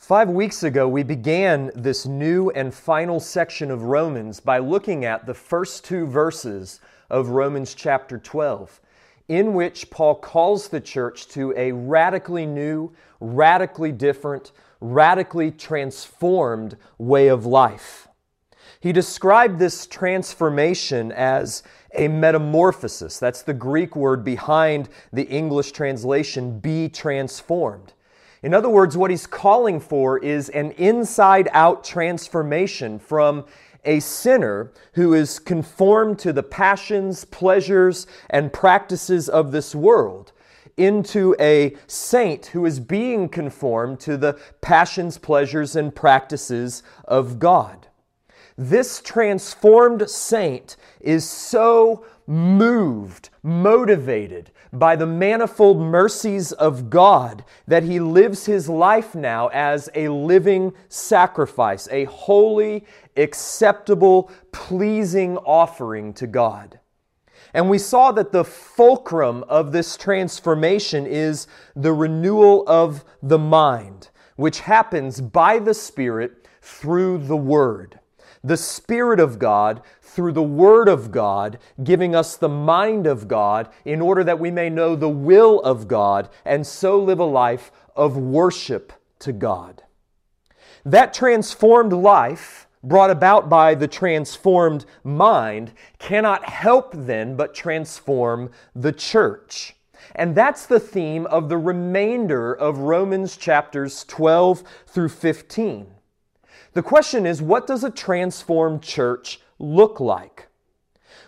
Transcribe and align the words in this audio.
Five 0.00 0.30
weeks 0.30 0.62
ago, 0.62 0.88
we 0.88 1.02
began 1.02 1.70
this 1.74 2.06
new 2.06 2.48
and 2.52 2.72
final 2.72 3.20
section 3.20 3.70
of 3.70 3.82
Romans 3.82 4.40
by 4.40 4.56
looking 4.56 5.04
at 5.04 5.26
the 5.26 5.34
first 5.34 5.84
two 5.84 6.06
verses 6.06 6.80
of 7.10 7.28
Romans 7.28 7.74
chapter 7.74 8.16
12, 8.16 8.80
in 9.28 9.52
which 9.52 9.90
Paul 9.90 10.14
calls 10.14 10.68
the 10.68 10.80
church 10.80 11.28
to 11.28 11.52
a 11.54 11.72
radically 11.72 12.46
new, 12.46 12.90
radically 13.20 13.92
different, 13.92 14.52
radically 14.80 15.50
transformed 15.50 16.78
way 16.96 17.28
of 17.28 17.44
life. 17.44 18.08
He 18.80 18.92
described 18.92 19.58
this 19.58 19.86
transformation 19.86 21.12
as 21.12 21.62
a 21.94 22.08
metamorphosis. 22.08 23.18
That's 23.18 23.42
the 23.42 23.52
Greek 23.52 23.94
word 23.94 24.24
behind 24.24 24.88
the 25.12 25.28
English 25.28 25.72
translation, 25.72 26.58
be 26.58 26.88
transformed. 26.88 27.92
In 28.42 28.54
other 28.54 28.70
words, 28.70 28.96
what 28.96 29.10
he's 29.10 29.26
calling 29.26 29.80
for 29.80 30.18
is 30.18 30.48
an 30.50 30.72
inside 30.72 31.48
out 31.52 31.84
transformation 31.84 32.98
from 32.98 33.44
a 33.84 34.00
sinner 34.00 34.72
who 34.94 35.14
is 35.14 35.38
conformed 35.38 36.18
to 36.20 36.32
the 36.32 36.42
passions, 36.42 37.24
pleasures, 37.24 38.06
and 38.30 38.52
practices 38.52 39.28
of 39.28 39.52
this 39.52 39.74
world 39.74 40.32
into 40.76 41.36
a 41.38 41.76
saint 41.86 42.46
who 42.46 42.64
is 42.64 42.80
being 42.80 43.28
conformed 43.28 44.00
to 44.00 44.16
the 44.16 44.38
passions, 44.62 45.18
pleasures, 45.18 45.76
and 45.76 45.94
practices 45.94 46.82
of 47.04 47.38
God. 47.38 47.88
This 48.56 49.00
transformed 49.00 50.08
saint 50.08 50.76
is 51.00 51.28
so 51.28 52.04
moved, 52.26 53.30
motivated 53.42 54.50
by 54.72 54.96
the 54.96 55.06
manifold 55.06 55.80
mercies 55.80 56.52
of 56.52 56.90
God 56.90 57.44
that 57.66 57.82
he 57.82 57.98
lives 57.98 58.46
his 58.46 58.68
life 58.68 59.14
now 59.14 59.48
as 59.48 59.88
a 59.94 60.08
living 60.08 60.72
sacrifice, 60.88 61.88
a 61.90 62.04
holy, 62.04 62.84
acceptable, 63.16 64.30
pleasing 64.52 65.36
offering 65.38 66.12
to 66.14 66.26
God. 66.26 66.78
And 67.52 67.68
we 67.68 67.78
saw 67.78 68.12
that 68.12 68.30
the 68.30 68.44
fulcrum 68.44 69.44
of 69.48 69.72
this 69.72 69.96
transformation 69.96 71.04
is 71.04 71.48
the 71.74 71.92
renewal 71.92 72.64
of 72.68 73.04
the 73.22 73.38
mind, 73.38 74.10
which 74.36 74.60
happens 74.60 75.20
by 75.20 75.58
the 75.58 75.74
Spirit 75.74 76.46
through 76.62 77.18
the 77.18 77.36
Word 77.36 77.98
the 78.42 78.56
Spirit 78.56 79.20
of 79.20 79.38
God 79.38 79.82
through 80.20 80.32
the 80.32 80.42
Word 80.42 80.86
of 80.86 81.10
God, 81.10 81.58
giving 81.82 82.14
us 82.14 82.36
the 82.36 82.46
mind 82.46 83.06
of 83.06 83.26
God 83.26 83.70
in 83.86 84.02
order 84.02 84.22
that 84.22 84.38
we 84.38 84.50
may 84.50 84.68
know 84.68 84.94
the 84.94 85.08
will 85.08 85.60
of 85.60 85.88
God 85.88 86.28
and 86.44 86.66
so 86.66 87.02
live 87.02 87.18
a 87.18 87.24
life 87.24 87.72
of 87.96 88.18
worship 88.18 88.92
to 89.20 89.32
God. 89.32 89.82
That 90.84 91.14
transformed 91.14 91.94
life, 91.94 92.68
brought 92.84 93.08
about 93.08 93.48
by 93.48 93.74
the 93.74 93.88
transformed 93.88 94.84
mind, 95.02 95.72
cannot 95.98 96.44
help 96.44 96.92
then 96.94 97.34
but 97.34 97.54
transform 97.54 98.50
the 98.74 98.92
church. 98.92 99.74
And 100.14 100.34
that's 100.34 100.66
the 100.66 100.80
theme 100.80 101.24
of 101.28 101.48
the 101.48 101.56
remainder 101.56 102.52
of 102.52 102.80
Romans 102.80 103.38
chapters 103.38 104.04
12 104.04 104.64
through 104.86 105.08
15. 105.08 105.86
The 106.74 106.82
question 106.82 107.24
is 107.24 107.40
what 107.40 107.66
does 107.66 107.84
a 107.84 107.90
transformed 107.90 108.82
church 108.82 109.40
look 109.60 110.00
like? 110.00 110.48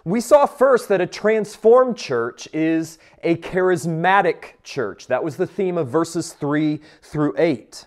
We 0.05 0.21
saw 0.21 0.47
first 0.47 0.89
that 0.89 1.01
a 1.01 1.07
transformed 1.07 1.97
church 1.97 2.49
is 2.53 2.99
a 3.23 3.37
charismatic 3.37 4.55
church. 4.65 5.07
That 5.07 5.23
was 5.23 5.37
the 5.37 5.47
theme 5.47 5.79
of 5.79 5.89
verses 5.89 6.33
3 6.33 6.81
through 7.03 7.35
8. 7.39 7.87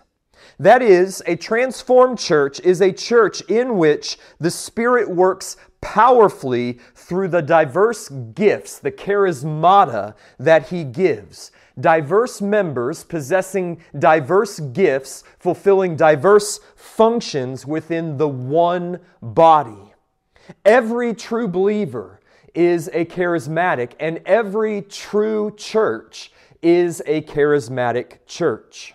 That 0.58 0.80
is, 0.80 1.22
a 1.26 1.36
transformed 1.36 2.18
church 2.18 2.60
is 2.60 2.80
a 2.80 2.92
church 2.92 3.42
in 3.42 3.76
which 3.76 4.16
the 4.40 4.50
Spirit 4.50 5.10
works 5.10 5.56
powerfully 5.82 6.78
through 6.94 7.28
the 7.28 7.42
diverse 7.42 8.08
gifts, 8.08 8.78
the 8.78 8.92
charismata 8.92 10.14
that 10.38 10.68
He 10.68 10.84
gives 10.84 11.50
diverse 11.78 12.40
members 12.40 13.04
possessing 13.04 13.82
diverse 13.98 14.60
gifts, 14.60 15.24
fulfilling 15.38 15.96
diverse 15.96 16.60
functions 16.74 17.66
within 17.66 18.16
the 18.16 18.28
one 18.28 18.98
body. 19.20 19.85
Every 20.64 21.14
true 21.14 21.48
believer 21.48 22.20
is 22.54 22.88
a 22.92 23.04
charismatic, 23.04 23.92
and 24.00 24.20
every 24.24 24.82
true 24.82 25.54
church 25.56 26.32
is 26.62 27.02
a 27.06 27.22
charismatic 27.22 28.18
church. 28.26 28.94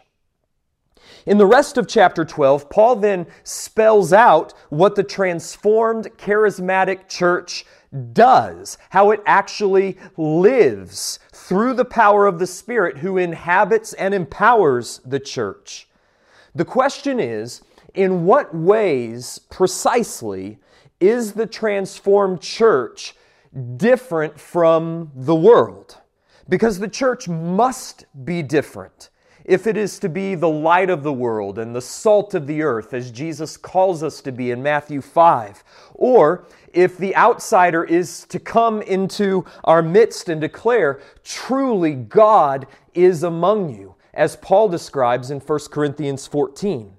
In 1.26 1.38
the 1.38 1.46
rest 1.46 1.78
of 1.78 1.88
chapter 1.88 2.26
12, 2.26 2.70
Paul 2.70 2.96
then 2.96 3.28
spells 3.44 4.12
out 4.12 4.54
what 4.70 4.96
the 4.96 5.04
transformed 5.04 6.06
charismatic 6.18 7.08
church 7.08 7.66
does, 8.14 8.78
how 8.90 9.12
it 9.12 9.22
actually 9.26 9.98
lives 10.18 11.20
through 11.32 11.74
the 11.74 11.86
power 11.86 12.26
of 12.26 12.40
the 12.40 12.48
Spirit 12.48 12.98
who 12.98 13.18
inhabits 13.18 13.94
and 13.94 14.14
empowers 14.14 15.02
the 15.06 15.20
church. 15.20 15.88
The 16.56 16.66
question 16.66 17.20
is 17.20 17.62
in 17.94 18.26
what 18.26 18.56
ways 18.56 19.40
precisely 19.50 20.60
is 21.02 21.34
the 21.34 21.48
transformed 21.48 22.40
church 22.40 23.16
different 23.76 24.40
from 24.40 25.12
the 25.16 25.36
world? 25.36 25.98
Because 26.48 26.80
the 26.80 26.88
church 26.88 27.28
must 27.28 28.06
be 28.24 28.42
different 28.42 29.10
if 29.46 29.68
it 29.68 29.76
is 29.76 30.00
to 30.00 30.10
be 30.10 30.36
the 30.36 30.50
light 30.50 30.90
of 30.90 31.04
the 31.04 31.14
world 31.14 31.58
and 31.58 31.76
the 31.76 31.82
salt 31.82 32.34
of 32.34 32.48
the 32.48 32.62
earth, 32.62 32.94
as 32.94 33.12
Jesus 33.12 33.58
calls 33.58 34.04
us 34.04 34.22
to 34.22 34.32
be 34.32 34.52
in 34.52 34.62
Matthew 34.62 35.02
5, 35.02 35.64
or 35.96 36.46
if 36.74 36.98
the 36.98 37.16
outsider 37.16 37.84
is 37.84 38.26
to 38.26 38.40
come 38.40 38.82
into 38.84 39.44
our 39.64 39.82
midst 39.82 40.30
and 40.30 40.40
declare, 40.40 41.02
truly 41.24 41.96
God 41.96 42.68
is 42.94 43.24
among 43.24 43.76
you, 43.76 43.96
as 44.14 44.36
Paul 44.36 44.70
describes 44.70 45.32
in 45.32 45.40
1 45.40 45.60
Corinthians 45.72 46.28
14. 46.28 46.96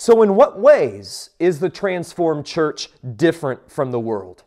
So, 0.00 0.22
in 0.22 0.36
what 0.36 0.60
ways 0.60 1.30
is 1.40 1.58
the 1.58 1.68
transformed 1.68 2.46
church 2.46 2.88
different 3.16 3.68
from 3.68 3.90
the 3.90 3.98
world? 3.98 4.44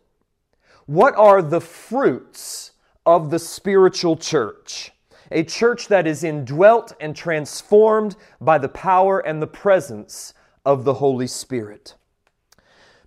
What 0.86 1.14
are 1.14 1.42
the 1.42 1.60
fruits 1.60 2.70
of 3.04 3.28
the 3.28 3.38
spiritual 3.38 4.16
church? 4.16 4.92
A 5.30 5.44
church 5.44 5.88
that 5.88 6.06
is 6.06 6.24
indwelt 6.24 6.94
and 6.98 7.14
transformed 7.14 8.16
by 8.40 8.56
the 8.56 8.70
power 8.70 9.20
and 9.20 9.42
the 9.42 9.46
presence 9.46 10.32
of 10.64 10.84
the 10.84 10.94
Holy 10.94 11.26
Spirit. 11.26 11.96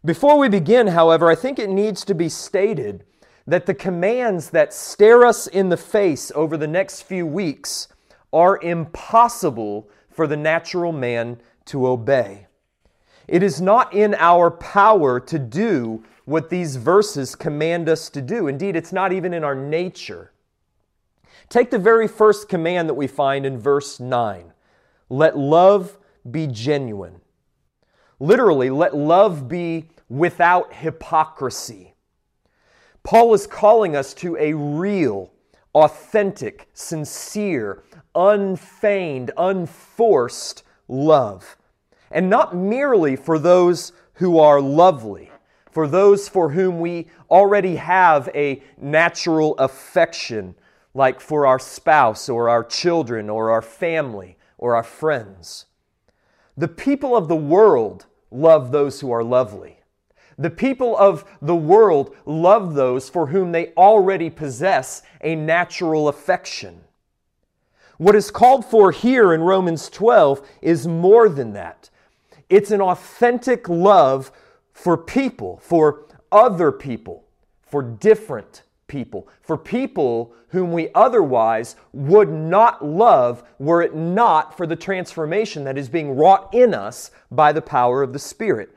Before 0.06 0.38
we 0.38 0.48
begin, 0.48 0.86
however, 0.86 1.32
I 1.32 1.36
think 1.36 1.58
it 1.58 1.72
needs 1.72 2.06
to 2.06 2.14
be 2.14 2.30
stated 2.30 3.06
that 3.48 3.66
the 3.66 3.74
commands 3.74 4.52
that 4.52 4.72
stare 4.72 5.26
us 5.26 5.48
in 5.48 5.70
the 5.70 5.78
face 5.78 6.32
over 6.36 6.58
the 6.58 6.68
next 6.68 7.02
few 7.02 7.26
weeks 7.26 7.88
are 8.32 8.62
impossible 8.62 9.90
for 10.12 10.28
the 10.28 10.38
natural 10.38 10.92
man 10.92 11.40
to 11.66 11.88
obey. 11.88 12.48
It 13.28 13.42
is 13.42 13.60
not 13.60 13.94
in 13.94 14.14
our 14.16 14.52
power 14.52 15.20
to 15.20 15.40
do 15.40 16.04
what 16.26 16.50
these 16.50 16.76
verses 16.76 17.36
command 17.36 17.88
us 17.88 18.10
to 18.10 18.22
do. 18.22 18.48
Indeed, 18.48 18.76
it's 18.76 18.94
not 18.94 19.14
even 19.14 19.34
in 19.34 19.44
our 19.44 19.56
nature. 19.56 20.32
Take 21.50 21.72
the 21.72 21.80
very 21.80 22.08
first 22.08 22.50
command 22.50 22.90
that 22.90 22.96
we 22.96 23.08
find 23.08 23.46
in 23.46 23.60
verse 23.60 24.00
9 24.00 24.52
let 25.08 25.38
love 25.38 26.00
be 26.30 26.48
genuine. 26.48 27.22
Literally, 28.20 28.72
let 28.72 28.96
love 28.96 29.48
be 29.48 29.90
without 30.10 30.74
hypocrisy. 30.74 31.94
Paul 33.04 33.36
is 33.36 33.46
calling 33.46 33.96
us 33.96 34.16
to 34.16 34.36
a 34.38 34.54
real, 34.54 35.32
authentic, 35.76 36.68
sincere, 36.74 37.84
unfeigned, 38.16 39.30
unforced 39.38 40.64
love. 40.88 41.58
And 42.12 42.30
not 42.30 42.56
merely 42.56 43.16
for 43.16 43.40
those 43.40 43.92
who 44.16 44.40
are 44.40 44.62
lovely, 44.62 45.32
for 45.70 45.88
those 45.88 46.30
for 46.30 46.50
whom 46.50 46.80
we 46.80 47.08
already 47.30 47.76
have 47.76 48.30
a 48.34 48.64
natural 48.78 49.56
affection, 49.58 50.56
like 50.94 51.20
for 51.20 51.46
our 51.46 51.60
spouse 51.60 52.30
or 52.30 52.48
our 52.48 52.64
children 52.64 53.30
or 53.30 53.52
our 53.52 53.62
family 53.62 54.38
or 54.58 54.76
our 54.76 54.84
friends. 54.84 55.66
The 56.56 56.70
people 56.70 57.16
of 57.18 57.28
the 57.28 57.36
world 57.36 58.06
love 58.32 58.72
those 58.72 59.02
who 59.02 59.12
are 59.12 59.24
lovely. 59.24 59.80
The 60.38 60.50
people 60.50 60.98
of 60.98 61.26
the 61.42 61.56
world 61.56 62.16
love 62.26 62.74
those 62.74 63.10
for 63.10 63.28
whom 63.28 63.52
they 63.52 63.74
already 63.74 64.30
possess 64.30 65.02
a 65.22 65.36
natural 65.36 66.08
affection. 66.08 66.82
What 67.98 68.16
is 68.16 68.30
called 68.30 68.66
for 68.66 68.92
here 68.92 69.34
in 69.34 69.42
Romans 69.42 69.90
12 69.90 70.48
is 70.62 70.88
more 70.88 71.30
than 71.30 71.54
that. 71.54 71.90
It's 72.50 72.72
an 72.72 72.82
authentic 72.82 73.70
love 73.70 74.32
for 74.74 74.98
people, 74.98 75.58
for 75.64 76.06
other 76.32 76.72
people, 76.72 77.24
for 77.62 77.82
different 77.82 78.64
people, 78.88 79.28
for 79.42 79.58
people 79.58 80.34
whom 80.50 80.72
we 80.72 80.90
otherwise 80.94 81.76
would 81.94 82.30
not 82.30 82.86
love 82.86 83.44
were 83.60 83.82
it 83.82 83.96
not 83.96 84.56
for 84.56 84.68
the 84.68 84.76
transformation 84.76 85.64
that 85.64 85.78
is 85.78 85.90
being 85.90 86.16
wrought 86.16 86.54
in 86.54 86.74
us 86.74 87.12
by 87.32 87.52
the 87.52 87.62
power 87.62 88.04
of 88.04 88.14
the 88.14 88.20
Spirit. 88.20 88.76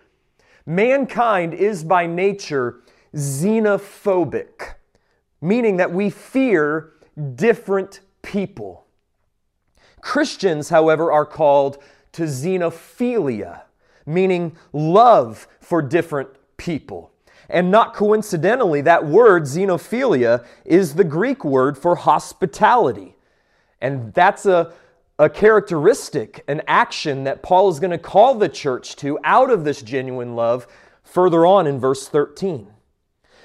Mankind 0.64 1.54
is 1.54 1.82
by 1.82 2.06
nature 2.06 2.80
xenophobic, 3.14 4.74
meaning 5.40 5.76
that 5.76 5.92
we 5.92 6.10
fear 6.10 6.92
different 7.34 8.00
people. 8.22 8.87
Christians, 10.00 10.68
however, 10.68 11.12
are 11.12 11.26
called 11.26 11.78
to 12.12 12.24
xenophilia, 12.24 13.62
meaning 14.06 14.56
love 14.72 15.46
for 15.60 15.82
different 15.82 16.30
people. 16.56 17.12
And 17.48 17.70
not 17.70 17.94
coincidentally, 17.94 18.82
that 18.82 19.06
word, 19.06 19.44
xenophilia, 19.44 20.44
is 20.64 20.94
the 20.94 21.04
Greek 21.04 21.44
word 21.44 21.78
for 21.78 21.96
hospitality. 21.96 23.16
And 23.80 24.12
that's 24.12 24.44
a, 24.44 24.72
a 25.18 25.30
characteristic, 25.30 26.44
an 26.46 26.62
action 26.66 27.24
that 27.24 27.42
Paul 27.42 27.70
is 27.70 27.80
going 27.80 27.90
to 27.90 27.98
call 27.98 28.34
the 28.34 28.48
church 28.48 28.96
to 28.96 29.18
out 29.24 29.50
of 29.50 29.64
this 29.64 29.80
genuine 29.82 30.36
love 30.36 30.66
further 31.02 31.46
on 31.46 31.66
in 31.66 31.80
verse 31.80 32.08
13. 32.08 32.68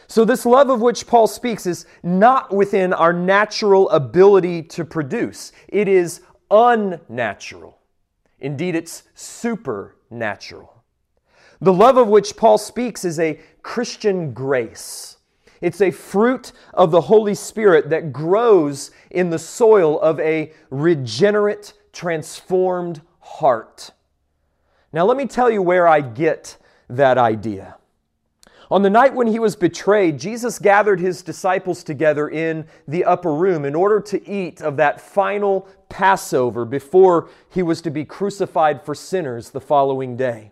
So, 0.08 0.26
this 0.26 0.46
love 0.46 0.70
of 0.70 0.82
which 0.82 1.08
Paul 1.08 1.28
speaks 1.28 1.66
is 1.66 1.86
not 2.04 2.54
within 2.54 2.94
our 2.94 3.14
natural 3.14 3.90
ability 3.90 4.64
to 4.64 4.84
produce, 4.84 5.54
it 5.70 5.88
is 5.88 6.22
unnatural. 6.54 7.80
Indeed, 8.40 8.76
it's 8.76 9.04
supernatural. 9.16 10.84
The 11.60 11.74
love 11.74 11.98
of 11.98 12.10
which 12.10 12.38
Paul 12.38 12.58
speaks 12.58 13.04
is 13.04 13.20
a 13.20 13.40
Christian 13.64 14.34
grace. 14.34 15.18
It's 15.62 15.82
a 15.82 15.92
fruit 15.92 16.52
of 16.74 16.92
the 16.92 17.02
Holy 17.02 17.34
Spirit 17.36 17.90
that 17.90 18.12
grows 18.12 18.92
in 19.10 19.30
the 19.30 19.40
soil 19.40 20.00
of 20.02 20.20
a 20.20 20.52
regenerate, 20.70 21.74
transformed 21.94 23.02
heart. 23.22 23.92
Now, 24.92 25.06
let 25.06 25.18
me 25.18 25.26
tell 25.26 25.50
you 25.50 25.62
where 25.62 25.88
I 25.88 26.02
get 26.02 26.58
that 26.90 27.18
idea. 27.18 27.78
On 28.70 28.82
the 28.82 28.90
night 28.90 29.14
when 29.14 29.28
he 29.28 29.40
was 29.40 29.56
betrayed, 29.56 30.20
Jesus 30.20 30.60
gathered 30.60 31.00
his 31.00 31.22
disciples 31.22 31.84
together 31.84 32.30
in 32.30 32.66
the 32.88 33.06
upper 33.06 33.34
room 33.34 33.66
in 33.66 33.76
order 33.76 34.00
to 34.02 34.30
eat 34.30 34.62
of 34.62 34.78
that 34.78 35.00
final 35.00 35.68
Passover 35.94 36.66
before 36.66 37.30
he 37.52 37.62
was 37.62 37.80
to 37.84 37.92
be 37.92 38.04
crucified 38.04 38.82
for 38.82 38.96
sinners 38.96 39.52
the 39.52 39.62
following 39.62 40.18
day. 40.18 40.52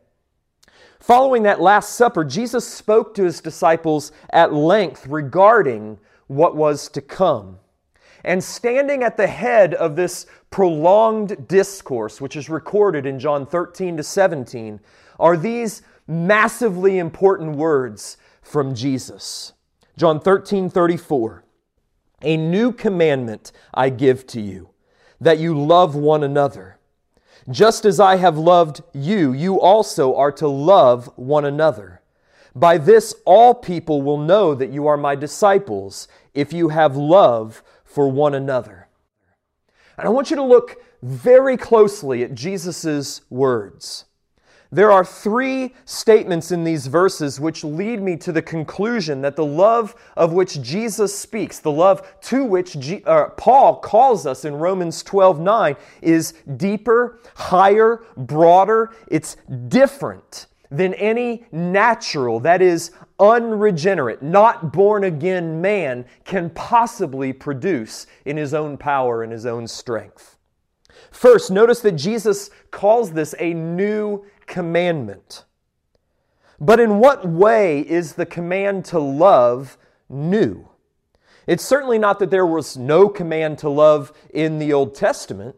Following 1.00 1.42
that 1.44 1.60
Last 1.60 1.96
Supper, 1.96 2.24
Jesus 2.24 2.68
spoke 2.68 3.16
to 3.16 3.24
his 3.24 3.42
disciples 3.42 4.12
at 4.30 4.54
length 4.54 5.08
regarding 5.08 5.98
what 6.28 6.56
was 6.56 6.88
to 6.90 7.02
come. 7.02 7.58
And 8.24 8.44
standing 8.44 9.02
at 9.02 9.18
the 9.18 9.26
head 9.26 9.74
of 9.74 9.96
this 9.96 10.28
prolonged 10.52 11.48
discourse, 11.48 12.22
which 12.22 12.36
is 12.36 12.48
recorded 12.48 13.08
in 13.08 13.18
John 13.18 13.48
13 13.48 13.98
to 13.98 14.04
17, 14.04 14.80
are 15.20 15.36
these 15.36 15.82
massively 16.06 17.00
important 17.00 17.56
words 17.56 18.18
from 18.44 18.76
Jesus. 18.76 19.54
John 19.98 20.20
13 20.20 20.70
34. 20.70 21.44
A 22.22 22.38
new 22.38 22.72
commandment 22.72 23.52
I 23.74 23.90
give 23.90 24.28
to 24.28 24.40
you, 24.40 24.70
that 25.22 25.38
you 25.38 25.58
love 25.58 25.96
one 25.96 26.24
another. 26.24 26.78
Just 27.50 27.86
as 27.86 28.00
I 28.00 28.18
have 28.18 28.38
loved 28.38 28.82
you, 28.94 29.32
you 29.32 29.62
also 29.62 30.16
are 30.16 30.32
to 30.34 30.48
love 30.48 31.10
one 31.16 31.46
another. 31.46 32.02
By 32.54 32.78
this, 32.78 33.16
all 33.26 33.54
people 33.54 34.02
will 34.02 34.18
know 34.18 34.54
that 34.54 34.72
you 34.72 34.88
are 34.88 34.98
my 34.98 35.16
disciples, 35.16 36.08
if 36.34 36.52
you 36.52 36.70
have 36.70 36.98
love 36.98 37.64
for 37.86 38.10
one 38.10 38.34
another. 38.34 38.88
And 39.98 40.08
I 40.08 40.12
want 40.12 40.30
you 40.30 40.36
to 40.36 40.44
look 40.44 40.84
very 41.02 41.56
closely 41.56 42.24
at 42.24 42.36
Jesus' 42.36 43.22
words. 43.30 44.06
There 44.74 44.92
are 44.92 45.04
three 45.04 45.74
statements 45.84 46.52
in 46.52 46.64
these 46.64 46.88
verses 46.88 47.42
which 47.42 47.66
lead 47.66 48.02
me 48.02 48.16
to 48.18 48.32
the 48.32 48.42
conclusion 48.42 49.22
that 49.22 49.36
the 49.36 49.46
love 49.46 49.96
of 50.16 50.32
which 50.32 50.62
Jesus 50.62 51.18
speaks, 51.18 51.60
the 51.60 51.72
love 51.72 52.20
to 52.22 52.46
which 52.46 52.80
G- 52.80 53.04
uh, 53.06 53.30
Paul 53.30 53.80
calls 53.80 54.26
us 54.26 54.46
in 54.46 54.56
Romans 54.56 55.04
12 55.04 55.42
9, 55.42 55.76
is 56.02 56.34
deeper, 56.56 57.20
higher, 57.36 58.04
broader. 58.16 58.92
It's 59.10 59.36
different 59.68 60.48
than 60.70 60.94
any 60.94 61.46
natural, 61.52 62.40
that 62.40 62.62
is, 62.62 62.92
unregenerate, 63.20 64.24
not 64.24 64.72
born 64.72 65.04
again 65.04 65.60
man 65.60 66.06
can 66.24 66.50
possibly 66.50 67.34
produce 67.34 68.08
in 68.24 68.38
his 68.38 68.54
own 68.54 68.78
power 68.78 69.22
and 69.22 69.34
his 69.34 69.46
own 69.46 69.68
strength. 69.68 70.31
First, 71.22 71.52
notice 71.52 71.82
that 71.82 71.92
Jesus 71.92 72.50
calls 72.72 73.12
this 73.12 73.36
a 73.38 73.54
new 73.54 74.26
commandment. 74.48 75.46
But 76.60 76.80
in 76.80 76.98
what 76.98 77.28
way 77.28 77.82
is 77.82 78.14
the 78.14 78.26
command 78.26 78.86
to 78.86 78.98
love 78.98 79.78
new? 80.10 80.68
It's 81.46 81.64
certainly 81.64 82.00
not 82.00 82.18
that 82.18 82.32
there 82.32 82.48
was 82.48 82.76
no 82.76 83.08
command 83.08 83.60
to 83.60 83.70
love 83.70 84.12
in 84.34 84.58
the 84.58 84.74
Old 84.74 84.96
Testament. 84.96 85.56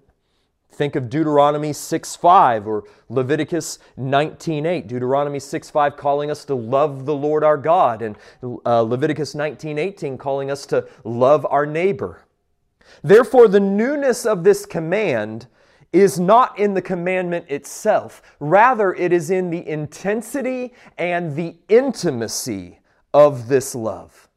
Think 0.70 0.98
of 0.98 1.10
Deuteronomy 1.10 1.72
6:5 1.72 2.68
or 2.68 2.84
Leviticus 3.08 3.80
19:8. 3.98 4.86
Deuteronomy 4.86 5.40
6:5 5.40 5.96
calling 5.96 6.30
us 6.30 6.44
to 6.44 6.56
love 6.56 7.06
the 7.06 7.16
Lord 7.16 7.42
our 7.42 7.56
God 7.56 8.02
and 8.02 8.18
uh, 8.66 8.82
Leviticus 8.82 9.34
19:18 9.34 10.18
calling 10.18 10.52
us 10.52 10.66
to 10.66 10.90
love 11.06 11.48
our 11.50 11.66
neighbor. 11.66 12.26
Therefore 13.02 13.48
the 13.48 13.62
newness 13.62 14.26
of 14.26 14.44
this 14.44 14.66
command 14.66 15.48
is 15.94 16.20
not 16.20 16.58
in 16.60 16.74
the 16.74 16.82
commandment 16.82 17.46
itself. 17.50 18.22
Rather, 18.40 18.94
it 18.96 19.14
is 19.14 19.30
in 19.30 19.52
the 19.52 19.66
intensity 19.68 20.74
and 20.98 21.36
the 21.36 21.56
intimacy 21.70 22.80
of 23.14 23.48
this 23.48 23.76
love. 23.76 24.28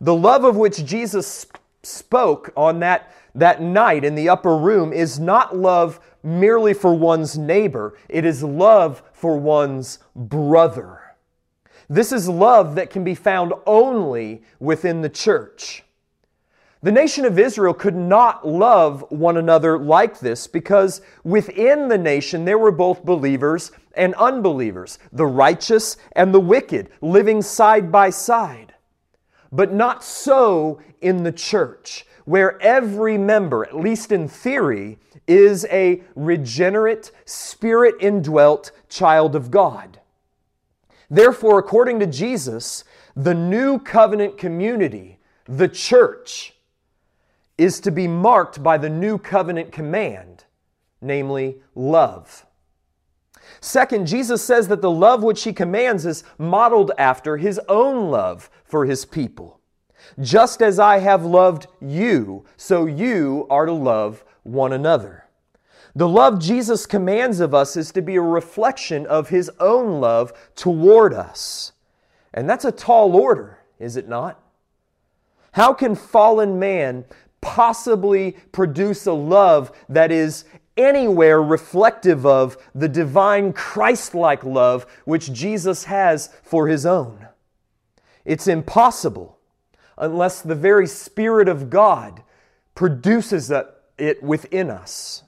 The 0.00 0.14
love 0.14 0.44
of 0.44 0.56
which 0.56 0.84
Jesus 0.84 1.46
spoke 1.82 2.52
on 2.56 2.78
that, 2.80 3.12
that 3.34 3.60
night 3.60 4.04
in 4.04 4.14
the 4.14 4.28
upper 4.28 4.56
room 4.56 4.92
is 4.92 5.18
not 5.18 5.56
love 5.56 6.00
merely 6.22 6.72
for 6.72 6.94
one's 6.94 7.36
neighbor, 7.36 7.98
it 8.08 8.24
is 8.24 8.42
love 8.42 9.02
for 9.12 9.36
one's 9.36 9.98
brother. 10.16 11.00
This 11.88 12.12
is 12.12 12.28
love 12.28 12.76
that 12.76 12.88
can 12.88 13.04
be 13.04 13.14
found 13.14 13.52
only 13.66 14.42
within 14.58 15.02
the 15.02 15.10
church. 15.10 15.83
The 16.84 16.92
nation 16.92 17.24
of 17.24 17.38
Israel 17.38 17.72
could 17.72 17.96
not 17.96 18.46
love 18.46 19.06
one 19.08 19.38
another 19.38 19.78
like 19.78 20.20
this 20.20 20.46
because 20.46 21.00
within 21.22 21.88
the 21.88 21.96
nation 21.96 22.44
there 22.44 22.58
were 22.58 22.70
both 22.70 23.06
believers 23.06 23.72
and 23.94 24.12
unbelievers, 24.16 24.98
the 25.10 25.24
righteous 25.24 25.96
and 26.12 26.34
the 26.34 26.40
wicked, 26.40 26.90
living 27.00 27.40
side 27.40 27.90
by 27.90 28.10
side. 28.10 28.74
But 29.50 29.72
not 29.72 30.04
so 30.04 30.78
in 31.00 31.22
the 31.22 31.32
church, 31.32 32.04
where 32.26 32.60
every 32.60 33.16
member, 33.16 33.64
at 33.64 33.74
least 33.74 34.12
in 34.12 34.28
theory, 34.28 34.98
is 35.26 35.64
a 35.70 36.02
regenerate, 36.14 37.12
spirit 37.24 37.94
indwelt 37.98 38.72
child 38.90 39.34
of 39.34 39.50
God. 39.50 40.00
Therefore, 41.08 41.58
according 41.58 41.98
to 42.00 42.06
Jesus, 42.06 42.84
the 43.16 43.32
new 43.32 43.78
covenant 43.78 44.36
community, 44.36 45.18
the 45.46 45.68
church, 45.68 46.53
is 47.56 47.80
to 47.80 47.90
be 47.90 48.08
marked 48.08 48.62
by 48.62 48.78
the 48.78 48.90
new 48.90 49.18
covenant 49.18 49.72
command, 49.72 50.44
namely 51.00 51.56
love. 51.74 52.46
Second, 53.60 54.06
Jesus 54.06 54.44
says 54.44 54.68
that 54.68 54.80
the 54.80 54.90
love 54.90 55.22
which 55.22 55.44
he 55.44 55.52
commands 55.52 56.06
is 56.06 56.24
modeled 56.38 56.92
after 56.98 57.36
his 57.36 57.60
own 57.68 58.10
love 58.10 58.50
for 58.64 58.86
his 58.86 59.04
people. 59.04 59.60
Just 60.20 60.62
as 60.62 60.78
I 60.78 60.98
have 60.98 61.24
loved 61.24 61.66
you, 61.80 62.44
so 62.56 62.86
you 62.86 63.46
are 63.50 63.66
to 63.66 63.72
love 63.72 64.24
one 64.42 64.72
another. 64.72 65.24
The 65.96 66.08
love 66.08 66.40
Jesus 66.40 66.86
commands 66.86 67.40
of 67.40 67.54
us 67.54 67.76
is 67.76 67.92
to 67.92 68.02
be 68.02 68.16
a 68.16 68.20
reflection 68.20 69.06
of 69.06 69.28
his 69.28 69.50
own 69.60 70.00
love 70.00 70.32
toward 70.56 71.14
us. 71.14 71.72
And 72.32 72.50
that's 72.50 72.64
a 72.64 72.72
tall 72.72 73.14
order, 73.14 73.60
is 73.78 73.96
it 73.96 74.08
not? 74.08 74.40
How 75.52 75.72
can 75.72 75.94
fallen 75.94 76.58
man 76.58 77.04
possibly 77.44 78.32
produce 78.52 79.04
a 79.06 79.12
love 79.12 79.70
that 79.90 80.10
is 80.10 80.46
anywhere 80.78 81.42
reflective 81.42 82.24
of 82.24 82.56
the 82.74 82.88
divine 82.88 83.52
Christ 83.52 84.14
like 84.14 84.42
love 84.42 84.86
which 85.04 85.30
Jesus 85.32 85.84
has 85.84 86.30
for 86.42 86.66
his 86.66 86.86
own. 86.86 87.28
It's 88.24 88.48
impossible 88.48 89.38
unless 89.98 90.40
the 90.40 90.54
very 90.54 90.86
Spirit 90.86 91.46
of 91.46 91.68
God 91.68 92.22
produces 92.74 93.52
it 93.98 94.22
within 94.22 94.70
us. 94.70 95.22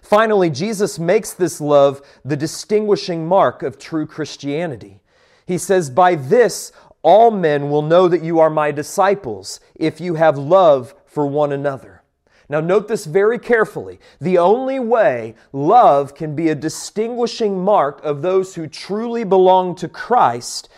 Finally, 0.00 0.48
Jesus 0.48 0.98
makes 0.98 1.34
this 1.34 1.60
love 1.60 2.00
the 2.24 2.36
distinguishing 2.36 3.26
mark 3.26 3.64
of 3.64 3.78
true 3.78 4.06
Christianity. 4.06 5.00
He 5.44 5.58
says, 5.58 5.90
By 5.90 6.14
this 6.14 6.72
all 7.08 7.30
men 7.30 7.70
will 7.70 7.80
know 7.80 8.06
that 8.06 8.22
you 8.22 8.38
are 8.38 8.50
my 8.50 8.70
disciples 8.70 9.60
if 9.74 9.98
you 9.98 10.16
have 10.16 10.36
love 10.36 10.94
for 11.06 11.26
one 11.26 11.52
another. 11.52 12.02
Now, 12.50 12.60
note 12.60 12.86
this 12.86 13.06
very 13.06 13.38
carefully. 13.38 13.98
The 14.20 14.36
only 14.36 14.78
way 14.78 15.34
love 15.50 16.14
can 16.14 16.36
be 16.36 16.50
a 16.50 16.54
distinguishing 16.54 17.64
mark 17.64 18.04
of 18.04 18.20
those 18.20 18.54
who 18.54 18.66
truly 18.66 19.24
belong 19.24 19.74
to 19.76 19.88
Christ 19.88 20.68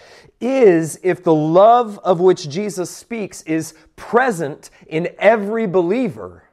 is 0.40 1.00
if 1.02 1.24
the 1.24 1.34
love 1.34 1.98
of 2.04 2.20
which 2.20 2.48
Jesus 2.48 2.96
speaks 2.96 3.42
is 3.42 3.74
present 3.96 4.70
in 4.86 5.08
every 5.18 5.66
believer, 5.66 6.44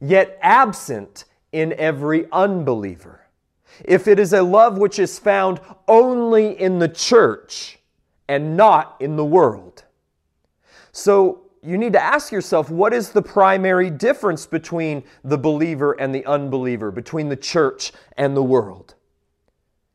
yet 0.00 0.38
absent 0.42 1.24
in 1.50 1.72
every 1.72 2.30
unbeliever. 2.30 3.26
If 3.84 4.06
it 4.06 4.20
is 4.20 4.32
a 4.32 4.44
love 4.44 4.78
which 4.78 5.00
is 5.00 5.18
found 5.18 5.60
only 5.88 6.52
in 6.60 6.78
the 6.78 6.88
church 6.88 7.77
and 8.28 8.56
not 8.56 8.96
in 9.00 9.16
the 9.16 9.24
world. 9.24 9.84
So, 10.92 11.42
you 11.62 11.76
need 11.76 11.92
to 11.94 12.02
ask 12.02 12.30
yourself 12.30 12.70
what 12.70 12.94
is 12.94 13.10
the 13.10 13.22
primary 13.22 13.90
difference 13.90 14.46
between 14.46 15.02
the 15.24 15.38
believer 15.38 15.92
and 15.92 16.14
the 16.14 16.24
unbeliever, 16.24 16.90
between 16.90 17.28
the 17.28 17.36
church 17.36 17.92
and 18.16 18.36
the 18.36 18.42
world? 18.42 18.94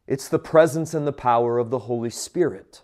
It's 0.07 0.27
the 0.27 0.39
presence 0.39 0.93
and 0.93 1.07
the 1.07 1.13
power 1.13 1.57
of 1.57 1.69
the 1.69 1.79
Holy 1.79 2.09
Spirit. 2.09 2.81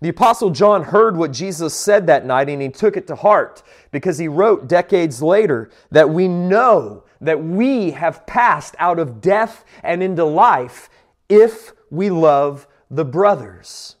The 0.00 0.10
Apostle 0.10 0.50
John 0.50 0.84
heard 0.84 1.16
what 1.16 1.32
Jesus 1.32 1.74
said 1.74 2.06
that 2.06 2.26
night 2.26 2.50
and 2.50 2.60
he 2.60 2.68
took 2.68 2.98
it 2.98 3.06
to 3.06 3.16
heart 3.16 3.62
because 3.92 4.18
he 4.18 4.28
wrote 4.28 4.68
decades 4.68 5.22
later 5.22 5.70
that 5.90 6.10
we 6.10 6.28
know 6.28 7.04
that 7.22 7.42
we 7.42 7.92
have 7.92 8.26
passed 8.26 8.76
out 8.78 8.98
of 8.98 9.22
death 9.22 9.64
and 9.82 10.02
into 10.02 10.24
life 10.24 10.90
if 11.30 11.72
we 11.90 12.10
love 12.10 12.68
the 12.90 13.06
brothers. 13.06 13.96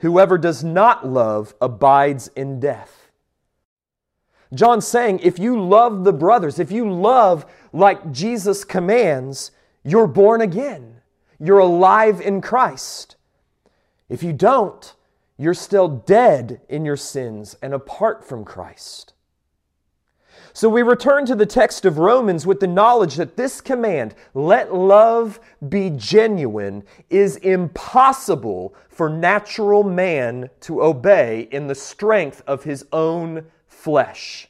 Whoever 0.00 0.38
does 0.38 0.64
not 0.64 1.06
love 1.06 1.54
abides 1.60 2.28
in 2.28 2.60
death. 2.60 3.10
John's 4.52 4.86
saying 4.86 5.20
if 5.20 5.38
you 5.38 5.60
love 5.60 6.04
the 6.04 6.12
brothers, 6.12 6.58
if 6.58 6.72
you 6.72 6.90
love 6.90 7.46
like 7.72 8.10
Jesus 8.10 8.64
commands, 8.64 9.52
you're 9.84 10.06
born 10.06 10.40
again. 10.40 10.96
You're 11.38 11.58
alive 11.58 12.20
in 12.20 12.40
Christ. 12.40 13.16
If 14.08 14.22
you 14.22 14.32
don't, 14.32 14.94
you're 15.36 15.54
still 15.54 15.88
dead 15.88 16.60
in 16.68 16.84
your 16.84 16.96
sins 16.96 17.56
and 17.62 17.72
apart 17.72 18.24
from 18.24 18.44
Christ. 18.44 19.14
So 20.52 20.68
we 20.68 20.82
return 20.82 21.26
to 21.26 21.34
the 21.34 21.46
text 21.46 21.84
of 21.84 21.98
Romans 21.98 22.46
with 22.46 22.60
the 22.60 22.66
knowledge 22.66 23.16
that 23.16 23.36
this 23.36 23.60
command, 23.60 24.14
let 24.34 24.74
love 24.74 25.38
be 25.68 25.90
genuine, 25.90 26.82
is 27.08 27.36
impossible 27.36 28.74
for 28.88 29.08
natural 29.08 29.84
man 29.84 30.50
to 30.62 30.82
obey 30.82 31.48
in 31.52 31.66
the 31.66 31.74
strength 31.74 32.42
of 32.46 32.64
his 32.64 32.84
own 32.92 33.46
flesh. 33.66 34.48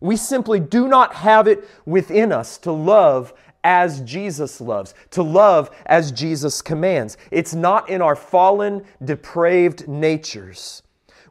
We 0.00 0.16
simply 0.16 0.60
do 0.60 0.88
not 0.88 1.14
have 1.14 1.48
it 1.48 1.68
within 1.84 2.32
us 2.32 2.58
to 2.58 2.72
love 2.72 3.32
as 3.64 4.00
Jesus 4.02 4.60
loves, 4.60 4.94
to 5.10 5.22
love 5.22 5.70
as 5.86 6.12
Jesus 6.12 6.62
commands. 6.62 7.16
It's 7.30 7.54
not 7.54 7.88
in 7.88 8.00
our 8.00 8.16
fallen, 8.16 8.84
depraved 9.04 9.88
natures. 9.88 10.82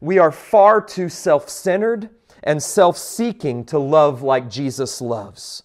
We 0.02 0.20
are 0.20 0.32
far 0.32 0.82
too 0.82 1.10
self 1.10 1.50
centered 1.50 2.10
and 2.48 2.64
self 2.64 2.98
seeking 2.98 3.66
to 3.66 3.78
love 3.78 4.24
like 4.24 4.50
Jesus 4.50 5.02
loves. 5.02 5.64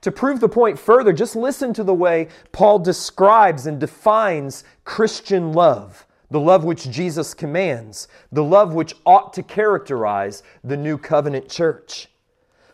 To 0.00 0.10
prove 0.10 0.40
the 0.40 0.48
point 0.48 0.80
further, 0.80 1.12
just 1.12 1.36
listen 1.36 1.72
to 1.74 1.84
the 1.84 1.94
way 1.94 2.26
Paul 2.50 2.80
describes 2.80 3.66
and 3.66 3.78
defines 3.78 4.64
Christian 4.84 5.52
love, 5.52 6.04
the 6.28 6.40
love 6.40 6.64
which 6.64 6.90
Jesus 6.90 7.34
commands, 7.34 8.08
the 8.32 8.42
love 8.42 8.74
which 8.74 8.94
ought 9.06 9.32
to 9.34 9.44
characterize 9.44 10.42
the 10.64 10.76
new 10.76 10.98
covenant 10.98 11.48
church. 11.48 12.08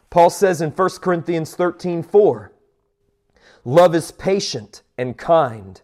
Paul 0.09 0.31
says 0.31 0.62
in 0.62 0.71
1 0.71 0.88
Corinthians 1.02 1.54
13 1.54 2.02
4, 2.02 2.50
Love 3.66 3.95
is 3.95 4.11
patient 4.11 4.83
and 4.97 5.19
kind. 5.19 5.83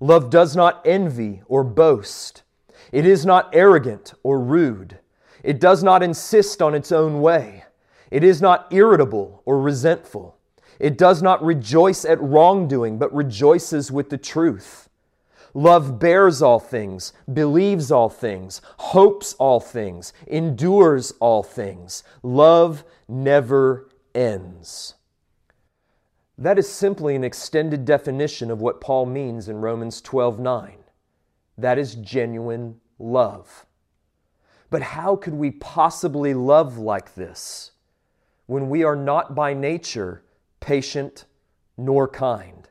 Love 0.00 0.28
does 0.28 0.56
not 0.56 0.82
envy 0.84 1.40
or 1.46 1.62
boast. 1.62 2.42
It 2.90 3.06
is 3.06 3.24
not 3.24 3.48
arrogant 3.52 4.12
or 4.24 4.40
rude. 4.40 4.98
It 5.44 5.60
does 5.60 5.84
not 5.84 6.02
insist 6.02 6.62
on 6.62 6.74
its 6.74 6.90
own 6.90 7.20
way. 7.20 7.64
It 8.10 8.24
is 8.24 8.40
not 8.40 8.66
irritable 8.72 9.42
or 9.44 9.60
resentful. 9.60 10.38
It 10.80 10.96
does 10.96 11.22
not 11.22 11.44
rejoice 11.44 12.04
at 12.06 12.20
wrongdoing, 12.20 12.98
but 12.98 13.14
rejoices 13.14 13.92
with 13.92 14.08
the 14.08 14.16
truth. 14.18 14.88
Love 15.52 16.00
bears 16.00 16.42
all 16.42 16.58
things, 16.58 17.12
believes 17.32 17.92
all 17.92 18.08
things, 18.08 18.60
hopes 18.78 19.34
all 19.34 19.60
things, 19.60 20.12
endures 20.26 21.12
all 21.20 21.42
things. 21.42 22.02
Love 22.22 22.82
never 23.06 23.88
ends. 24.14 24.94
That 26.38 26.58
is 26.58 26.68
simply 26.68 27.14
an 27.14 27.22
extended 27.22 27.84
definition 27.84 28.50
of 28.50 28.60
what 28.60 28.80
Paul 28.80 29.06
means 29.06 29.48
in 29.48 29.60
Romans 29.60 30.00
12 30.00 30.40
9. 30.40 30.72
That 31.58 31.78
is 31.78 31.94
genuine 31.96 32.80
love. 32.98 33.66
But 34.70 34.82
how 34.82 35.16
could 35.16 35.34
we 35.34 35.50
possibly 35.50 36.34
love 36.34 36.78
like 36.78 37.14
this 37.14 37.72
when 38.46 38.68
we 38.68 38.84
are 38.84 38.96
not 38.96 39.34
by 39.34 39.54
nature 39.54 40.22
patient 40.60 41.24
nor 41.76 42.08
kind? 42.08 42.68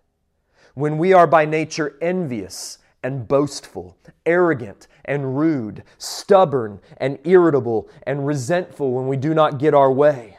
When 0.73 0.97
we 0.97 1.13
are 1.13 1.27
by 1.27 1.45
nature 1.45 1.97
envious 2.01 2.79
and 3.03 3.27
boastful, 3.27 3.97
arrogant 4.25 4.88
and 5.05 5.38
rude, 5.38 5.83
stubborn 5.97 6.79
and 6.97 7.19
irritable 7.23 7.89
and 8.07 8.25
resentful 8.25 8.93
when 8.93 9.07
we 9.07 9.17
do 9.17 9.33
not 9.33 9.59
get 9.59 9.73
our 9.73 9.91
way? 9.91 10.38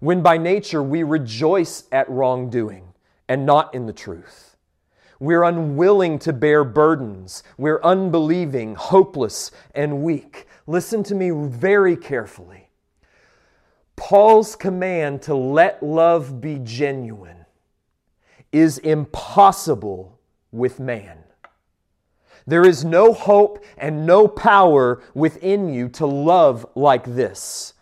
when 0.00 0.22
by 0.22 0.38
nature 0.38 0.82
we 0.82 1.02
rejoice 1.02 1.84
at 1.92 2.08
wrongdoing 2.08 2.94
and 3.28 3.46
not 3.46 3.72
in 3.74 3.86
the 3.86 3.92
truth. 3.92 4.56
We're 5.20 5.44
unwilling 5.44 6.18
to 6.20 6.32
bear 6.32 6.64
burdens. 6.64 7.42
We're 7.58 7.82
unbelieving, 7.82 8.74
hopeless, 8.74 9.50
and 9.74 10.02
weak. 10.02 10.46
Listen 10.70 11.02
to 11.02 11.16
me 11.16 11.30
very 11.32 11.96
carefully. 11.96 12.70
Paul's 13.96 14.54
command 14.54 15.20
to 15.22 15.34
let 15.34 15.82
love 15.82 16.40
be 16.40 16.60
genuine 16.62 17.44
is 18.52 18.78
impossible 18.78 20.20
with 20.52 20.78
man. 20.78 21.24
There 22.46 22.64
is 22.64 22.84
no 22.84 23.12
hope 23.12 23.64
and 23.76 24.06
no 24.06 24.28
power 24.28 25.02
within 25.12 25.74
you 25.74 25.88
to 25.88 26.06
love 26.06 26.64
like 26.76 27.16
this. 27.16 27.74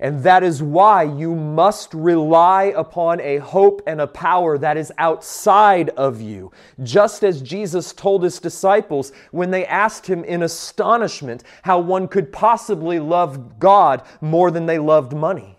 And 0.00 0.22
that 0.22 0.44
is 0.44 0.62
why 0.62 1.02
you 1.02 1.34
must 1.34 1.92
rely 1.92 2.72
upon 2.76 3.20
a 3.20 3.38
hope 3.38 3.82
and 3.86 4.00
a 4.00 4.06
power 4.06 4.56
that 4.56 4.76
is 4.76 4.92
outside 4.96 5.90
of 5.90 6.20
you. 6.20 6.52
Just 6.84 7.24
as 7.24 7.42
Jesus 7.42 7.92
told 7.92 8.22
his 8.22 8.38
disciples 8.38 9.10
when 9.32 9.50
they 9.50 9.66
asked 9.66 10.06
him 10.06 10.22
in 10.22 10.42
astonishment 10.42 11.42
how 11.62 11.80
one 11.80 12.06
could 12.06 12.32
possibly 12.32 13.00
love 13.00 13.58
God 13.58 14.02
more 14.20 14.52
than 14.52 14.66
they 14.66 14.78
loved 14.78 15.14
money. 15.14 15.58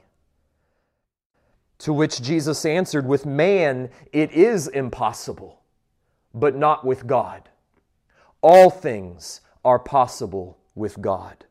To 1.80 1.92
which 1.92 2.22
Jesus 2.22 2.66
answered, 2.66 3.06
With 3.06 3.26
man 3.26 3.90
it 4.14 4.32
is 4.32 4.68
impossible, 4.70 5.60
but 6.34 6.56
not 6.56 6.86
with 6.86 7.08
God. 7.08 7.50
All 8.42 8.70
things 8.70 9.42
are 9.66 9.80
possible 9.80 10.58
with 10.76 11.02
God 11.02 11.46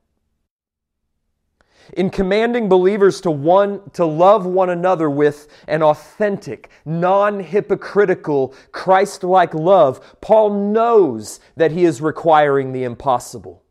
in 1.95 2.11
commanding 2.11 2.69
believers 2.69 3.21
to 3.23 3.31
one 3.31 3.89
to 3.93 4.05
love 4.05 4.47
one 4.47 4.71
another 4.71 5.09
with 5.09 5.49
an 5.67 5.83
authentic, 5.83 6.71
non-hypocritical, 6.85 8.55
Christ-like 8.73 9.55
love, 9.55 10.21
Paul 10.21 10.73
knows 10.73 11.41
that 11.57 11.73
he 11.73 11.85
is 11.85 12.01
requiring 12.01 12.73
the 12.73 12.85
impossible. 12.85 13.65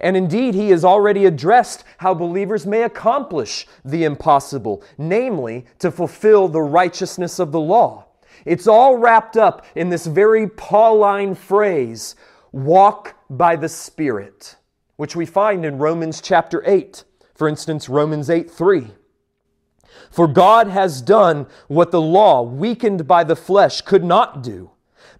And 0.00 0.16
indeed, 0.16 0.54
he 0.54 0.70
has 0.70 0.84
already 0.84 1.26
addressed 1.26 1.84
how 1.98 2.14
believers 2.14 2.66
may 2.66 2.82
accomplish 2.82 3.66
the 3.84 4.04
impossible, 4.04 4.82
namely, 4.96 5.66
to 5.80 5.90
fulfill 5.90 6.48
the 6.48 6.62
righteousness 6.62 7.38
of 7.38 7.52
the 7.52 7.60
law. 7.60 8.06
It's 8.44 8.66
all 8.66 8.96
wrapped 8.96 9.36
up 9.36 9.66
in 9.74 9.90
this 9.90 10.06
very 10.06 10.48
Pauline 10.48 11.34
phrase, 11.34 12.16
walk 12.50 13.14
by 13.30 13.56
the 13.56 13.68
Spirit, 13.68 14.56
which 14.96 15.14
we 15.14 15.26
find 15.26 15.64
in 15.64 15.78
Romans 15.78 16.20
chapter 16.20 16.62
8. 16.66 17.04
For 17.34 17.48
instance, 17.48 17.88
Romans 17.88 18.28
8 18.30 18.50
3. 18.50 18.88
For 20.10 20.26
God 20.26 20.68
has 20.68 21.00
done 21.00 21.46
what 21.68 21.90
the 21.90 22.00
law, 22.00 22.42
weakened 22.42 23.06
by 23.06 23.24
the 23.24 23.36
flesh, 23.36 23.80
could 23.80 24.04
not 24.04 24.42
do 24.42 24.70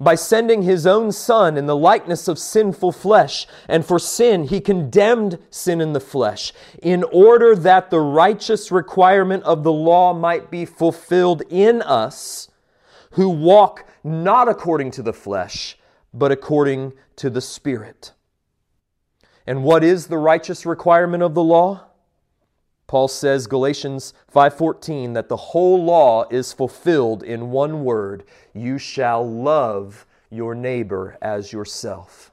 by 0.02 0.14
sending 0.14 0.62
his 0.62 0.86
own 0.86 1.12
Son 1.12 1.56
in 1.56 1.66
the 1.66 1.76
likeness 1.76 2.28
of 2.28 2.38
sinful 2.38 2.92
flesh. 2.92 3.46
And 3.68 3.84
for 3.84 3.98
sin, 3.98 4.44
he 4.44 4.60
condemned 4.60 5.38
sin 5.50 5.80
in 5.80 5.92
the 5.92 6.00
flesh, 6.00 6.52
in 6.82 7.04
order 7.04 7.54
that 7.54 7.90
the 7.90 8.00
righteous 8.00 8.72
requirement 8.72 9.44
of 9.44 9.62
the 9.62 9.72
law 9.72 10.12
might 10.12 10.50
be 10.50 10.64
fulfilled 10.64 11.42
in 11.48 11.82
us 11.82 12.48
who 13.12 13.28
walk 13.28 13.86
not 14.02 14.48
according 14.48 14.90
to 14.92 15.02
the 15.02 15.12
flesh, 15.12 15.78
but 16.12 16.32
according 16.32 16.92
to 17.16 17.30
the 17.30 17.40
Spirit. 17.40 18.12
And 19.46 19.64
what 19.64 19.84
is 19.84 20.06
the 20.06 20.18
righteous 20.18 20.64
requirement 20.66 21.22
of 21.22 21.34
the 21.34 21.42
law? 21.42 21.88
Paul 22.92 23.08
says 23.08 23.46
Galatians 23.46 24.12
5:14 24.30 25.14
that 25.14 25.30
the 25.30 25.36
whole 25.38 25.82
law 25.82 26.26
is 26.28 26.52
fulfilled 26.52 27.22
in 27.22 27.50
one 27.50 27.84
word, 27.84 28.22
you 28.52 28.76
shall 28.76 29.26
love 29.26 30.04
your 30.28 30.54
neighbor 30.54 31.16
as 31.22 31.54
yourself. 31.54 32.30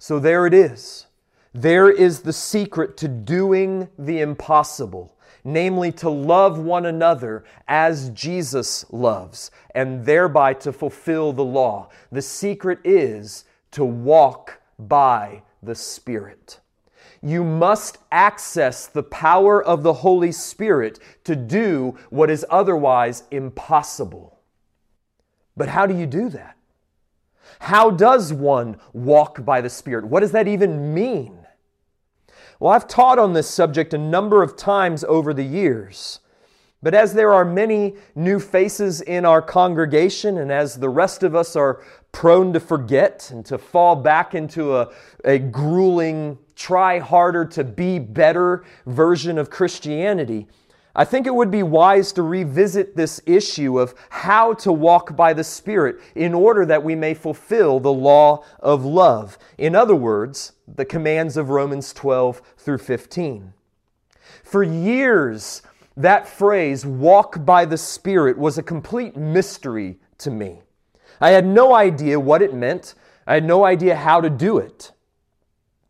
So 0.00 0.18
there 0.18 0.46
it 0.46 0.52
is. 0.52 1.06
There 1.54 1.88
is 1.88 2.22
the 2.22 2.32
secret 2.32 2.96
to 2.96 3.06
doing 3.06 3.88
the 3.96 4.20
impossible, 4.20 5.14
namely 5.44 5.92
to 5.92 6.10
love 6.10 6.58
one 6.58 6.84
another 6.84 7.44
as 7.68 8.10
Jesus 8.10 8.84
loves, 8.90 9.52
and 9.76 10.06
thereby 10.06 10.54
to 10.54 10.72
fulfill 10.72 11.32
the 11.32 11.44
law. 11.44 11.88
The 12.10 12.20
secret 12.20 12.80
is 12.82 13.44
to 13.70 13.84
walk 13.84 14.60
by 14.76 15.44
the 15.62 15.76
Spirit. 15.76 16.58
You 17.22 17.42
must 17.44 17.98
access 18.12 18.86
the 18.86 19.02
power 19.02 19.62
of 19.62 19.82
the 19.82 19.92
Holy 19.92 20.32
Spirit 20.32 20.98
to 21.24 21.34
do 21.34 21.96
what 22.10 22.30
is 22.30 22.46
otherwise 22.48 23.24
impossible. 23.30 24.38
But 25.56 25.68
how 25.68 25.86
do 25.86 25.96
you 25.96 26.06
do 26.06 26.28
that? 26.30 26.56
How 27.60 27.90
does 27.90 28.32
one 28.32 28.78
walk 28.92 29.44
by 29.44 29.60
the 29.60 29.70
Spirit? 29.70 30.06
What 30.06 30.20
does 30.20 30.32
that 30.32 30.46
even 30.46 30.94
mean? 30.94 31.46
Well, 32.60 32.72
I've 32.72 32.88
taught 32.88 33.18
on 33.18 33.32
this 33.32 33.48
subject 33.48 33.94
a 33.94 33.98
number 33.98 34.42
of 34.42 34.56
times 34.56 35.04
over 35.04 35.32
the 35.32 35.44
years. 35.44 36.20
But 36.82 36.94
as 36.94 37.14
there 37.14 37.32
are 37.32 37.44
many 37.44 37.96
new 38.14 38.38
faces 38.38 39.00
in 39.00 39.24
our 39.24 39.42
congregation, 39.42 40.38
and 40.38 40.52
as 40.52 40.76
the 40.76 40.88
rest 40.88 41.24
of 41.24 41.34
us 41.34 41.56
are 41.56 41.82
prone 42.12 42.52
to 42.52 42.60
forget 42.60 43.30
and 43.32 43.44
to 43.46 43.58
fall 43.58 43.96
back 43.96 44.34
into 44.34 44.76
a, 44.76 44.92
a 45.24 45.38
grueling, 45.38 46.38
try 46.58 46.98
harder 46.98 47.44
to 47.44 47.64
be 47.64 47.98
better 47.98 48.64
version 48.84 49.38
of 49.38 49.48
Christianity, 49.48 50.48
I 50.94 51.04
think 51.04 51.28
it 51.28 51.34
would 51.34 51.52
be 51.52 51.62
wise 51.62 52.12
to 52.14 52.22
revisit 52.22 52.96
this 52.96 53.20
issue 53.24 53.78
of 53.78 53.94
how 54.10 54.54
to 54.54 54.72
walk 54.72 55.14
by 55.14 55.32
the 55.32 55.44
Spirit 55.44 56.00
in 56.16 56.34
order 56.34 56.66
that 56.66 56.82
we 56.82 56.96
may 56.96 57.14
fulfill 57.14 57.78
the 57.78 57.92
law 57.92 58.44
of 58.58 58.84
love. 58.84 59.38
In 59.56 59.76
other 59.76 59.94
words, 59.94 60.52
the 60.66 60.84
commands 60.84 61.36
of 61.36 61.50
Romans 61.50 61.92
12 61.92 62.42
through 62.56 62.78
15. 62.78 63.52
For 64.42 64.64
years, 64.64 65.62
that 65.96 66.26
phrase, 66.26 66.84
walk 66.84 67.44
by 67.44 67.64
the 67.64 67.78
Spirit, 67.78 68.36
was 68.36 68.58
a 68.58 68.62
complete 68.62 69.16
mystery 69.16 69.98
to 70.18 70.32
me. 70.32 70.62
I 71.20 71.30
had 71.30 71.46
no 71.46 71.74
idea 71.74 72.18
what 72.18 72.42
it 72.42 72.54
meant, 72.54 72.94
I 73.24 73.34
had 73.34 73.44
no 73.44 73.64
idea 73.64 73.94
how 73.94 74.20
to 74.20 74.30
do 74.30 74.58
it. 74.58 74.90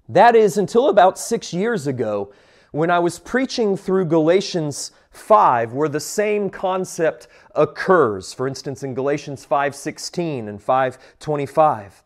That 0.08 0.34
is 0.34 0.56
until 0.56 0.88
about 0.88 1.18
six 1.18 1.52
years 1.52 1.86
ago 1.86 2.32
when 2.70 2.90
I 2.90 2.98
was 2.98 3.18
preaching 3.18 3.76
through 3.76 4.06
Galatians 4.06 4.90
5 5.10 5.72
where 5.74 5.88
the 5.88 6.00
same 6.00 6.48
concept 6.48 7.28
occurs. 7.54 8.32
For 8.32 8.48
instance 8.48 8.82
in 8.82 8.94
Galatians 8.94 9.44
5:16 9.44 10.48
and 10.48 10.62
5:25 10.62 12.02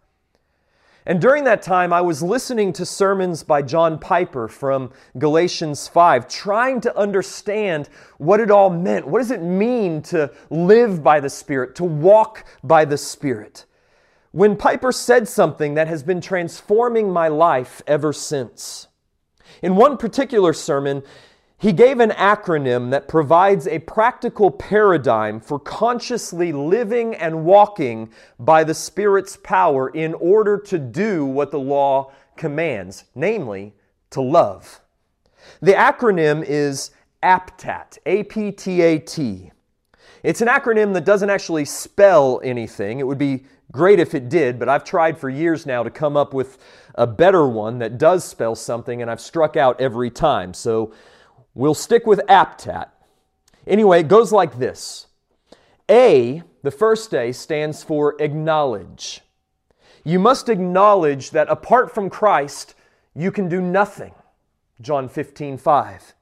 and 1.05 1.21
during 1.21 1.45
that 1.45 1.63
time 1.63 1.93
I 1.93 2.01
was 2.01 2.23
listening 2.23 2.73
to 2.75 2.87
sermons 2.87 3.43
by 3.43 3.63
John 3.63 3.99
Piper 3.99 4.47
from 4.49 4.93
Galatians 5.19 5.89
5 5.89 6.29
trying 6.29 6.81
to 6.83 6.97
understand 6.97 7.89
what 8.19 8.41
it 8.41 8.51
all 8.51 8.71
meant. 8.71 9.07
What 9.07 9.19
does 9.19 9.33
it 9.33 9.43
mean 9.43 10.03
to 10.03 10.31
live 10.51 11.03
by 11.03 11.21
the 11.21 11.31
spirit 11.31 11.75
to 11.77 11.85
walk 11.85 12.45
by 12.63 12.85
the 12.85 12.99
spirit 12.99 13.65
when 14.33 14.57
Piper 14.57 14.93
said 14.93 15.29
something 15.29 15.75
that 15.75 15.89
has 15.89 16.03
been 16.03 16.21
transforming 16.21 17.13
my 17.13 17.29
life 17.29 17.83
ever 17.87 18.13
since 18.13 18.89
in 19.63 19.77
one 19.77 19.97
particular 19.97 20.53
sermon 20.53 21.03
he 21.63 21.73
gave 21.73 22.01
an 22.01 22.11
acronym 22.11 22.91
that 22.91 23.07
provides 23.07 23.69
a 23.69 23.79
practical 23.79 24.51
paradigm 24.51 25.39
for 25.39 25.61
consciously 25.61 26.51
living 26.51 27.15
and 27.15 27.45
walking 27.45 28.13
by 28.41 28.65
the 28.65 28.75
Spirit's 28.75 29.37
power 29.37 29.89
in 29.91 30.13
order 30.15 30.59
to 30.59 30.77
do 30.77 31.25
what 31.25 31.53
the 31.53 31.61
law 31.61 32.11
commands, 32.37 33.05
namely, 33.15 33.77
to 34.11 34.21
love. 34.21 34.81
The 35.61 35.75
acronym 35.75 36.45
is 36.45 36.91
APTAT, 37.23 37.97
A 38.07 38.25
P 38.25 38.51
T 38.51 38.83
A 38.83 38.99
T. 38.99 39.53
It's 40.25 40.41
an 40.41 40.49
acronym 40.49 40.93
that 40.95 41.05
doesn't 41.05 41.31
actually 41.31 41.65
spell 41.65 42.41
anything. 42.43 42.99
It 42.99 43.07
would 43.07 43.19
be 43.19 43.45
great 43.71 44.01
if 44.01 44.15
it 44.15 44.29
did, 44.29 44.59
but 44.59 44.69
I've 44.69 44.85
tried 44.85 45.19
for 45.19 45.29
years 45.29 45.67
now 45.67 45.83
to 45.83 45.91
come 45.91 46.17
up 46.17 46.35
with 46.35 46.59
a 46.95 47.07
better 47.07 47.47
one 47.47 47.79
that 47.79 47.99
does 47.99 48.25
spell 48.25 48.55
something, 48.55 49.01
and 49.01 49.11
I've 49.11 49.21
struck 49.21 49.57
out 49.57 49.81
every 49.81 50.11
time. 50.11 50.53
So 50.55 50.93
We'll 51.55 51.75
stick 51.75 52.07
with 52.07 52.21
APTAT. 52.29 52.89
Anyway, 53.67 54.01
it 54.01 54.09
goes 54.09 54.33
like 54.33 54.59
this 54.59 55.07
A, 55.91 56.43
the 56.63 56.71
first 56.71 57.15
A, 57.15 57.33
stands 57.33 57.83
for 57.83 58.17
acknowledge. 58.21 59.21
You 60.05 60.19
must 60.19 60.49
acknowledge 60.49 61.31
that 61.31 61.49
apart 61.49 61.95
from 61.95 62.11
Christ, 62.11 62.75
you 63.15 63.31
can 63.31 63.49
do 63.49 63.61
nothing. 63.61 64.15
John 64.81 65.09
15, 65.09 65.59
5. 65.59 66.15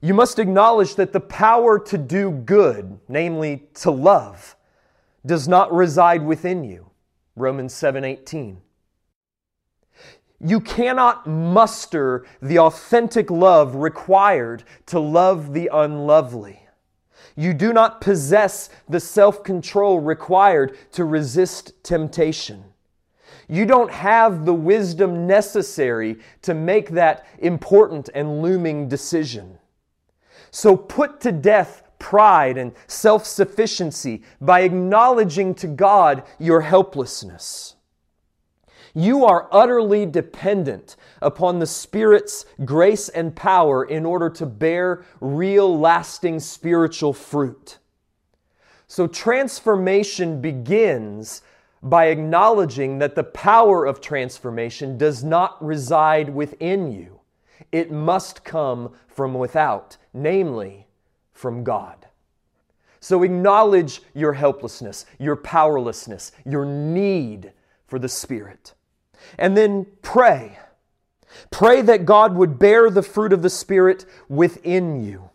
You 0.00 0.14
must 0.14 0.38
acknowledge 0.38 0.94
that 0.94 1.12
the 1.12 1.20
power 1.20 1.78
to 1.78 1.98
do 1.98 2.30
good, 2.30 2.98
namely 3.06 3.68
to 3.74 3.90
love, 3.90 4.56
does 5.24 5.48
not 5.48 5.72
reside 5.72 6.24
within 6.24 6.64
you. 6.64 6.90
Romans 7.36 7.74
7, 7.74 8.04
18. 8.04 8.60
You 10.42 10.60
cannot 10.60 11.26
muster 11.26 12.24
the 12.40 12.58
authentic 12.58 13.30
love 13.30 13.74
required 13.74 14.64
to 14.86 14.98
love 14.98 15.52
the 15.52 15.68
unlovely. 15.72 16.66
You 17.36 17.52
do 17.52 17.72
not 17.72 18.00
possess 18.00 18.70
the 18.88 19.00
self 19.00 19.44
control 19.44 20.00
required 20.00 20.76
to 20.92 21.04
resist 21.04 21.72
temptation. 21.84 22.64
You 23.48 23.66
don't 23.66 23.90
have 23.90 24.46
the 24.46 24.54
wisdom 24.54 25.26
necessary 25.26 26.18
to 26.42 26.54
make 26.54 26.90
that 26.90 27.26
important 27.38 28.08
and 28.14 28.42
looming 28.42 28.88
decision. 28.88 29.58
So 30.50 30.76
put 30.76 31.20
to 31.22 31.32
death 31.32 31.82
pride 32.00 32.58
and 32.58 32.72
self 32.88 33.24
sufficiency 33.24 34.24
by 34.40 34.62
acknowledging 34.62 35.54
to 35.54 35.68
God 35.68 36.24
your 36.40 36.62
helplessness. 36.62 37.76
You 38.92 39.24
are 39.24 39.48
utterly 39.52 40.04
dependent 40.04 40.96
upon 41.22 41.60
the 41.60 41.66
Spirit's 41.66 42.44
grace 42.64 43.08
and 43.08 43.36
power 43.36 43.84
in 43.84 44.04
order 44.04 44.28
to 44.30 44.46
bear 44.46 45.04
real, 45.20 45.78
lasting 45.78 46.40
spiritual 46.40 47.12
fruit. 47.12 47.78
So, 48.88 49.06
transformation 49.06 50.40
begins 50.40 51.42
by 51.82 52.06
acknowledging 52.06 52.98
that 52.98 53.14
the 53.14 53.24
power 53.24 53.86
of 53.86 54.00
transformation 54.00 54.98
does 54.98 55.22
not 55.22 55.64
reside 55.64 56.28
within 56.30 56.90
you. 56.90 57.20
It 57.70 57.92
must 57.92 58.42
come 58.42 58.92
from 59.06 59.34
without, 59.34 59.96
namely 60.12 60.88
from 61.32 61.64
God. 61.64 62.06
So, 63.00 63.22
acknowledge 63.22 64.02
your 64.14 64.34
helplessness, 64.34 65.06
your 65.18 65.36
powerlessness, 65.36 66.32
your 66.44 66.66
need 66.66 67.52
for 67.86 67.98
the 67.98 68.08
Spirit. 68.08 68.74
And 69.38 69.56
then 69.56 69.86
pray. 70.02 70.58
Pray 71.50 71.80
that 71.82 72.04
God 72.04 72.34
would 72.34 72.58
bear 72.58 72.90
the 72.90 73.02
fruit 73.02 73.32
of 73.32 73.42
the 73.42 73.50
Spirit 73.50 74.04
within 74.28 75.02
you. 75.02 75.30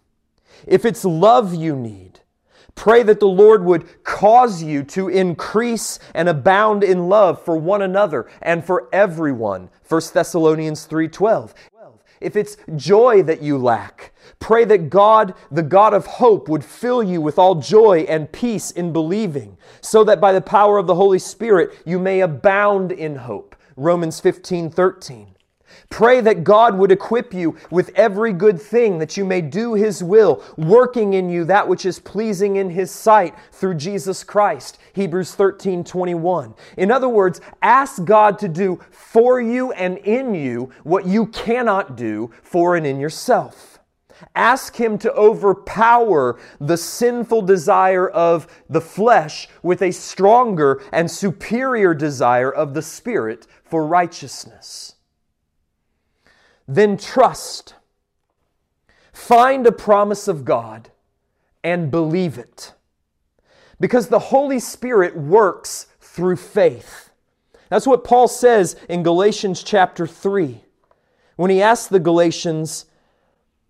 If 0.68 0.86
it's 0.86 1.06
love 1.06 1.54
you 1.54 1.76
need, 1.76 2.20
pray 2.76 3.04
that 3.04 3.20
the 3.20 3.28
Lord 3.28 3.64
would 3.66 4.04
cause 4.04 4.62
you 4.62 4.84
to 4.84 5.10
increase 5.10 6.00
and 6.14 6.30
abound 6.30 6.84
in 6.84 7.10
love 7.10 7.42
for 7.44 7.58
one 7.58 7.82
another 7.82 8.30
and 8.42 8.64
for 8.64 8.90
everyone. 8.92 9.70
1 9.88 10.14
Thessalonians 10.14 10.86
3:12. 10.86 11.54
If 12.26 12.36
it's 12.36 12.58
joy 12.76 13.22
that 13.24 13.44
you 13.44 13.58
lack, 13.60 14.12
pray 14.40 14.66
that 14.66 14.90
God, 14.90 15.36
the 15.52 15.62
God 15.62 15.94
of 15.94 16.08
hope, 16.08 16.50
would 16.50 16.66
fill 16.66 17.04
you 17.04 17.22
with 17.22 17.38
all 17.38 17.54
joy 17.54 18.00
and 18.10 18.32
peace 18.32 18.72
in 18.72 18.92
believing, 18.92 19.58
so 19.80 20.04
that 20.06 20.20
by 20.20 20.34
the 20.34 20.42
power 20.42 20.80
of 20.80 20.88
the 20.88 20.96
Holy 20.96 21.20
Spirit 21.20 21.78
you 21.86 22.00
may 22.00 22.22
abound 22.22 22.92
in 22.92 23.16
hope. 23.16 23.56
Romans 23.78 24.20
15 24.20 24.72
13. 24.72 25.35
Pray 25.90 26.20
that 26.22 26.44
God 26.44 26.78
would 26.78 26.92
equip 26.92 27.34
you 27.34 27.58
with 27.70 27.92
every 27.96 28.34
good 28.34 28.62
thing 28.62 28.98
that 29.00 29.16
you 29.18 29.24
may 29.24 29.42
do 29.42 29.74
His 29.74 30.04
will, 30.04 30.44
working 30.58 31.14
in 31.14 31.30
you 31.30 31.46
that 31.46 31.68
which 31.68 31.86
is 31.86 32.00
pleasing 32.00 32.56
in 32.56 32.70
His 32.70 32.92
sight 32.92 33.36
through 33.52 33.76
Jesus 33.76 34.24
Christ. 34.24 34.78
Hebrews 34.94 35.36
13 35.36 35.84
21. 35.84 36.54
In 36.78 36.92
other 36.92 37.10
words, 37.10 37.40
ask 37.62 38.04
God 38.04 38.40
to 38.40 38.48
do 38.48 38.82
for 38.90 39.40
you 39.40 39.72
and 39.74 39.98
in 40.00 40.34
you 40.34 40.72
what 40.84 41.06
you 41.06 41.28
cannot 41.28 41.96
do 41.96 42.32
for 42.42 42.76
and 42.76 42.86
in 42.86 43.00
yourself. 43.00 43.80
Ask 44.34 44.76
Him 44.78 44.98
to 45.00 45.14
overpower 45.14 46.40
the 46.60 46.78
sinful 46.78 47.44
desire 47.44 48.10
of 48.10 48.48
the 48.70 48.82
flesh 48.82 49.48
with 49.62 49.82
a 49.82 49.92
stronger 49.92 50.82
and 50.92 51.10
superior 51.10 51.94
desire 51.94 52.52
of 52.52 52.74
the 52.74 52.82
Spirit 52.82 53.46
for 53.64 53.86
righteousness. 53.86 54.95
Then 56.68 56.98
trust. 56.98 57.76
Find 59.14 59.66
a 59.66 59.72
promise 59.72 60.28
of 60.28 60.46
God 60.46 60.92
and 61.64 61.92
believe 61.92 62.38
it. 62.38 62.74
Because 63.80 64.08
the 64.08 64.20
Holy 64.20 64.60
Spirit 64.60 65.16
works 65.18 65.88
through 66.00 66.38
faith. 66.38 67.10
That's 67.70 67.88
what 67.88 68.04
Paul 68.04 68.28
says 68.28 68.76
in 68.88 69.04
Galatians 69.04 69.64
chapter 69.64 70.08
3 70.08 70.62
when 71.36 71.52
he 71.52 71.62
asks 71.62 71.88
the 71.88 72.00
Galatians, 72.00 72.86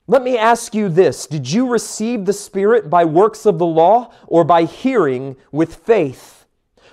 Let 0.07 0.23
me 0.23 0.37
ask 0.37 0.75
you 0.75 0.89
this 0.89 1.25
Did 1.27 1.51
you 1.51 1.67
receive 1.67 2.25
the 2.25 2.33
Spirit 2.33 2.89
by 2.89 3.05
works 3.05 3.45
of 3.45 3.57
the 3.57 3.65
law 3.65 4.11
or 4.27 4.43
by 4.43 4.65
hearing 4.65 5.35
with 5.51 5.75
faith? 5.75 6.45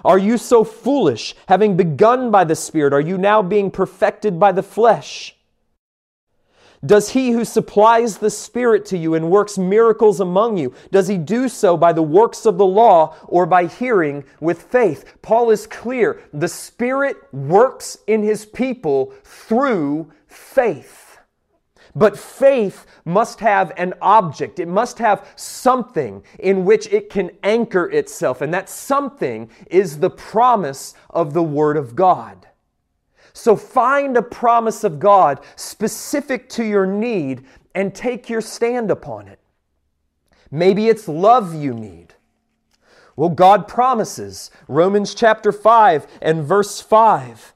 Are 0.05 0.19
you 0.19 0.39
so 0.39 0.65
foolish? 0.65 1.35
Having 1.47 1.77
begun 1.77 2.31
by 2.31 2.45
the 2.45 2.57
Spirit, 2.57 2.93
are 2.93 3.01
you 3.01 3.19
now 3.19 3.43
being 3.43 3.71
perfected 3.71 4.39
by 4.39 4.53
the 4.53 4.63
flesh? 4.63 5.37
Does 6.85 7.11
he 7.11 7.31
who 7.31 7.45
supplies 7.45 8.19
the 8.19 8.31
Spirit 8.31 8.85
to 8.87 8.99
you 8.99 9.15
and 9.15 9.31
works 9.31 9.57
miracles 9.57 10.19
among 10.19 10.57
you, 10.57 10.75
does 10.91 11.07
he 11.07 11.17
do 11.17 11.49
so 11.49 11.77
by 11.77 11.93
the 11.93 12.03
works 12.03 12.45
of 12.45 12.59
the 12.59 12.67
law 12.67 13.15
or 13.25 13.47
by 13.47 13.67
hearing 13.67 14.25
with 14.41 14.63
faith? 14.63 15.17
Paul 15.23 15.51
is 15.51 15.69
clear. 15.69 16.21
The 16.33 16.49
Spirit 16.49 17.17
works 17.33 17.99
in 18.09 18.25
his 18.25 18.45
people 18.45 19.15
through 19.23 20.11
faith. 20.27 21.19
But 21.95 22.19
faith 22.19 22.87
must 23.05 23.41
have 23.41 23.73
an 23.77 23.95
object. 24.01 24.59
It 24.59 24.67
must 24.67 24.99
have 24.99 25.29
something 25.37 26.25
in 26.39 26.65
which 26.65 26.87
it 26.93 27.11
can 27.11 27.31
anchor 27.45 27.89
itself. 27.91 28.41
And 28.41 28.53
that 28.55 28.69
something 28.69 29.51
is 29.71 29.99
the 29.99 30.11
promise 30.11 30.95
of 31.11 31.33
the 31.33 31.43
Word 31.43 31.77
of 31.77 31.95
God. 31.95 32.49
So 33.33 33.57
find 33.57 34.17
a 34.17 34.23
promise 34.23 34.85
of 34.85 35.01
God 35.01 35.41
specific 35.57 36.49
to 36.51 36.65
your 36.65 36.87
need 36.87 37.45
and 37.75 37.95
take 37.95 38.29
your 38.29 38.41
stand 38.41 38.91
upon 38.91 39.29
it. 39.29 39.39
Maybe 40.51 40.89
it's 40.89 41.09
love 41.09 41.55
you 41.55 41.73
need. 41.73 42.15
Well, 43.17 43.31
God 43.31 43.69
promises, 43.69 44.51
Romans 44.69 45.15
chapter 45.15 45.53
5 45.53 46.07
and 46.21 46.45
verse 46.45 46.81
5, 46.81 47.55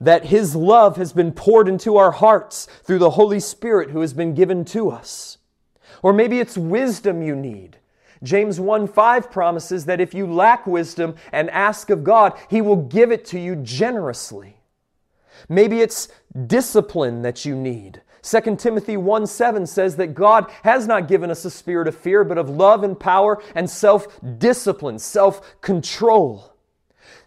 that 0.00 0.26
His 0.26 0.54
love 0.54 0.96
has 0.96 1.12
been 1.12 1.32
poured 1.32 1.68
into 1.68 1.96
our 1.96 2.10
hearts 2.10 2.66
through 2.82 2.98
the 2.98 3.10
Holy 3.10 3.40
Spirit 3.40 3.90
who 3.90 4.00
has 4.00 4.12
been 4.12 4.34
given 4.34 4.64
to 4.66 4.90
us. 4.90 5.38
Or 6.02 6.12
maybe 6.12 6.40
it's 6.40 6.58
wisdom 6.58 7.22
you 7.22 7.34
need. 7.34 7.78
James 8.22 8.58
1 8.58 8.88
5 8.88 9.30
promises 9.30 9.84
that 9.84 10.00
if 10.00 10.14
you 10.14 10.26
lack 10.26 10.66
wisdom 10.66 11.14
and 11.32 11.50
ask 11.50 11.90
of 11.90 12.04
God, 12.04 12.38
He 12.48 12.60
will 12.60 12.76
give 12.76 13.12
it 13.12 13.24
to 13.26 13.38
you 13.38 13.56
generously. 13.56 14.56
Maybe 15.48 15.80
it's 15.80 16.08
discipline 16.46 17.22
that 17.22 17.44
you 17.44 17.56
need. 17.56 18.02
2 18.22 18.56
Timothy 18.56 18.96
1 18.96 19.26
7 19.26 19.66
says 19.66 19.96
that 19.96 20.14
God 20.14 20.50
has 20.62 20.86
not 20.86 21.08
given 21.08 21.30
us 21.30 21.44
a 21.44 21.50
spirit 21.50 21.86
of 21.86 21.96
fear, 21.96 22.24
but 22.24 22.38
of 22.38 22.48
love 22.48 22.82
and 22.82 22.98
power 22.98 23.42
and 23.54 23.68
self 23.68 24.18
discipline, 24.38 24.98
self 24.98 25.60
control. 25.60 26.54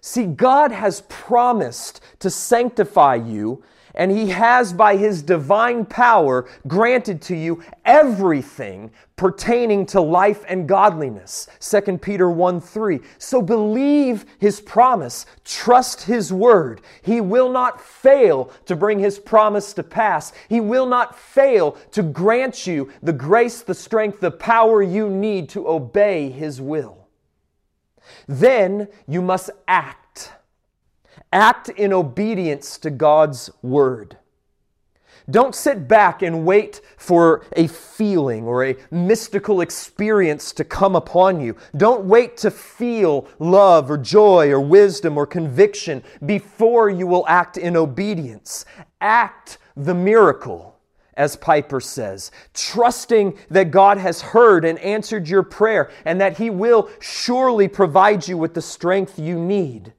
See, 0.02 0.26
God 0.26 0.72
has 0.72 1.02
promised 1.08 2.02
to 2.20 2.30
sanctify 2.30 3.16
you 3.16 3.64
and 3.98 4.12
he 4.12 4.30
has 4.30 4.72
by 4.72 4.96
his 4.96 5.22
divine 5.22 5.84
power 5.84 6.48
granted 6.68 7.22
to 7.24 7.36
you 7.36 7.62
everything 7.84 8.92
pertaining 9.18 9.86
to 9.88 10.00
life 10.00 10.46
and 10.48 10.70
godliness. 10.70 11.48
2 11.60 11.98
peter 11.98 12.30
1 12.30 12.62
3 12.62 13.02
so 13.18 13.42
believe 13.42 14.26
his 14.40 14.62
promise. 14.62 15.26
Trust 15.44 16.04
his 16.04 16.32
word. 16.32 16.82
He 17.02 17.20
will 17.20 17.52
not 17.52 17.82
fail 17.82 18.52
to 18.68 18.76
bring 18.76 19.00
his 19.00 19.20
promise 19.20 19.74
to 19.74 19.84
pass. 19.84 20.32
He 20.48 20.62
will 20.62 20.86
not 20.86 21.18
fail 21.18 21.72
to 21.92 22.04
grant 22.04 22.68
you 22.68 22.92
the 23.02 23.14
grace 23.14 23.62
the 23.64 23.74
strength 23.74 24.20
the 24.20 24.32
power 24.32 24.82
you 24.82 25.10
need 25.10 25.50
to 25.50 25.68
obey 25.68 26.30
his 26.30 26.62
will. 26.62 27.08
Then 28.28 28.88
you 29.08 29.22
must 29.22 29.50
act 29.68 30.07
Act 31.32 31.70
in 31.70 31.94
obedience 31.94 32.78
to 32.80 32.90
God's 32.90 33.50
word. 33.62 34.18
Don't 35.30 35.54
sit 35.54 35.90
back 35.90 36.22
and 36.22 36.46
wait 36.46 36.80
for 36.96 37.46
a 37.54 37.68
feeling 37.68 38.46
or 38.46 38.64
a 38.64 38.78
mystical 38.92 39.60
experience 39.60 40.54
to 40.54 40.64
come 40.64 40.96
upon 40.96 41.42
you. 41.42 41.58
Don't 41.76 42.06
wait 42.06 42.38
to 42.38 42.52
feel 42.52 43.28
love 43.38 43.92
or 43.92 43.98
joy 43.98 44.50
or 44.50 44.62
wisdom 44.62 45.18
or 45.18 45.26
conviction 45.26 46.02
before 46.26 46.90
you 46.90 47.08
will 47.08 47.26
act 47.28 47.58
in 47.58 47.76
obedience. 47.76 48.64
Act 49.02 49.58
the 49.76 49.94
miracle 49.94 50.78
as 51.18 51.36
Piper 51.36 51.82
says, 51.82 52.32
trusting 52.54 53.38
that 53.50 53.72
God 53.72 53.98
has 53.98 54.22
heard 54.22 54.64
and 54.64 54.78
answered 54.80 55.28
your 55.28 55.42
prayer 55.42 55.90
and 56.06 56.22
that 56.22 56.38
He 56.38 56.52
will 56.52 56.90
surely 57.00 57.68
provide 57.68 58.28
you 58.28 58.38
with 58.38 58.54
the 58.54 58.62
strength 58.62 59.18
you 59.18 59.38
need. 59.40 59.94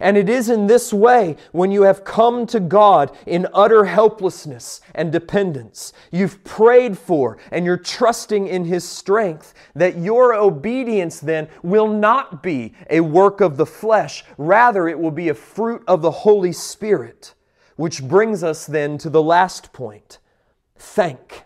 And 0.00 0.16
it 0.16 0.28
is 0.28 0.50
in 0.50 0.66
this 0.66 0.92
way 0.92 1.36
when 1.52 1.70
you 1.70 1.82
have 1.82 2.04
come 2.04 2.46
to 2.48 2.60
God 2.60 3.16
in 3.26 3.46
utter 3.54 3.84
helplessness 3.84 4.80
and 4.94 5.12
dependence, 5.12 5.92
you've 6.10 6.42
prayed 6.44 6.98
for 6.98 7.38
and 7.50 7.64
you're 7.64 7.76
trusting 7.76 8.46
in 8.46 8.64
His 8.64 8.88
strength, 8.88 9.54
that 9.74 9.98
your 9.98 10.34
obedience 10.34 11.20
then 11.20 11.48
will 11.62 11.88
not 11.88 12.42
be 12.42 12.74
a 12.90 13.00
work 13.00 13.40
of 13.40 13.56
the 13.56 13.66
flesh. 13.66 14.24
Rather, 14.38 14.88
it 14.88 14.98
will 14.98 15.10
be 15.10 15.28
a 15.28 15.34
fruit 15.34 15.82
of 15.86 16.02
the 16.02 16.10
Holy 16.10 16.52
Spirit. 16.52 17.34
Which 17.76 18.02
brings 18.02 18.44
us 18.44 18.66
then 18.66 18.98
to 18.98 19.10
the 19.10 19.22
last 19.22 19.72
point 19.72 20.18
thank. 20.76 21.44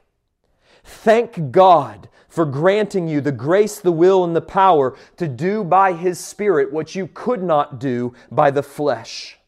Thank 0.85 1.51
God 1.51 2.09
for 2.39 2.47
granting 2.47 3.09
you 3.09 3.21
the 3.21 3.33
grace, 3.33 3.81
the 3.81 3.91
will, 3.91 4.23
and 4.23 4.37
the 4.37 4.41
power 4.41 4.97
to 5.17 5.27
do 5.27 5.65
by 5.65 5.93
His 5.93 6.21
Spirit 6.21 6.73
what 6.73 6.95
you 6.95 7.09
could 7.09 7.43
not 7.43 7.81
do 7.81 8.15
by 8.31 8.53
the 8.53 8.63
flesh. 8.63 9.41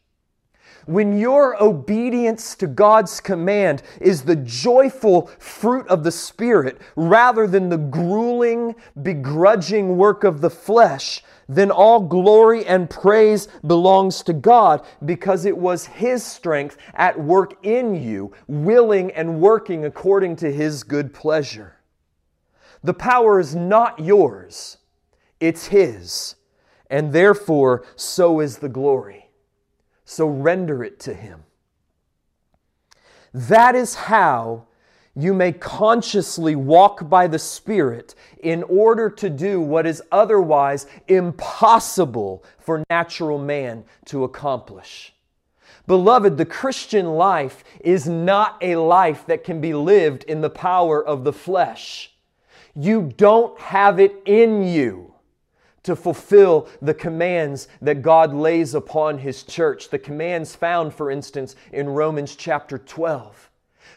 When 0.87 1.17
your 1.17 1.55
obedience 1.63 2.53
to 2.55 2.67
God's 2.67 3.21
command 3.21 3.81
is 4.01 4.23
the 4.23 4.35
joyful 4.35 5.27
fruit 5.39 5.87
of 5.87 6.03
the 6.03 6.11
Spirit 6.11 6.81
rather 6.97 7.47
than 7.47 7.69
the 7.69 7.77
grueling, 7.77 8.75
begrudging 9.01 9.95
work 9.95 10.25
of 10.25 10.41
the 10.41 10.49
flesh, 10.49 11.23
then 11.47 11.71
all 11.71 12.01
glory 12.01 12.65
and 12.65 12.89
praise 12.89 13.47
belongs 13.65 14.21
to 14.23 14.33
God 14.33 14.85
because 15.05 15.45
it 15.45 15.57
was 15.57 15.85
His 15.85 16.25
strength 16.25 16.75
at 16.93 17.17
work 17.17 17.53
in 17.65 17.95
you, 17.95 18.33
willing 18.49 19.11
and 19.11 19.39
working 19.39 19.85
according 19.85 20.35
to 20.35 20.51
His 20.51 20.83
good 20.83 21.13
pleasure. 21.13 21.77
The 22.83 22.93
power 22.93 23.39
is 23.39 23.55
not 23.55 23.99
yours, 23.99 24.77
it's 25.39 25.67
His. 25.67 26.35
And 26.89 27.13
therefore, 27.13 27.85
so 27.95 28.41
is 28.41 28.57
the 28.57 28.67
glory. 28.67 29.29
So 30.03 30.27
render 30.27 30.83
it 30.83 30.99
to 31.01 31.13
Him. 31.13 31.43
That 33.33 33.75
is 33.75 33.95
how 33.95 34.65
you 35.15 35.33
may 35.33 35.51
consciously 35.51 36.55
walk 36.55 37.09
by 37.09 37.27
the 37.27 37.39
Spirit 37.39 38.15
in 38.41 38.63
order 38.63 39.09
to 39.09 39.29
do 39.29 39.61
what 39.61 39.85
is 39.85 40.01
otherwise 40.11 40.85
impossible 41.07 42.43
for 42.59 42.83
natural 42.89 43.37
man 43.37 43.83
to 44.05 44.23
accomplish. 44.23 45.13
Beloved, 45.87 46.37
the 46.37 46.45
Christian 46.45 47.13
life 47.13 47.63
is 47.81 48.07
not 48.07 48.57
a 48.61 48.75
life 48.75 49.25
that 49.27 49.43
can 49.43 49.59
be 49.59 49.73
lived 49.73 50.23
in 50.25 50.41
the 50.41 50.49
power 50.49 51.03
of 51.03 51.23
the 51.23 51.33
flesh. 51.33 52.13
You 52.75 53.13
don't 53.17 53.59
have 53.59 53.99
it 53.99 54.15
in 54.25 54.63
you 54.63 55.13
to 55.83 55.95
fulfill 55.95 56.67
the 56.81 56.93
commands 56.93 57.67
that 57.81 58.01
God 58.01 58.33
lays 58.33 58.75
upon 58.75 59.17
His 59.17 59.43
church. 59.43 59.89
The 59.89 59.99
commands 59.99 60.55
found, 60.55 60.93
for 60.93 61.09
instance, 61.09 61.55
in 61.71 61.89
Romans 61.89 62.35
chapter 62.35 62.77
12. 62.77 63.49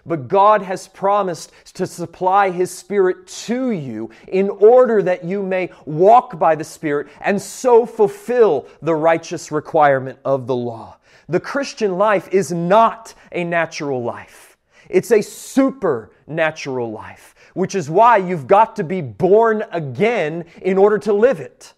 But 0.06 0.28
God 0.28 0.60
has 0.62 0.88
promised 0.88 1.52
to 1.74 1.86
supply 1.86 2.50
His 2.50 2.70
Spirit 2.70 3.26
to 3.26 3.70
you 3.70 4.10
in 4.28 4.50
order 4.50 5.02
that 5.02 5.24
you 5.24 5.42
may 5.42 5.70
walk 5.86 6.38
by 6.38 6.54
the 6.54 6.64
Spirit 6.64 7.08
and 7.20 7.40
so 7.40 7.86
fulfill 7.86 8.66
the 8.82 8.94
righteous 8.94 9.50
requirement 9.52 10.18
of 10.24 10.46
the 10.46 10.56
law. 10.56 10.96
The 11.28 11.40
Christian 11.40 11.96
life 11.96 12.28
is 12.32 12.52
not 12.52 13.14
a 13.32 13.44
natural 13.44 14.02
life, 14.02 14.56
it's 14.90 15.10
a 15.10 15.22
supernatural 15.22 16.90
life 16.90 17.33
which 17.54 17.74
is 17.74 17.88
why 17.88 18.18
you've 18.18 18.46
got 18.46 18.76
to 18.76 18.84
be 18.84 19.00
born 19.00 19.64
again 19.72 20.44
in 20.60 20.76
order 20.76 20.98
to 20.98 21.12
live 21.12 21.40
it. 21.40 21.72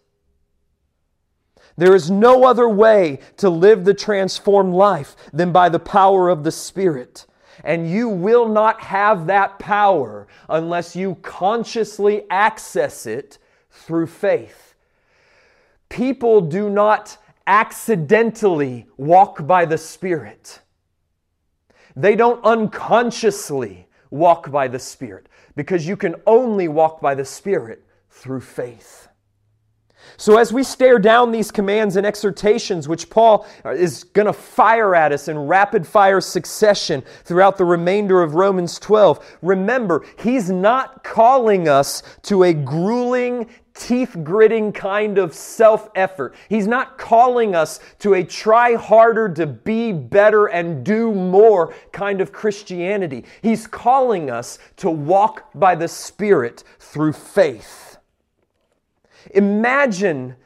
There 1.77 1.95
is 1.95 2.11
no 2.11 2.45
other 2.45 2.69
way 2.69 3.21
to 3.37 3.51
live 3.51 3.85
the 3.85 3.95
transformed 3.95 4.75
life 4.75 5.15
than 5.33 5.53
by 5.53 5.69
the 5.69 5.79
power 5.79 6.31
of 6.31 6.43
the 6.43 6.51
Spirit. 6.51 7.27
And 7.65 7.91
you 7.91 8.09
will 8.09 8.49
not 8.49 8.81
have 8.81 9.27
that 9.27 9.59
power 9.59 10.27
unless 10.49 10.97
you 10.97 11.17
consciously 11.17 12.25
access 12.31 13.07
it 13.07 13.39
through 13.71 14.07
faith. 14.07 14.75
People 15.89 16.41
do 16.41 16.71
not 16.71 17.19
accidentally 17.47 18.87
walk 18.97 19.47
by 19.47 19.67
the 19.67 19.79
Spirit. 19.79 20.61
They 21.95 22.17
don't 22.17 22.43
unconsciously 22.45 23.87
walk 24.11 24.51
by 24.51 24.69
the 24.69 24.79
Spirit 24.79 25.29
because 25.57 25.89
you 25.89 25.97
can 25.97 26.15
only 26.27 26.69
walk 26.69 27.01
by 27.01 27.15
the 27.15 27.25
Spirit 27.25 27.83
through 28.11 28.41
faith. 28.41 29.09
So, 30.19 30.39
as 30.39 30.53
we 30.53 30.63
stare 30.63 30.99
down 30.99 31.33
these 31.33 31.51
commands 31.51 31.97
and 31.97 32.07
exhortations, 32.07 32.89
which 32.89 33.11
Paul 33.11 33.47
uh, 33.65 33.71
is 33.71 34.05
going 34.05 34.27
to 34.27 34.33
fire 34.33 34.95
at 34.95 35.13
us 35.13 35.29
in 35.29 35.39
rapid 35.39 35.87
fire 35.87 36.21
succession 36.21 37.03
throughout 37.25 37.59
the 37.59 37.65
remainder 37.65 38.23
of 38.23 38.35
Romans 38.35 38.79
12, 38.79 39.39
remember, 39.43 40.07
he's 40.19 40.49
not 40.49 41.03
calling 41.03 41.69
us 41.69 42.03
to 42.23 42.45
a 42.45 42.55
grueling, 42.55 43.49
teeth 43.77 44.17
gritting 44.25 44.73
kind 44.73 45.19
of 45.19 45.35
self 45.35 45.89
effort. 45.95 46.35
He's 46.49 46.67
not 46.67 46.99
calling 46.99 47.55
us 47.55 47.81
to 48.01 48.15
a 48.15 48.25
try 48.25 48.75
harder 48.75 49.29
to 49.35 49.47
be 49.47 49.93
better 49.93 50.47
and 50.47 50.85
do 50.85 51.13
more 51.13 51.75
kind 51.93 52.21
of 52.21 52.33
Christianity. 52.33 53.25
He's 53.43 53.67
calling 53.67 54.31
us 54.31 54.59
to 54.79 54.91
walk 54.91 55.51
by 55.55 55.75
the 55.75 55.89
Spirit 55.89 56.65
through 56.79 57.13
faith. 57.13 57.99
Imagine 59.35 60.37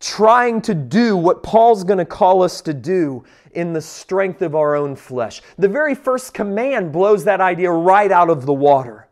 trying 0.00 0.62
to 0.62 0.74
do 0.74 1.16
what 1.16 1.42
Paul's 1.42 1.84
going 1.84 1.98
to 1.98 2.04
call 2.04 2.42
us 2.42 2.62
to 2.62 2.72
do 2.72 3.22
in 3.52 3.72
the 3.72 3.80
strength 3.80 4.40
of 4.40 4.54
our 4.54 4.74
own 4.74 4.96
flesh. 4.96 5.42
The 5.58 5.68
very 5.68 5.94
first 5.94 6.32
command 6.32 6.92
blows 6.92 7.24
that 7.24 7.40
idea 7.40 7.70
right 7.70 8.10
out 8.10 8.30
of 8.30 8.46
the 8.46 8.52
water. 8.52 9.08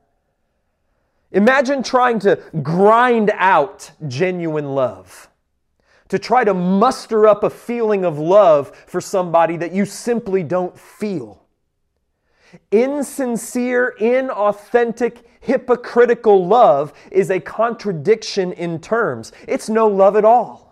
Imagine 1.32 1.82
trying 1.82 2.18
to 2.20 2.40
grind 2.62 3.30
out 3.34 3.90
genuine 4.06 4.74
love, 4.74 5.28
to 6.08 6.18
try 6.18 6.42
to 6.44 6.54
muster 6.54 7.26
up 7.26 7.42
a 7.42 7.50
feeling 7.50 8.04
of 8.04 8.18
love 8.18 8.74
for 8.86 9.00
somebody 9.00 9.56
that 9.58 9.72
you 9.72 9.84
simply 9.84 10.42
don't 10.42 10.78
feel. 10.78 11.44
Insincere, 12.70 13.94
inauthentic, 14.00 15.24
hypocritical 15.40 16.46
love 16.46 16.94
is 17.10 17.30
a 17.30 17.40
contradiction 17.40 18.52
in 18.52 18.80
terms. 18.80 19.32
It's 19.46 19.68
no 19.68 19.86
love 19.86 20.16
at 20.16 20.24
all. 20.24 20.67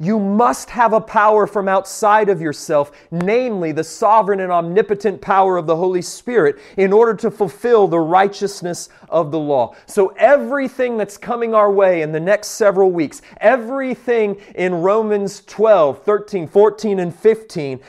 You 0.00 0.20
must 0.20 0.70
have 0.70 0.92
a 0.92 1.00
power 1.00 1.48
from 1.48 1.66
outside 1.66 2.28
of 2.28 2.40
yourself, 2.40 2.92
namely 3.10 3.72
the 3.72 3.82
sovereign 3.82 4.38
and 4.38 4.52
omnipotent 4.52 5.20
power 5.20 5.56
of 5.56 5.66
the 5.66 5.74
Holy 5.74 6.02
Spirit, 6.02 6.60
in 6.76 6.92
order 6.92 7.14
to 7.14 7.32
fulfill 7.32 7.88
the 7.88 7.98
righteousness 7.98 8.90
of 9.08 9.32
the 9.32 9.40
law. 9.40 9.74
So, 9.86 10.14
everything 10.16 10.98
that's 10.98 11.18
coming 11.18 11.52
our 11.52 11.72
way 11.72 12.02
in 12.02 12.12
the 12.12 12.20
next 12.20 12.48
several 12.48 12.92
weeks, 12.92 13.22
everything 13.40 14.40
in 14.54 14.76
Romans 14.76 15.42
12, 15.46 16.04
13, 16.04 16.46
14, 16.46 17.00
and 17.00 17.12
15, 17.12 17.80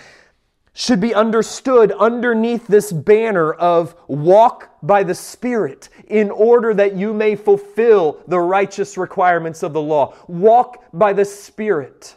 should 0.74 1.02
be 1.02 1.13
understood 1.13 1.91
underneath 1.91 2.65
this 2.65 2.91
banner 2.91 3.54
of 3.54 3.95
walk 4.08 4.69
by 4.82 5.04
the 5.04 5.13
Spirit 5.13 5.89
in 6.10 6.32
order 6.32 6.74
that 6.74 6.95
you 6.95 7.13
may 7.13 7.36
fulfill 7.36 8.19
the 8.28 8.39
righteous 8.39 8.98
requirements 8.98 9.63
of 9.63 9.74
the 9.74 9.82
law. 9.82 10.15
Walk 10.28 10.84
by 10.91 11.13
the 11.13 11.26
Spirit 11.26 12.15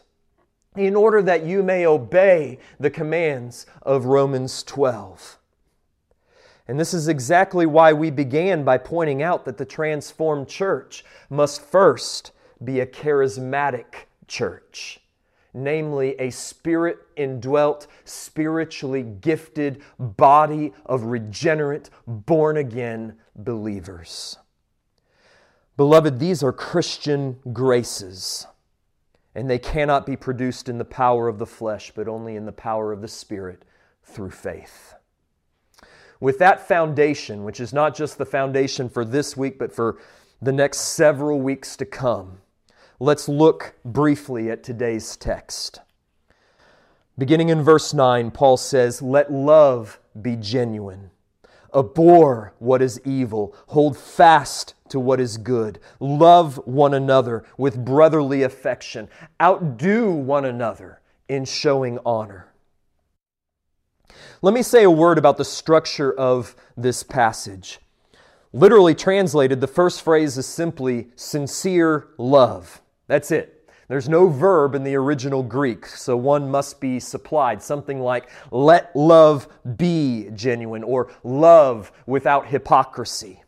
in 0.75 0.97
order 0.97 1.21
that 1.23 1.45
you 1.45 1.63
may 1.63 1.87
obey 1.87 2.59
the 2.81 2.91
commands 2.91 3.67
of 3.83 4.07
Romans 4.07 4.63
12. 4.63 5.39
And 6.67 6.81
this 6.81 6.95
is 6.95 7.09
exactly 7.09 7.67
why 7.67 7.93
we 7.93 8.11
began 8.11 8.65
by 8.65 8.79
pointing 8.79 9.23
out 9.23 9.45
that 9.45 9.59
the 9.59 9.67
transformed 9.67 10.49
church 10.49 11.05
must 11.29 11.61
first 11.61 12.33
be 12.65 12.81
a 12.81 12.87
charismatic 12.87 14.07
church 14.27 15.02
namely 15.55 16.15
a 16.19 16.31
spirit 16.31 16.99
indwelt, 17.17 17.87
spiritually 18.05 19.03
gifted 19.03 19.83
body 19.99 20.73
of 20.87 21.05
regenerate, 21.05 21.91
born 22.07 22.57
again 22.57 23.17
believers. 23.37 24.39
Beloved, 25.77 26.19
these 26.19 26.43
are 26.43 26.53
Christian 26.53 27.39
graces, 27.53 28.47
and 29.35 29.49
they 29.49 29.59
cannot 29.59 30.07
be 30.07 30.17
produced 30.17 30.69
in 30.69 30.79
the 30.79 30.85
power 30.85 31.29
of 31.29 31.39
the 31.39 31.47
flesh, 31.47 31.93
but 31.95 32.09
only 32.09 32.37
in 32.37 32.45
the 32.45 32.53
power 32.53 32.93
of 32.93 33.01
the 33.01 33.09
Spirit 33.09 33.65
through 34.05 34.31
faith. 34.31 34.95
With 36.21 36.39
that 36.39 36.67
foundation, 36.69 37.43
which 37.43 37.59
is 37.59 37.73
not 37.73 37.97
just 37.97 38.17
the 38.19 38.27
foundation 38.27 38.89
for 38.89 39.05
this 39.05 39.37
week, 39.37 39.59
but 39.59 39.73
for 39.73 39.99
the 40.41 40.53
next 40.53 40.79
several 40.79 41.41
weeks 41.41 41.77
to 41.77 41.87
come, 41.87 42.39
Let's 43.03 43.29
look 43.29 43.75
briefly 43.85 44.49
at 44.49 44.63
today's 44.63 45.17
text. 45.17 45.81
Beginning 47.19 47.49
in 47.49 47.65
verse 47.65 47.93
9, 47.93 48.31
Paul 48.31 48.57
says, 48.57 49.03
Let 49.03 49.33
love 49.33 49.99
be 50.23 50.37
genuine. 50.37 51.11
Abhor 51.75 52.55
what 52.61 52.81
is 52.81 53.01
evil. 53.05 53.57
Hold 53.71 53.99
fast 53.99 54.75
to 54.91 55.01
what 55.01 55.19
is 55.19 55.37
good. 55.37 55.81
Love 55.99 56.59
one 56.65 56.95
another 56.95 57.45
with 57.59 57.85
brotherly 57.85 58.45
affection. 58.45 59.09
Outdo 59.43 60.13
one 60.13 60.45
another 60.45 61.01
in 61.29 61.45
showing 61.45 61.99
honor. 62.07 62.53
Let 64.43 64.55
me 64.55 64.63
say 64.63 64.85
a 64.85 64.91
word 64.93 65.19
about 65.19 65.39
the 65.39 65.45
structure 65.45 66.13
of 66.13 66.55
this 66.77 67.03
passage. 67.03 67.81
Literally 68.53 68.95
translated, 68.95 69.61
the 69.61 69.67
first 69.67 70.03
phrase 70.03 70.39
is 70.39 70.47
simply 70.47 71.09
sincere 71.17 72.07
love. 72.17 72.81
That's 73.13 73.31
it. 73.31 73.69
There's 73.89 74.09
no 74.09 74.29
verb 74.29 74.75
in 74.75 74.85
the 74.85 74.95
original 74.95 75.43
Greek, 75.43 75.85
so 75.85 76.17
one 76.17 76.51
must 76.51 76.81
be 76.81 76.99
supplied. 76.99 77.63
Something 77.63 78.01
like, 78.01 78.31
let 78.51 78.97
love 78.97 79.49
be 79.77 80.31
genuine, 80.33 80.83
or 80.83 81.13
love 81.23 81.93
without 82.07 82.47
hypocrisy. 82.47 83.43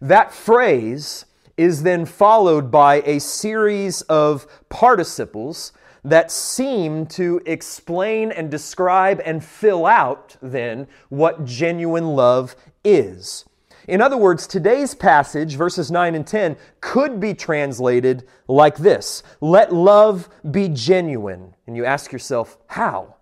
That 0.00 0.32
phrase 0.32 1.24
is 1.56 1.82
then 1.82 2.06
followed 2.06 2.70
by 2.70 3.02
a 3.04 3.18
series 3.18 4.02
of 4.02 4.46
participles 4.68 5.72
that 6.04 6.30
seem 6.30 7.06
to 7.06 7.40
explain 7.44 8.30
and 8.30 8.52
describe 8.52 9.20
and 9.24 9.42
fill 9.42 9.84
out 9.84 10.36
then 10.40 10.86
what 11.08 11.44
genuine 11.44 12.14
love 12.14 12.54
is. 12.84 13.46
In 13.88 14.00
other 14.00 14.16
words, 14.16 14.46
today's 14.46 14.94
passage, 14.94 15.56
verses 15.56 15.90
9 15.90 16.14
and 16.14 16.26
10, 16.26 16.56
could 16.80 17.18
be 17.18 17.34
translated 17.34 18.26
like 18.46 18.76
this 18.76 19.22
Let 19.40 19.72
love 19.72 20.28
be 20.50 20.68
genuine. 20.68 21.54
And 21.66 21.76
you 21.76 21.84
ask 21.84 22.12
yourself, 22.12 22.58
how? 22.66 23.16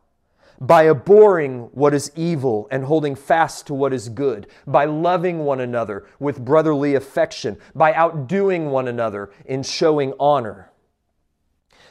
By 0.61 0.83
abhorring 0.83 1.71
what 1.73 1.95
is 1.95 2.13
evil 2.15 2.69
and 2.71 2.85
holding 2.85 3.15
fast 3.15 3.67
to 3.69 3.75
what 3.75 3.95
is 3.95 4.11
good, 4.11 4.47
by 4.67 4.85
loving 4.85 5.41
one 5.41 5.61
another 5.61 6.07
with 6.19 6.45
brotherly 6.45 6.95
affection, 6.95 7.57
by 7.75 7.95
outdoing 7.95 8.71
one 8.71 8.87
another 8.87 9.31
in 9.47 9.63
showing 9.63 10.13
honor. 10.21 10.71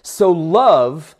So, 0.03 0.32
love 0.32 1.15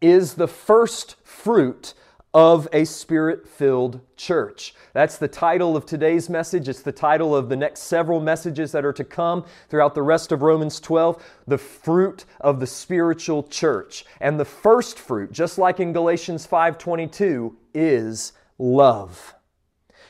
is 0.00 0.34
the 0.34 0.48
first 0.48 1.16
fruit 1.24 1.94
of 2.34 2.66
a 2.72 2.84
spirit 2.84 3.46
filled 3.46 4.00
church. 4.16 4.74
That's 4.94 5.18
the 5.18 5.28
title 5.28 5.76
of 5.76 5.84
today's 5.84 6.30
message. 6.30 6.68
It's 6.68 6.82
the 6.82 6.92
title 6.92 7.36
of 7.36 7.48
the 7.48 7.56
next 7.56 7.80
several 7.80 8.20
messages 8.20 8.72
that 8.72 8.84
are 8.84 8.92
to 8.94 9.04
come 9.04 9.44
throughout 9.68 9.94
the 9.94 10.02
rest 10.02 10.32
of 10.32 10.42
Romans 10.42 10.80
12 10.80 11.22
the 11.46 11.58
fruit 11.58 12.24
of 12.40 12.60
the 12.60 12.66
spiritual 12.66 13.42
church. 13.44 14.04
And 14.20 14.40
the 14.40 14.44
first 14.44 14.98
fruit, 14.98 15.32
just 15.32 15.58
like 15.58 15.80
in 15.80 15.92
Galatians 15.92 16.46
5:22, 16.46 17.56
is 17.74 18.32
love. 18.58 19.34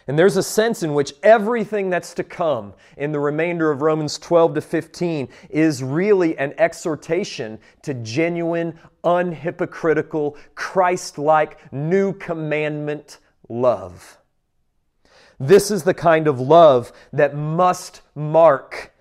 And 0.06 0.18
there's 0.18 0.36
a 0.36 0.42
sense 0.42 0.82
in 0.82 0.94
which 0.94 1.14
everything 1.22 1.90
that's 1.90 2.14
to 2.14 2.24
come 2.24 2.74
in 2.96 3.12
the 3.12 3.20
remainder 3.20 3.70
of 3.70 3.82
Romans 3.82 4.18
12 4.18 4.54
to 4.54 4.60
15 4.60 5.28
is 5.50 5.82
really 5.82 6.36
an 6.38 6.54
exhortation 6.58 7.58
to 7.82 7.94
genuine, 7.94 8.78
unhypocritical, 9.04 10.36
Christ 10.54 11.18
like, 11.18 11.72
new 11.72 12.12
commandment 12.12 13.18
love. 13.48 14.18
This 15.38 15.70
is 15.70 15.82
the 15.82 15.94
kind 15.94 16.26
of 16.26 16.40
love 16.40 16.92
that 17.12 17.36
must 17.36 18.02
mark 18.14 18.92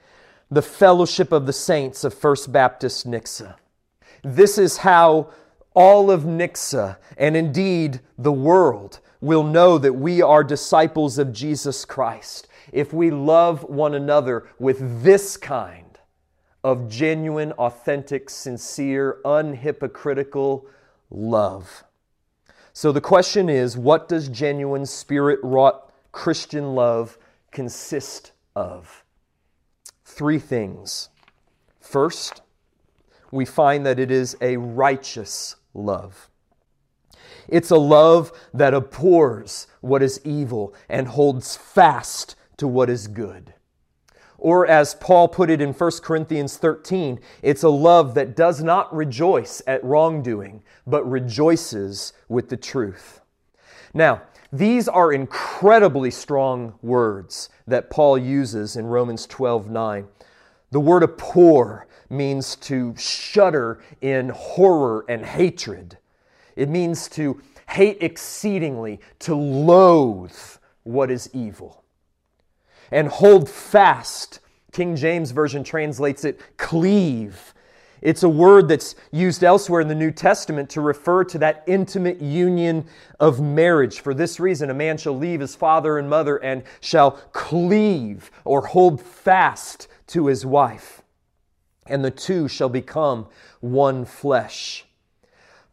the 0.50 0.62
fellowship 0.62 1.32
of 1.32 1.46
the 1.46 1.54
saints 1.54 2.04
of 2.04 2.14
First 2.14 2.52
Baptist 2.52 3.10
Nixa. 3.10 3.56
This 4.24 4.58
is 4.58 4.78
how 4.78 5.30
all 5.74 6.12
of 6.12 6.24
Nixa, 6.24 6.98
and 7.18 7.38
indeed 7.38 8.02
the 8.18 8.32
world, 8.32 9.00
will 9.22 9.44
know 9.44 9.78
that 9.78 9.94
we 9.94 10.22
are 10.22 10.44
disciples 10.44 11.18
of 11.18 11.32
Jesus 11.32 11.86
Christ 11.86 12.48
if 12.72 12.92
we 12.92 13.12
love 13.12 13.64
one 13.64 13.94
another 13.94 14.48
with 14.60 15.04
this 15.04 15.38
kind 15.38 16.00
of 16.64 16.90
genuine, 16.90 17.52
authentic, 17.54 18.30
sincere, 18.30 19.20
unhypocritical 19.24 20.66
love. 21.10 21.84
So 22.74 22.92
the 22.92 23.02
question 23.02 23.50
is 23.50 23.78
what 23.78 24.08
does 24.08 24.30
genuine, 24.30 24.86
spirit 24.86 25.40
wrought 25.44 25.92
Christian 26.12 26.76
love 26.76 27.18
consist 27.52 28.32
of? 28.56 29.04
Three 30.06 30.40
things. 30.40 31.10
First, 31.80 32.42
we 33.32 33.46
find 33.46 33.86
that 33.86 34.00
it 34.00 34.12
is 34.12 34.36
a 34.42 34.58
righteous 34.58 35.56
love. 35.74 36.30
It's 37.48 37.72
a 37.72 37.78
love 37.78 38.32
that 38.54 38.74
abhors 38.74 39.68
what 39.82 40.04
is 40.04 40.22
evil 40.24 40.74
and 40.90 41.08
holds 41.08 41.56
fast 41.56 42.36
to 42.58 42.68
what 42.68 42.90
is 42.90 43.08
good. 43.08 43.54
Or, 44.38 44.66
as 44.66 44.96
Paul 44.96 45.28
put 45.28 45.52
it 45.52 45.62
in 45.62 45.72
1 45.72 45.92
Corinthians 46.02 46.58
13, 46.58 47.20
it's 47.44 47.62
a 47.62 47.70
love 47.70 48.16
that 48.16 48.36
does 48.36 48.64
not 48.64 48.94
rejoice 48.94 49.62
at 49.68 49.84
wrongdoing, 49.84 50.64
but 50.88 51.10
rejoices 51.10 52.14
with 52.28 52.50
the 52.50 52.58
truth. 52.58 53.22
Now, 53.94 54.24
these 54.52 54.88
are 54.88 55.14
incredibly 55.14 56.10
strong 56.10 56.74
words 56.82 57.50
that 57.68 57.90
Paul 57.90 58.18
uses 58.18 58.76
in 58.76 58.88
Romans 58.88 59.28
12 59.28 59.70
9. 59.70 60.08
The 60.72 60.80
word 60.80 61.04
abhor 61.04 61.88
means 62.10 62.56
to 62.58 62.96
shudder 62.98 63.80
in 64.02 64.30
horror 64.30 65.06
and 65.08 65.26
hatred. 65.26 65.98
It 66.56 66.70
means 66.70 67.08
to 67.10 67.42
hate 67.70 67.98
exceedingly, 68.02 69.00
to 69.20 69.36
loathe 69.36 70.38
what 70.84 71.12
is 71.12 71.30
evil 71.34 71.82
and 72.92 73.08
hold 73.08 73.50
fast. 73.50 74.40
King 74.72 74.96
James 74.96 75.32
Version 75.32 75.64
translates 75.64 76.24
it 76.24 76.40
cleave. 76.58 77.54
It's 78.02 78.24
a 78.24 78.30
word 78.30 78.68
that's 78.68 78.96
used 79.12 79.44
elsewhere 79.44 79.82
in 79.82 79.88
the 79.88 79.96
New 79.96 80.12
Testament 80.12 80.70
to 80.72 80.82
refer 80.82 81.24
to 81.26 81.38
that 81.40 81.64
intimate 81.68 82.20
union 82.20 82.86
of 83.20 83.40
marriage. 83.40 84.00
For 84.00 84.14
this 84.14 84.40
reason, 84.40 84.70
a 84.70 84.74
man 84.74 84.98
shall 84.98 85.16
leave 85.16 85.40
his 85.40 85.56
father 85.56 85.98
and 85.98 86.10
mother 86.10 86.38
and 86.38 86.64
shall 86.80 87.12
cleave 87.32 88.32
or 88.44 88.66
hold 88.66 89.02
fast 89.02 89.88
to 90.08 90.28
his 90.28 90.46
wife, 90.46 91.04
and 91.86 92.04
the 92.04 92.12
two 92.12 92.48
shall 92.48 92.70
become 92.70 93.28
one 93.60 94.04
flesh. 94.04 94.86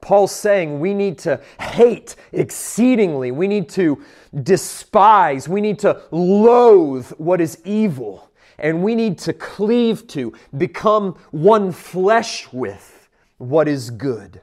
Paul's 0.00 0.32
saying 0.32 0.80
we 0.80 0.94
need 0.94 1.18
to 1.18 1.40
hate 1.60 2.16
exceedingly. 2.32 3.30
We 3.30 3.48
need 3.48 3.68
to 3.70 4.02
despise. 4.42 5.48
We 5.48 5.60
need 5.60 5.78
to 5.80 6.02
loathe 6.10 7.10
what 7.18 7.40
is 7.40 7.60
evil. 7.64 8.30
And 8.58 8.82
we 8.82 8.94
need 8.94 9.18
to 9.18 9.32
cleave 9.32 10.06
to, 10.08 10.32
become 10.56 11.16
one 11.30 11.72
flesh 11.72 12.52
with 12.52 13.08
what 13.38 13.68
is 13.68 13.90
good. 13.90 14.40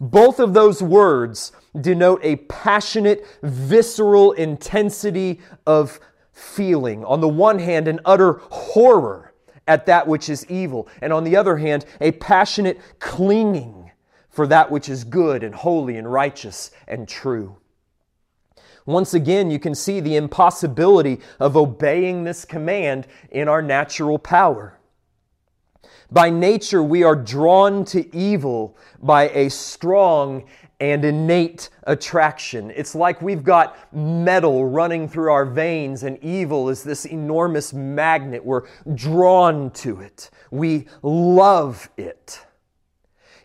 Both 0.00 0.40
of 0.40 0.52
those 0.52 0.82
words 0.82 1.52
denote 1.78 2.20
a 2.22 2.36
passionate, 2.36 3.26
visceral 3.42 4.32
intensity 4.32 5.40
of 5.66 6.00
feeling. 6.32 7.04
On 7.04 7.20
the 7.20 7.28
one 7.28 7.58
hand, 7.58 7.88
an 7.88 8.00
utter 8.04 8.40
horror 8.50 9.32
at 9.66 9.86
that 9.86 10.06
which 10.06 10.28
is 10.28 10.46
evil, 10.46 10.86
and 11.02 11.12
on 11.12 11.24
the 11.24 11.34
other 11.36 11.56
hand, 11.56 11.84
a 12.00 12.12
passionate 12.12 12.80
clinging 13.00 13.85
for 14.36 14.46
that 14.46 14.70
which 14.70 14.90
is 14.90 15.02
good 15.02 15.42
and 15.42 15.54
holy 15.54 15.96
and 15.96 16.12
righteous 16.12 16.70
and 16.86 17.08
true. 17.08 17.56
Once 18.84 19.14
again, 19.14 19.50
you 19.50 19.58
can 19.58 19.74
see 19.74 19.98
the 19.98 20.14
impossibility 20.14 21.18
of 21.40 21.56
obeying 21.56 22.22
this 22.22 22.44
command 22.44 23.06
in 23.30 23.48
our 23.48 23.62
natural 23.62 24.18
power. 24.18 24.78
By 26.12 26.28
nature, 26.28 26.82
we 26.82 27.02
are 27.02 27.16
drawn 27.16 27.86
to 27.86 28.14
evil 28.14 28.76
by 29.02 29.30
a 29.30 29.48
strong 29.48 30.44
and 30.80 31.02
innate 31.02 31.70
attraction. 31.84 32.70
It's 32.76 32.94
like 32.94 33.22
we've 33.22 33.42
got 33.42 33.74
metal 33.94 34.66
running 34.66 35.08
through 35.08 35.32
our 35.32 35.46
veins, 35.46 36.02
and 36.02 36.22
evil 36.22 36.68
is 36.68 36.84
this 36.84 37.06
enormous 37.06 37.72
magnet. 37.72 38.44
We're 38.44 38.68
drawn 38.94 39.70
to 39.70 40.02
it, 40.02 40.30
we 40.50 40.88
love 41.02 41.88
it. 41.96 42.45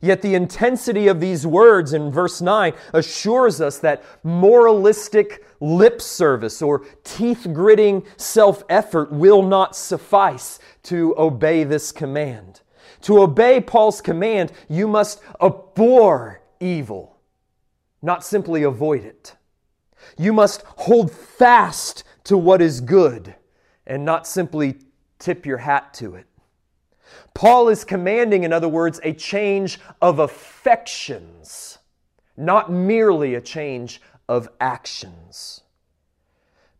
Yet 0.02 0.24
the 0.24 0.34
intensity 0.34 1.08
of 1.08 1.20
these 1.20 1.46
words 1.46 1.94
in 1.94 2.12
verse 2.12 2.42
9 2.42 2.74
assures 2.94 3.62
us 3.62 3.78
that 3.80 4.04
moralistic 4.24 5.46
lip 5.60 6.02
service 6.02 6.62
or 6.62 6.84
teeth 7.04 7.48
gritting 7.54 8.04
self 8.18 8.64
effort 8.68 9.12
will 9.12 9.44
not 9.44 9.76
suffice 9.76 10.60
to 10.84 11.14
obey 11.18 11.64
this 11.64 11.92
command. 11.92 12.62
To 13.02 13.22
obey 13.22 13.62
Paul's 13.62 14.02
command, 14.02 14.52
you 14.68 14.88
must 14.88 15.22
abhor 15.40 16.42
evil, 16.60 17.18
not 18.02 18.24
simply 18.24 18.64
avoid 18.64 19.06
it. 19.06 19.36
You 20.18 20.34
must 20.34 20.64
hold 20.66 21.12
fast 21.12 22.04
to 22.24 22.38
what 22.38 22.62
is 22.62 22.82
good 22.82 23.36
and 23.86 24.04
not 24.04 24.26
simply 24.26 24.80
tip 25.20 25.46
your 25.46 25.58
hat 25.58 25.94
to 25.96 26.16
it. 26.16 26.26
Paul 27.34 27.70
is 27.70 27.84
commanding, 27.84 28.44
in 28.44 28.54
other 28.54 28.67
words, 28.67 29.00
a 29.04 29.13
change 29.13 29.80
of 30.02 30.20
affections, 30.20 31.80
not 32.38 32.72
merely 32.72 33.36
a 33.36 33.41
change 33.41 34.02
of 34.28 34.50
actions. 34.60 35.62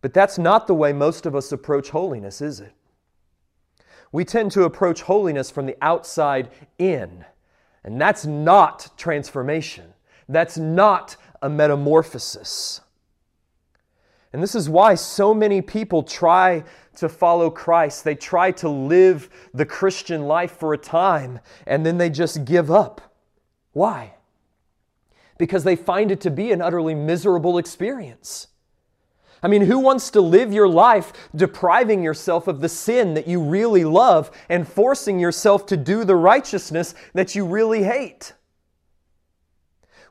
But 0.02 0.14
that's 0.14 0.38
not 0.38 0.68
the 0.68 0.76
way 0.76 0.94
most 0.94 1.26
of 1.26 1.36
us 1.36 1.52
approach 1.52 1.90
holiness, 1.90 2.42
is 2.42 2.60
it? 2.60 2.74
We 4.12 4.26
tend 4.26 4.52
to 4.52 4.64
approach 4.64 5.04
holiness 5.04 5.50
from 5.50 5.66
the 5.68 5.78
outside 5.82 6.50
in, 6.78 7.26
and 7.84 8.00
that's 8.00 8.26
not 8.26 8.90
transformation. 8.98 9.94
That's 10.28 10.58
not 10.58 11.16
a 11.42 11.50
metamorphosis. 11.50 12.82
And 14.34 14.42
this 14.42 14.56
is 14.56 14.70
why 14.70 14.96
so 14.96 15.34
many 15.34 15.62
people 15.62 16.04
try 16.04 16.64
to 16.96 17.10
follow 17.10 17.50
Christ. 17.50 18.04
They 18.04 18.16
try 18.16 18.52
to 18.52 18.70
live 18.70 19.30
the 19.54 19.66
Christian 19.66 20.24
life 20.24 20.52
for 20.52 20.74
a 20.74 20.78
time 20.78 21.40
and 21.66 21.86
then 21.86 21.98
they 21.98 22.10
just 22.10 22.46
give 22.46 22.70
up. 22.70 23.16
Why? 23.74 24.16
Because 25.38 25.64
they 25.64 25.76
find 25.76 26.12
it 26.12 26.22
to 26.22 26.32
be 26.32 26.52
an 26.52 26.62
utterly 26.62 26.96
miserable 26.96 27.58
experience. 27.58 28.48
I 29.44 29.48
mean, 29.48 29.64
who 29.64 29.80
wants 29.80 30.12
to 30.12 30.22
live 30.22 30.54
your 30.54 30.68
life 30.68 31.14
depriving 31.36 32.04
yourself 32.04 32.48
of 32.48 32.62
the 32.62 32.70
sin 32.70 33.16
that 33.16 33.28
you 33.28 33.42
really 33.42 33.84
love 33.84 34.30
and 34.50 34.68
forcing 34.68 35.20
yourself 35.20 35.66
to 35.68 35.78
do 35.78 36.04
the 36.04 36.16
righteousness 36.16 36.94
that 37.14 37.34
you 37.34 37.46
really 37.46 37.84
hate? 37.84 38.34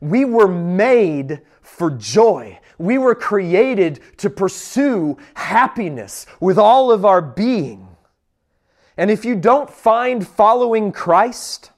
We 0.00 0.24
were 0.24 0.48
made 0.48 1.42
for 1.62 1.90
joy. 1.90 2.58
We 2.80 2.96
were 2.96 3.14
created 3.14 4.00
to 4.16 4.30
pursue 4.30 5.18
happiness 5.34 6.24
with 6.40 6.56
all 6.56 6.90
of 6.90 7.04
our 7.04 7.20
being. 7.20 7.86
And 8.96 9.10
if 9.10 9.22
you 9.22 9.36
don't 9.36 9.68
find 9.68 10.26
following 10.26 10.90
Christ, 10.90 11.72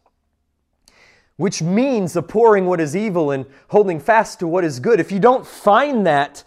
which 1.38 1.61
means 1.61 2.15
abhorring 2.15 2.67
what 2.67 2.81
is 2.81 2.95
evil 2.95 3.33
and 3.33 3.47
holding 3.67 3.99
fast 3.99 4.38
to 4.38 4.47
what 4.47 4.62
is 4.62 4.79
good, 4.79 5.01
if 5.01 5.11
you 5.11 5.19
don't 5.19 5.45
find 5.45 6.07
that 6.07 6.45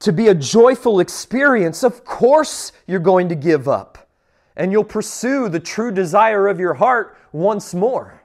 to 0.00 0.12
be 0.12 0.28
a 0.28 0.34
joyful 0.34 1.00
experience, 1.00 1.82
of 1.82 2.04
course 2.04 2.70
you're 2.86 3.00
going 3.00 3.30
to 3.30 3.34
give 3.34 3.66
up 3.66 4.10
and 4.56 4.72
you'll 4.72 4.84
pursue 4.84 5.48
the 5.48 5.58
true 5.58 5.90
desire 5.90 6.48
of 6.48 6.60
your 6.60 6.74
heart 6.74 7.16
once 7.32 7.72
more. 7.72 8.23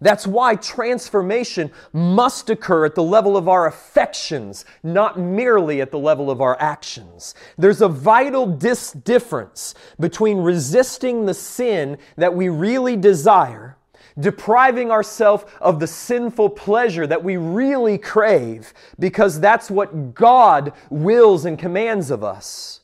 That's 0.00 0.26
why 0.26 0.56
transformation 0.56 1.70
must 1.92 2.48
occur 2.48 2.86
at 2.86 2.94
the 2.94 3.02
level 3.02 3.36
of 3.36 3.48
our 3.48 3.66
affections, 3.66 4.64
not 4.82 5.18
merely 5.18 5.82
at 5.82 5.90
the 5.90 5.98
level 5.98 6.30
of 6.30 6.40
our 6.40 6.56
actions. 6.58 7.34
There's 7.58 7.82
a 7.82 7.88
vital 7.88 8.46
dis- 8.46 8.92
difference 8.92 9.74
between 9.98 10.38
resisting 10.38 11.26
the 11.26 11.34
sin 11.34 11.98
that 12.16 12.34
we 12.34 12.48
really 12.48 12.96
desire, 12.96 13.76
depriving 14.18 14.90
ourselves 14.90 15.44
of 15.60 15.80
the 15.80 15.86
sinful 15.86 16.50
pleasure 16.50 17.06
that 17.06 17.22
we 17.22 17.36
really 17.36 17.98
crave, 17.98 18.72
because 18.98 19.38
that's 19.38 19.70
what 19.70 20.14
God 20.14 20.72
wills 20.88 21.44
and 21.44 21.58
commands 21.58 22.10
of 22.10 22.24
us. 22.24 22.80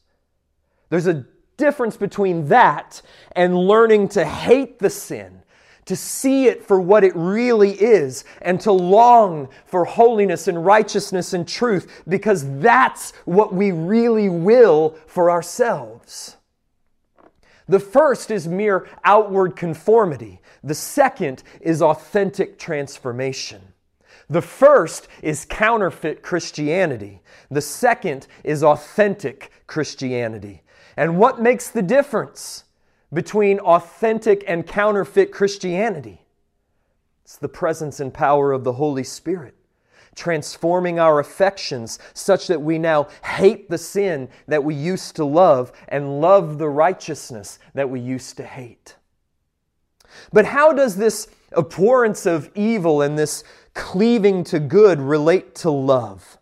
There's 0.91 1.07
a 1.07 1.25
difference 1.57 1.97
between 1.97 2.49
that 2.49 3.01
and 3.33 3.57
learning 3.57 4.09
to 4.09 4.25
hate 4.27 4.79
the 4.79 4.91
sin 4.91 5.43
to 5.87 5.97
see 5.97 6.47
it 6.47 6.63
for 6.63 6.81
what 6.81 7.05
it 7.05 7.15
really 7.17 7.73
is, 7.73 8.25
and 8.43 8.61
to 8.61 8.73
long 8.73 9.49
for 9.65 9.85
holiness 9.85 10.49
and 10.49 10.67
righteousness 10.67 11.33
and 11.33 11.49
truth, 11.49 12.03
because 12.09 12.45
that's 12.59 13.13
what 13.25 13.55
we 13.55 13.73
really 13.73 14.29
will 14.29 14.97
for 15.07 15.31
ourselves. 15.31 16.37
The 17.69 17.81
first 17.81 18.31
is 18.31 18.47
mere 18.47 18.89
outward 19.05 19.57
conformity, 19.57 20.41
the 20.63 20.75
second 20.75 21.43
is 21.61 21.81
authentic 21.83 22.59
transformation. 22.59 23.63
The 24.29 24.43
first 24.43 25.07
is 25.23 25.45
counterfeit 25.45 26.23
Christianity. 26.23 27.23
The 27.49 27.61
second 27.61 28.27
is 28.43 28.65
authentic 28.65 29.53
Christianity. 29.69 30.63
And 30.97 31.17
what 31.19 31.41
makes 31.41 31.71
the 31.71 31.83
difference? 31.83 32.65
Between 33.13 33.59
authentic 33.61 34.45
and 34.47 34.67
counterfeit 34.67 35.33
Christianity. 35.33 36.23
It's 37.25 37.37
the 37.37 37.49
presence 37.49 38.01
and 38.01 38.13
power 38.13 38.53
of 38.53 38.65
the 38.65 38.75
Holy 38.75 39.05
Spirit, 39.05 39.55
transforming 40.15 40.99
our 40.99 41.19
affections 41.19 41.99
such 42.15 42.47
that 42.47 42.63
we 42.63 42.79
now 42.79 43.09
hate 43.25 43.69
the 43.69 43.79
sin 43.79 44.29
that 44.47 44.63
we 44.63 44.75
used 44.75 45.17
to 45.17 45.25
love 45.25 45.73
and 45.89 46.21
love 46.21 46.59
the 46.59 46.69
righteousness 46.69 47.59
that 47.75 47.91
we 47.91 48.01
used 48.01 48.37
to 48.37 48.45
hate. 48.45 48.97
But 50.33 50.47
how 50.47 50.73
does 50.73 50.97
this 50.97 51.29
abhorrence 51.53 52.27
of 52.27 52.51
evil 52.55 53.03
and 53.03 53.19
this 53.19 53.45
cleaving 53.75 54.45
to 54.45 54.59
good 54.59 55.01
relate 55.01 55.55
to 55.57 55.71
love? 55.71 56.39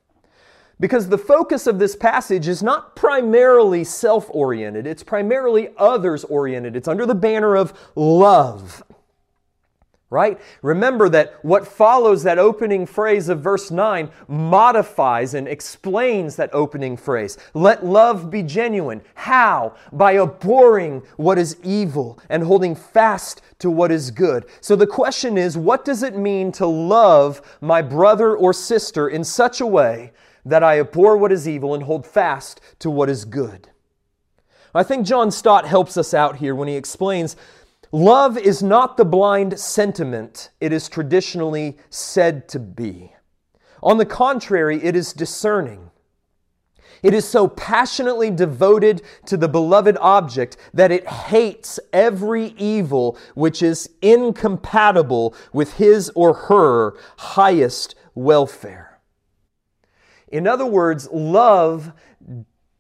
Because 0.81 1.09
the 1.09 1.18
focus 1.18 1.66
of 1.66 1.79
this 1.79 1.95
passage 1.97 2.49
is 2.49 2.62
not 2.62 2.97
primarily 2.97 3.85
self 3.85 4.27
oriented, 4.31 4.87
it's 4.87 5.03
primarily 5.03 5.68
others 5.77 6.25
oriented. 6.25 6.77
It's 6.77 6.89
under 6.89 7.07
the 7.07 7.14
banner 7.14 7.57
of 7.57 7.72
love 7.95 8.83
right? 10.14 10.41
Remember 10.62 11.09
that 11.09 11.45
what 11.45 11.66
follows 11.66 12.22
that 12.22 12.39
opening 12.39 12.87
phrase 12.87 13.29
of 13.29 13.41
verse 13.41 13.72
9 13.72 14.09
modifies 14.29 15.35
and 15.35 15.49
explains 15.49 16.37
that 16.37 16.51
opening 16.53 16.97
phrase. 16.97 17.37
Let 17.53 17.85
love 17.85 18.31
be 18.31 18.45
genuine. 18.45 19.03
How? 19.16 19.75
By 19.93 20.12
abhorring 20.12 21.03
what 21.16 21.37
is 21.37 21.57
evil 21.64 22.20
and 22.29 22.45
holding 22.45 22.77
fast 22.77 23.43
to 23.59 23.68
what 23.68 23.91
is 23.91 24.12
good. 24.12 24.45
So 24.61 24.77
the 24.77 24.87
question 24.87 25.37
is 25.37 25.59
what 25.59 25.85
does 25.85 26.05
it 26.05 26.16
mean 26.16 26.53
to 26.53 26.66
love 26.66 27.43
my 27.61 27.83
brother 27.83 28.37
or 28.37 28.53
sister 28.53 29.09
in 29.09 29.25
such 29.25 29.61
a 29.61 29.66
way 29.66 30.12
that 30.45 30.62
I 30.62 30.78
abhor 30.78 31.16
what 31.16 31.32
is 31.32 31.49
evil 31.49 31.74
and 31.74 31.84
hold 31.84 32.07
fast 32.07 32.61
to 32.80 32.90
what 32.90 33.09
is 33.09 33.24
good? 33.24 33.68
I 34.74 34.82
think 34.82 35.07
John 35.07 35.30
Stott 35.30 35.66
helps 35.66 35.97
us 35.97 36.12
out 36.12 36.36
here 36.36 36.55
when 36.55 36.68
he 36.68 36.76
explains 36.76 37.36
Love 37.92 38.36
is 38.36 38.61
not 38.61 38.97
the 38.97 39.05
blind 39.05 39.59
sentiment 39.59 40.51
it 40.61 40.72
is 40.72 40.88
traditionally 40.88 41.78
said 41.90 42.49
to 42.49 42.59
be. 42.59 43.12
On 43.84 43.99
the 43.99 44.07
contrary, 44.07 44.82
it 44.82 44.97
is 44.97 45.12
discerning. 45.12 45.90
It 47.05 47.14
is 47.14 47.28
so 47.28 47.47
passionately 47.47 48.30
devoted 48.30 49.03
to 49.26 49.36
the 49.36 49.47
beloved 49.47 49.97
object 50.01 50.57
that 50.72 50.90
it 50.90 51.07
hates 51.07 51.78
every 51.92 52.55
evil 52.57 53.18
which 53.34 53.62
is 53.62 53.90
incompatible 54.01 55.34
with 55.53 55.74
his 55.74 56.11
or 56.14 56.32
her 56.34 56.95
highest 57.18 57.95
welfare. 58.14 58.93
In 60.29 60.47
other 60.47 60.66
words, 60.66 61.09
love 61.11 61.93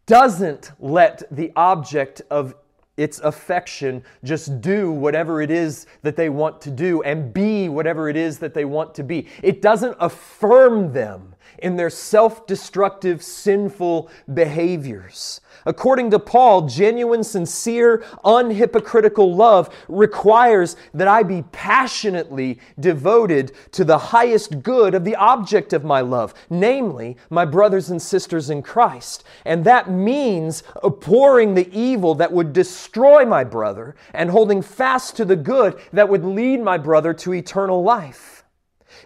doesn't 0.06 0.72
let 0.78 1.22
the 1.34 1.52
object 1.56 2.22
of 2.30 2.54
its 2.96 3.18
affection 3.20 4.02
just 4.22 4.60
do 4.60 4.90
whatever 4.90 5.42
it 5.42 5.50
is 5.50 5.86
that 6.02 6.16
they 6.16 6.28
want 6.28 6.60
to 6.60 6.70
do 6.70 7.02
and 7.02 7.32
be 7.32 7.68
whatever 7.68 8.08
it 8.08 8.16
is 8.16 8.38
that 8.38 8.54
they 8.54 8.64
want 8.64 8.94
to 8.94 9.02
be. 9.02 9.26
It 9.42 9.60
doesn't 9.62 9.96
affirm 9.98 10.92
them 10.92 11.33
in 11.58 11.76
their 11.76 11.90
self 11.90 12.46
destructive, 12.46 13.22
sinful 13.22 14.10
behaviors. 14.32 15.40
According 15.66 16.10
to 16.10 16.18
Paul, 16.18 16.68
genuine, 16.68 17.24
sincere, 17.24 18.04
unhypocritical 18.24 19.34
love 19.34 19.74
requires 19.88 20.76
that 20.92 21.08
I 21.08 21.22
be 21.22 21.44
passionately 21.52 22.58
devoted 22.78 23.52
to 23.72 23.84
the 23.84 23.98
highest 23.98 24.62
good 24.62 24.94
of 24.94 25.04
the 25.04 25.16
object 25.16 25.72
of 25.72 25.84
my 25.84 26.00
love, 26.00 26.34
namely 26.50 27.16
my 27.30 27.44
brothers 27.44 27.90
and 27.90 28.00
sisters 28.00 28.50
in 28.50 28.62
Christ. 28.62 29.24
And 29.44 29.64
that 29.64 29.90
means 29.90 30.62
abhorring 30.82 31.54
the 31.54 31.72
evil 31.76 32.14
that 32.16 32.32
would 32.32 32.52
destroy 32.52 33.24
my 33.24 33.44
brother 33.44 33.94
and 34.12 34.30
holding 34.30 34.60
fast 34.60 35.16
to 35.16 35.24
the 35.24 35.36
good 35.36 35.78
that 35.92 36.08
would 36.08 36.24
lead 36.24 36.60
my 36.60 36.76
brother 36.76 37.14
to 37.14 37.32
eternal 37.34 37.82
life. 37.82 38.33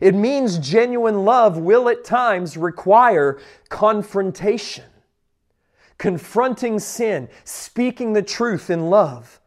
It 0.00 0.14
means 0.14 0.58
genuine 0.58 1.24
love 1.24 1.56
will 1.58 1.88
at 1.88 2.04
times 2.04 2.56
require 2.56 3.38
confrontation 3.68 4.84
confronting 5.98 6.78
sin, 6.78 7.28
speaking 7.44 8.12
the 8.12 8.22
truth 8.22 8.70
in 8.70 8.88
love. 8.88 9.40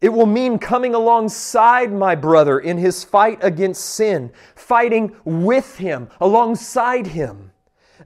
It 0.00 0.10
will 0.10 0.26
mean 0.26 0.58
coming 0.58 0.94
alongside 0.94 1.92
my 1.92 2.14
brother 2.14 2.58
in 2.58 2.78
his 2.78 3.04
fight 3.04 3.38
against 3.42 3.84
sin, 3.84 4.32
fighting 4.54 5.16
with 5.24 5.76
him, 5.76 6.08
alongside 6.20 7.08
him, 7.08 7.52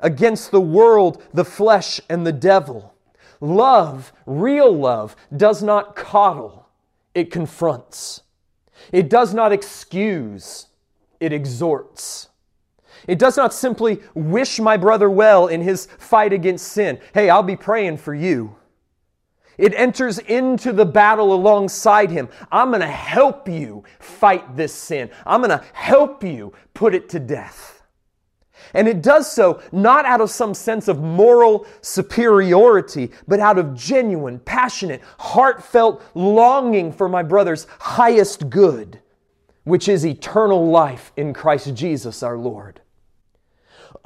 against 0.00 0.50
the 0.50 0.60
world, 0.60 1.22
the 1.32 1.44
flesh, 1.44 2.00
and 2.08 2.26
the 2.26 2.32
devil. 2.32 2.94
Love, 3.40 4.12
real 4.26 4.72
love, 4.72 5.14
does 5.36 5.62
not 5.62 5.94
coddle, 5.94 6.68
it 7.14 7.30
confronts. 7.30 8.22
It 8.90 9.08
does 9.08 9.32
not 9.32 9.52
excuse, 9.52 10.66
it 11.24 11.32
exhorts. 11.32 12.28
It 13.08 13.18
does 13.18 13.36
not 13.36 13.52
simply 13.52 14.00
wish 14.14 14.60
my 14.60 14.76
brother 14.76 15.10
well 15.10 15.46
in 15.46 15.60
his 15.60 15.86
fight 15.98 16.32
against 16.32 16.68
sin. 16.68 17.00
Hey, 17.12 17.28
I'll 17.28 17.42
be 17.42 17.56
praying 17.56 17.98
for 17.98 18.14
you. 18.14 18.56
It 19.56 19.74
enters 19.74 20.18
into 20.18 20.72
the 20.72 20.86
battle 20.86 21.32
alongside 21.32 22.10
him. 22.10 22.28
I'm 22.50 22.70
going 22.70 22.80
to 22.80 22.86
help 22.86 23.48
you 23.48 23.84
fight 24.00 24.56
this 24.56 24.72
sin. 24.72 25.10
I'm 25.24 25.40
going 25.40 25.56
to 25.56 25.64
help 25.72 26.24
you 26.24 26.52
put 26.72 26.94
it 26.94 27.08
to 27.10 27.20
death. 27.20 27.82
And 28.72 28.88
it 28.88 29.02
does 29.02 29.30
so 29.30 29.62
not 29.70 30.06
out 30.06 30.20
of 30.20 30.30
some 30.30 30.54
sense 30.54 30.88
of 30.88 31.00
moral 31.00 31.66
superiority, 31.82 33.12
but 33.28 33.38
out 33.38 33.58
of 33.58 33.74
genuine, 33.74 34.40
passionate, 34.40 35.02
heartfelt 35.18 36.02
longing 36.14 36.92
for 36.92 37.08
my 37.08 37.22
brother's 37.22 37.66
highest 37.78 38.50
good, 38.50 39.00
which 39.64 39.88
is 39.88 40.06
eternal 40.06 40.68
life 40.68 41.12
in 41.16 41.32
Christ 41.32 41.74
Jesus 41.74 42.22
our 42.22 42.38
Lord. 42.38 42.80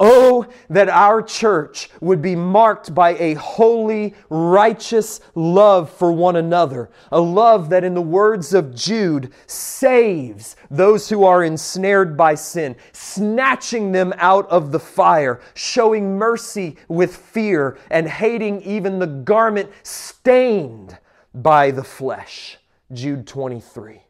Oh, 0.01 0.47
that 0.71 0.89
our 0.89 1.21
church 1.23 1.91
would 2.01 2.23
be 2.23 2.37
marked 2.37 2.95
by 2.95 3.17
a 3.17 3.35
holy, 3.35 4.15
righteous 4.31 5.21
love 5.35 5.91
for 5.91 6.13
one 6.13 6.37
another. 6.37 6.91
A 7.11 7.21
love 7.21 7.71
that, 7.71 7.83
in 7.83 7.95
the 7.95 8.03
words 8.03 8.55
of 8.55 8.77
Jude, 8.77 9.33
saves 9.49 10.55
those 10.71 11.09
who 11.09 11.25
are 11.25 11.43
ensnared 11.43 12.17
by 12.17 12.37
sin, 12.37 12.77
snatching 12.93 13.91
them 13.91 14.15
out 14.19 14.49
of 14.51 14.71
the 14.71 14.79
fire, 14.79 15.41
showing 15.55 16.17
mercy 16.17 16.77
with 16.87 17.17
fear, 17.17 17.77
and 17.91 18.09
hating 18.09 18.63
even 18.63 19.01
the 19.01 19.07
garment 19.07 19.69
stained 19.83 20.97
by 21.35 21.73
the 21.73 21.85
flesh. 21.85 22.59
Jude 22.93 23.27
23 23.27 24.03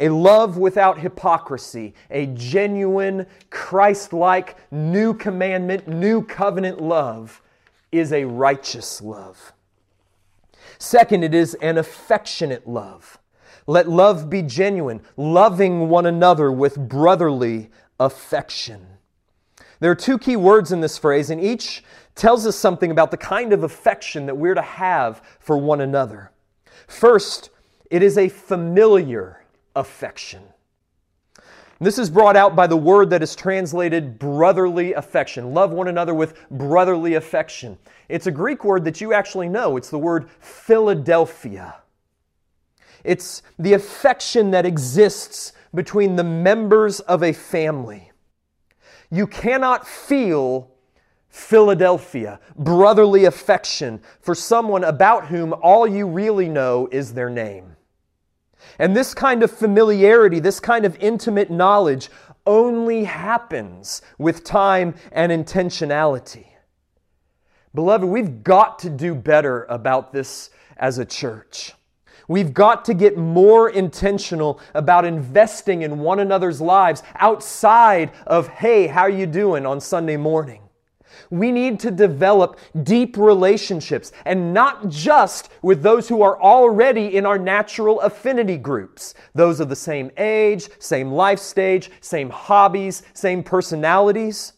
a 0.00 0.08
love 0.08 0.58
without 0.58 0.98
hypocrisy, 0.98 1.94
a 2.10 2.26
genuine, 2.26 3.26
Christ 3.50 4.12
like, 4.12 4.56
new 4.70 5.14
commandment, 5.14 5.88
new 5.88 6.22
covenant 6.22 6.80
love 6.80 7.42
is 7.92 8.12
a 8.12 8.24
righteous 8.24 9.00
love. 9.00 9.52
Second, 10.78 11.24
it 11.24 11.34
is 11.34 11.54
an 11.54 11.78
affectionate 11.78 12.66
love. 12.66 13.18
Let 13.66 13.88
love 13.88 14.30
be 14.30 14.42
genuine, 14.42 15.02
loving 15.16 15.88
one 15.88 16.06
another 16.06 16.52
with 16.52 16.76
brotherly 16.88 17.70
affection. 17.98 18.86
There 19.80 19.90
are 19.90 19.96
two 19.96 20.18
key 20.18 20.36
words 20.36 20.72
in 20.72 20.80
this 20.80 20.98
phrase, 20.98 21.30
and 21.30 21.40
each 21.40 21.82
tells 22.14 22.46
us 22.46 22.56
something 22.56 22.90
about 22.90 23.10
the 23.10 23.16
kind 23.16 23.52
of 23.52 23.62
affection 23.62 24.26
that 24.26 24.36
we're 24.36 24.54
to 24.54 24.62
have 24.62 25.22
for 25.38 25.58
one 25.58 25.80
another. 25.80 26.30
First, 26.86 27.50
it 27.90 28.02
is 28.02 28.16
a 28.16 28.28
familiar 28.28 29.44
affection. 29.76 30.42
This 31.78 31.98
is 31.98 32.08
brought 32.08 32.36
out 32.36 32.56
by 32.56 32.66
the 32.66 32.76
word 32.76 33.10
that 33.10 33.22
is 33.22 33.36
translated 33.36 34.18
brotherly 34.18 34.94
affection. 34.94 35.52
Love 35.52 35.72
one 35.72 35.88
another 35.88 36.14
with 36.14 36.48
brotherly 36.50 37.14
affection. 37.14 37.76
It's 38.08 38.26
a 38.26 38.32
Greek 38.32 38.64
word 38.64 38.84
that 38.84 39.00
you 39.02 39.12
actually 39.12 39.48
know. 39.48 39.76
It's 39.76 39.90
the 39.90 39.98
word 39.98 40.30
Philadelphia. 40.40 41.76
It's 43.04 43.42
the 43.58 43.74
affection 43.74 44.50
that 44.52 44.64
exists 44.64 45.52
between 45.74 46.16
the 46.16 46.24
members 46.24 47.00
of 47.00 47.22
a 47.22 47.32
family. 47.32 48.10
You 49.10 49.26
cannot 49.26 49.86
feel 49.86 50.70
Philadelphia, 51.28 52.40
brotherly 52.56 53.26
affection 53.26 54.00
for 54.20 54.34
someone 54.34 54.82
about 54.82 55.26
whom 55.26 55.52
all 55.52 55.86
you 55.86 56.06
really 56.06 56.48
know 56.48 56.88
is 56.90 57.12
their 57.12 57.28
name. 57.28 57.75
And 58.78 58.96
this 58.96 59.14
kind 59.14 59.42
of 59.42 59.50
familiarity, 59.50 60.40
this 60.40 60.60
kind 60.60 60.84
of 60.84 60.96
intimate 61.00 61.50
knowledge 61.50 62.10
only 62.46 63.04
happens 63.04 64.02
with 64.18 64.44
time 64.44 64.94
and 65.12 65.32
intentionality. 65.32 66.46
Beloved, 67.74 68.04
we've 68.04 68.42
got 68.42 68.78
to 68.80 68.90
do 68.90 69.14
better 69.14 69.64
about 69.64 70.12
this 70.12 70.50
as 70.76 70.98
a 70.98 71.04
church. 71.04 71.72
We've 72.28 72.52
got 72.52 72.84
to 72.86 72.94
get 72.94 73.16
more 73.16 73.70
intentional 73.70 74.60
about 74.74 75.04
investing 75.04 75.82
in 75.82 76.00
one 76.00 76.18
another's 76.18 76.60
lives 76.60 77.02
outside 77.16 78.10
of, 78.26 78.48
hey, 78.48 78.86
how 78.86 79.02
are 79.02 79.10
you 79.10 79.26
doing 79.26 79.64
on 79.64 79.80
Sunday 79.80 80.16
morning? 80.16 80.65
We 81.30 81.50
need 81.52 81.80
to 81.80 81.90
develop 81.90 82.58
deep 82.82 83.16
relationships 83.16 84.12
and 84.24 84.54
not 84.54 84.88
just 84.88 85.50
with 85.62 85.82
those 85.82 86.08
who 86.08 86.22
are 86.22 86.40
already 86.40 87.16
in 87.16 87.26
our 87.26 87.38
natural 87.38 88.00
affinity 88.00 88.56
groups. 88.56 89.14
Those 89.34 89.60
of 89.60 89.68
the 89.68 89.76
same 89.76 90.10
age, 90.16 90.68
same 90.78 91.10
life 91.12 91.38
stage, 91.38 91.90
same 92.00 92.30
hobbies, 92.30 93.02
same 93.14 93.42
personalities. 93.42 94.52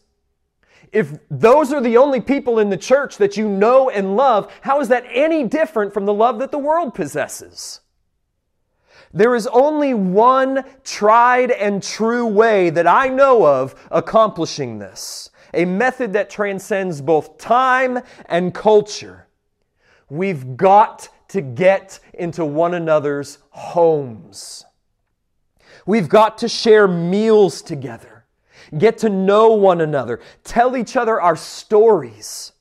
If 0.91 1.19
those 1.29 1.71
are 1.71 1.81
the 1.81 1.97
only 1.97 2.19
people 2.19 2.59
in 2.59 2.69
the 2.69 2.77
church 2.77 3.17
that 3.17 3.37
you 3.37 3.47
know 3.47 3.89
and 3.89 4.15
love, 4.15 4.51
how 4.61 4.79
is 4.81 4.87
that 4.87 5.05
any 5.11 5.43
different 5.43 5.93
from 5.93 6.05
the 6.05 6.13
love 6.13 6.39
that 6.39 6.51
the 6.51 6.57
world 6.57 6.95
possesses? 6.95 7.81
There 9.13 9.35
is 9.35 9.47
only 9.47 9.93
one 9.93 10.63
tried 10.83 11.51
and 11.51 11.81
true 11.81 12.27
way 12.27 12.69
that 12.69 12.85
I 12.85 13.07
know 13.07 13.45
of 13.45 13.75
accomplishing 13.89 14.77
this, 14.77 15.31
a 15.53 15.65
method 15.65 16.13
that 16.13 16.29
transcends 16.29 17.01
both 17.01 17.37
time 17.37 17.99
and 18.25 18.53
culture. 18.53 19.27
We've 20.09 20.57
got 20.57 21.09
to 21.29 21.41
get 21.41 21.99
into 22.13 22.43
one 22.45 22.73
another's 22.73 23.37
homes. 23.51 24.65
We've 25.85 26.09
got 26.09 26.37
to 26.39 26.47
share 26.47 26.87
meals 26.87 27.61
together, 27.61 28.25
get 28.77 28.97
to 28.99 29.09
know 29.09 29.53
one 29.53 29.81
another, 29.81 30.19
tell 30.43 30.75
each 30.75 30.95
other 30.95 31.21
our 31.21 31.35
stories 31.35 32.53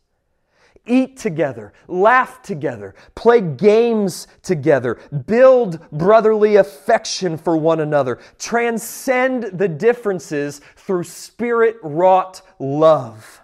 eat 0.88 1.16
together, 1.16 1.72
laugh 1.86 2.42
together, 2.42 2.94
play 3.14 3.40
games 3.40 4.26
together, 4.42 4.98
build 5.26 5.88
brotherly 5.90 6.56
affection 6.56 7.36
for 7.36 7.56
one 7.56 7.80
another, 7.80 8.18
transcend 8.38 9.44
the 9.58 9.68
differences 9.68 10.60
through 10.76 11.04
spirit 11.04 11.76
wrought 11.82 12.40
love. 12.58 13.42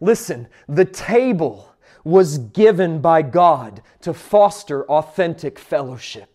Listen, 0.00 0.48
the 0.68 0.84
table 0.84 1.74
was 2.04 2.38
given 2.38 3.00
by 3.00 3.22
God 3.22 3.82
to 4.02 4.12
foster 4.12 4.84
authentic 4.84 5.58
fellowship. 5.58 6.33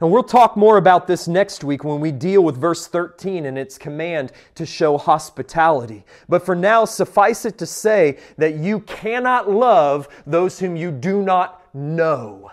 And 0.00 0.10
we'll 0.10 0.22
talk 0.22 0.56
more 0.56 0.76
about 0.76 1.06
this 1.06 1.28
next 1.28 1.62
week 1.62 1.84
when 1.84 2.00
we 2.00 2.10
deal 2.10 2.42
with 2.42 2.56
verse 2.56 2.86
13 2.86 3.46
and 3.46 3.56
its 3.56 3.78
command 3.78 4.32
to 4.56 4.66
show 4.66 4.98
hospitality. 4.98 6.04
But 6.28 6.44
for 6.44 6.54
now, 6.54 6.84
suffice 6.84 7.44
it 7.44 7.58
to 7.58 7.66
say 7.66 8.18
that 8.36 8.56
you 8.56 8.80
cannot 8.80 9.50
love 9.50 10.08
those 10.26 10.58
whom 10.58 10.76
you 10.76 10.90
do 10.90 11.22
not 11.22 11.62
know. 11.74 12.50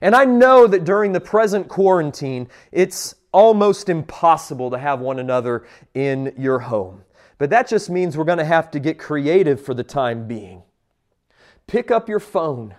And 0.00 0.14
I 0.14 0.24
know 0.24 0.66
that 0.66 0.84
during 0.84 1.12
the 1.12 1.20
present 1.20 1.68
quarantine, 1.68 2.48
it's 2.70 3.14
almost 3.32 3.88
impossible 3.88 4.70
to 4.70 4.78
have 4.78 5.00
one 5.00 5.18
another 5.18 5.66
in 5.94 6.32
your 6.36 6.60
home. 6.60 7.02
But 7.38 7.50
that 7.50 7.68
just 7.68 7.88
means 7.90 8.16
we're 8.16 8.24
going 8.24 8.38
to 8.38 8.44
have 8.44 8.70
to 8.72 8.80
get 8.80 8.98
creative 8.98 9.60
for 9.60 9.74
the 9.74 9.84
time 9.84 10.26
being. 10.26 10.62
Pick 11.66 11.90
up 11.90 12.08
your 12.08 12.20
phone 12.20 12.74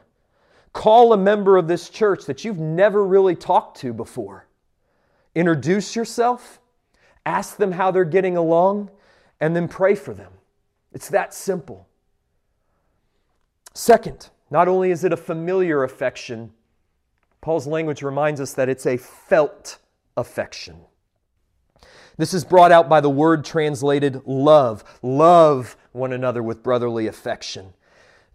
Call 0.80 1.12
a 1.12 1.18
member 1.18 1.58
of 1.58 1.68
this 1.68 1.90
church 1.90 2.24
that 2.24 2.46
you've 2.46 2.58
never 2.58 3.06
really 3.06 3.36
talked 3.36 3.82
to 3.82 3.92
before. 3.92 4.48
Introduce 5.36 5.94
yourself, 5.94 6.62
ask 7.26 7.58
them 7.58 7.74
how 7.74 7.92
they're 7.92 8.06
getting 8.06 8.38
along, 8.38 8.90
and 9.42 9.54
then 9.54 9.68
pray 9.68 9.94
for 9.94 10.14
them. 10.14 10.32
It's 10.94 11.10
that 11.10 11.34
simple. 11.34 11.86
Second, 13.74 14.30
not 14.50 14.70
only 14.70 14.92
is 14.92 15.04
it 15.04 15.12
a 15.12 15.18
familiar 15.18 15.84
affection, 15.84 16.54
Paul's 17.42 17.68
language 17.68 18.02
reminds 18.02 18.40
us 18.40 18.54
that 18.54 18.70
it's 18.70 18.86
a 18.86 18.96
felt 18.96 19.80
affection. 20.16 20.80
This 22.16 22.34
is 22.34 22.46
brought 22.46 22.72
out 22.72 22.88
by 22.88 23.02
the 23.02 23.10
word 23.10 23.44
translated 23.44 24.22
love. 24.26 24.86
Love 25.02 25.76
one 25.92 26.14
another 26.14 26.42
with 26.42 26.64
brotherly 26.64 27.06
affection. 27.06 27.74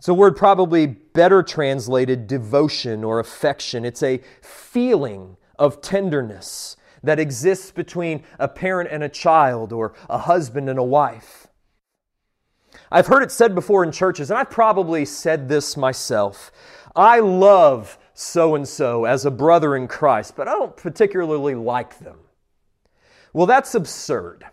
It's 0.04 0.08
a 0.10 0.12
word 0.12 0.36
probably 0.36 0.84
better 0.86 1.42
translated 1.42 2.26
devotion 2.26 3.04
or 3.04 3.20
affection. 3.20 3.86
It's 3.86 4.02
a 4.02 4.20
feeling 4.42 5.38
of 5.58 5.80
tenderness 5.80 6.76
that 7.02 7.18
exists 7.18 7.70
between 7.70 8.22
a 8.38 8.46
parent 8.46 8.90
and 8.92 9.02
a 9.02 9.08
child 9.08 9.72
or 9.72 9.94
a 10.10 10.18
husband 10.18 10.68
and 10.68 10.78
a 10.78 10.84
wife. 10.84 11.46
I've 12.92 13.06
heard 13.06 13.22
it 13.22 13.32
said 13.32 13.54
before 13.54 13.82
in 13.82 13.92
churches, 13.92 14.30
and 14.30 14.36
I've 14.36 14.50
probably 14.50 15.06
said 15.06 15.48
this 15.48 15.74
myself. 15.74 16.52
I 16.94 17.20
love 17.20 17.96
so 18.12 18.54
and 18.54 18.68
so 18.68 19.06
as 19.06 19.24
a 19.24 19.30
brother 19.30 19.74
in 19.74 19.88
Christ, 19.88 20.36
but 20.36 20.48
I 20.48 20.52
don't 20.52 20.76
particularly 20.76 21.54
like 21.54 22.00
them. 22.00 22.18
Well, 23.32 23.46
that's 23.46 23.74
absurd. 23.74 24.44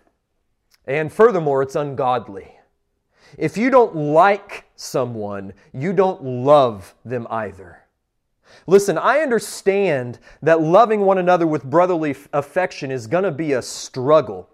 And 0.85 1.11
furthermore, 1.11 1.61
it's 1.61 1.75
ungodly. 1.75 2.55
If 3.37 3.57
you 3.57 3.69
don't 3.69 3.95
like 3.95 4.65
someone, 4.75 5.53
you 5.73 5.93
don't 5.93 6.23
love 6.23 6.95
them 7.05 7.27
either. 7.29 7.83
Listen, 8.67 8.97
I 8.97 9.19
understand 9.19 10.19
that 10.41 10.61
loving 10.61 11.01
one 11.01 11.17
another 11.17 11.47
with 11.47 11.63
brotherly 11.63 12.15
affection 12.33 12.91
is 12.91 13.07
going 13.07 13.23
to 13.23 13.31
be 13.31 13.53
a 13.53 13.61
struggle. 13.61 14.49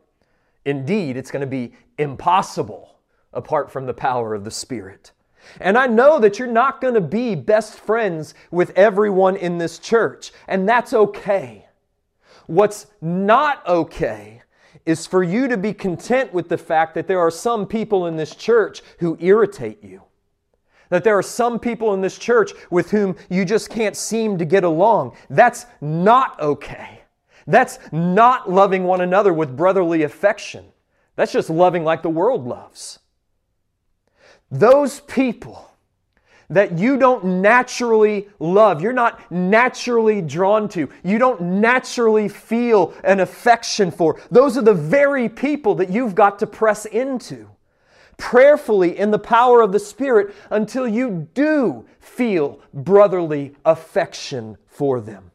Indeed, 0.66 1.18
it's 1.18 1.32
going 1.32 1.42
to 1.42 1.48
be 1.48 1.74
impossible 1.98 3.00
apart 3.34 3.72
from 3.72 3.86
the 3.86 3.94
power 3.94 4.34
of 4.34 4.44
the 4.44 4.52
Spirit. 4.52 5.12
And 5.60 5.78
I 5.78 5.88
know 5.88 6.20
that 6.20 6.40
you're 6.40 6.48
not 6.48 6.82
going 6.82 6.94
to 6.94 7.02
be 7.02 7.36
best 7.36 7.80
friends 7.80 8.34
with 8.52 8.72
everyone 8.72 9.36
in 9.36 9.58
this 9.58 9.80
church, 9.80 10.32
and 10.48 10.68
that's 10.68 10.94
okay. 10.94 11.68
What's 12.48 12.88
not 13.02 13.66
okay 13.68 14.42
is 14.88 15.06
for 15.06 15.22
you 15.22 15.48
to 15.50 15.58
be 15.58 15.74
content 15.74 16.34
with 16.34 16.48
the 16.48 16.58
fact 16.58 16.96
that 16.96 17.08
there 17.08 17.20
are 17.20 17.30
some 17.30 17.68
people 17.68 18.08
in 18.08 18.16
this 18.16 18.34
church 18.34 18.82
who 19.00 19.18
irritate 19.20 19.84
you. 19.84 20.02
That 20.90 21.04
there 21.04 21.18
are 21.18 21.24
some 21.24 21.60
people 21.60 21.94
in 21.94 22.00
this 22.00 22.18
church 22.18 22.52
with 22.72 22.92
whom 22.92 23.18
you 23.30 23.44
just 23.44 23.70
can't 23.70 23.98
seem 23.98 24.38
to 24.38 24.46
get 24.46 24.64
along. 24.64 25.18
That's 25.30 25.66
not 25.82 26.40
okay. 26.40 27.02
That's 27.46 27.80
not 27.92 28.50
loving 28.50 28.86
one 28.86 29.02
another 29.02 29.34
with 29.34 29.58
brotherly 29.58 30.04
affection. 30.04 30.66
That's 31.18 31.34
just 31.34 31.50
loving 31.50 31.84
like 31.84 32.02
the 32.02 32.10
world 32.10 32.48
loves. 32.48 33.00
Those 34.50 35.02
people 35.02 35.70
that 36.50 36.78
you 36.78 36.98
don't 36.98 37.26
naturally 37.26 38.30
love, 38.40 38.82
you're 38.82 38.94
not 38.94 39.32
naturally 39.32 40.22
drawn 40.22 40.70
to, 40.70 40.90
you 41.04 41.18
don't 41.18 41.42
naturally 41.42 42.30
feel 42.30 42.94
an 43.04 43.20
affection 43.20 43.92
for. 43.92 44.20
Those 44.32 44.58
are 44.58 44.62
the 44.62 44.74
very 44.74 45.28
people 45.28 45.76
that 45.76 45.90
you've 45.90 46.16
got 46.16 46.40
to 46.40 46.48
press 46.48 46.86
into 46.86 47.50
prayerfully 48.18 48.98
in 48.98 49.12
the 49.12 49.20
power 49.20 49.62
of 49.62 49.72
the 49.72 49.80
Spirit 49.80 50.34
until 50.50 50.88
you 50.88 51.28
do 51.34 51.86
feel 52.00 52.60
brotherly 52.74 53.56
affection 53.64 54.58
for 54.68 55.00
them. 55.00 55.32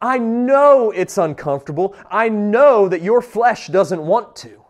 I 0.00 0.18
know 0.18 0.90
it's 0.90 1.18
uncomfortable. 1.18 1.94
I 2.10 2.28
know 2.28 2.88
that 2.88 3.02
your 3.02 3.20
flesh 3.20 3.68
doesn't 3.68 4.04
want 4.04 4.36
to. 4.36 4.63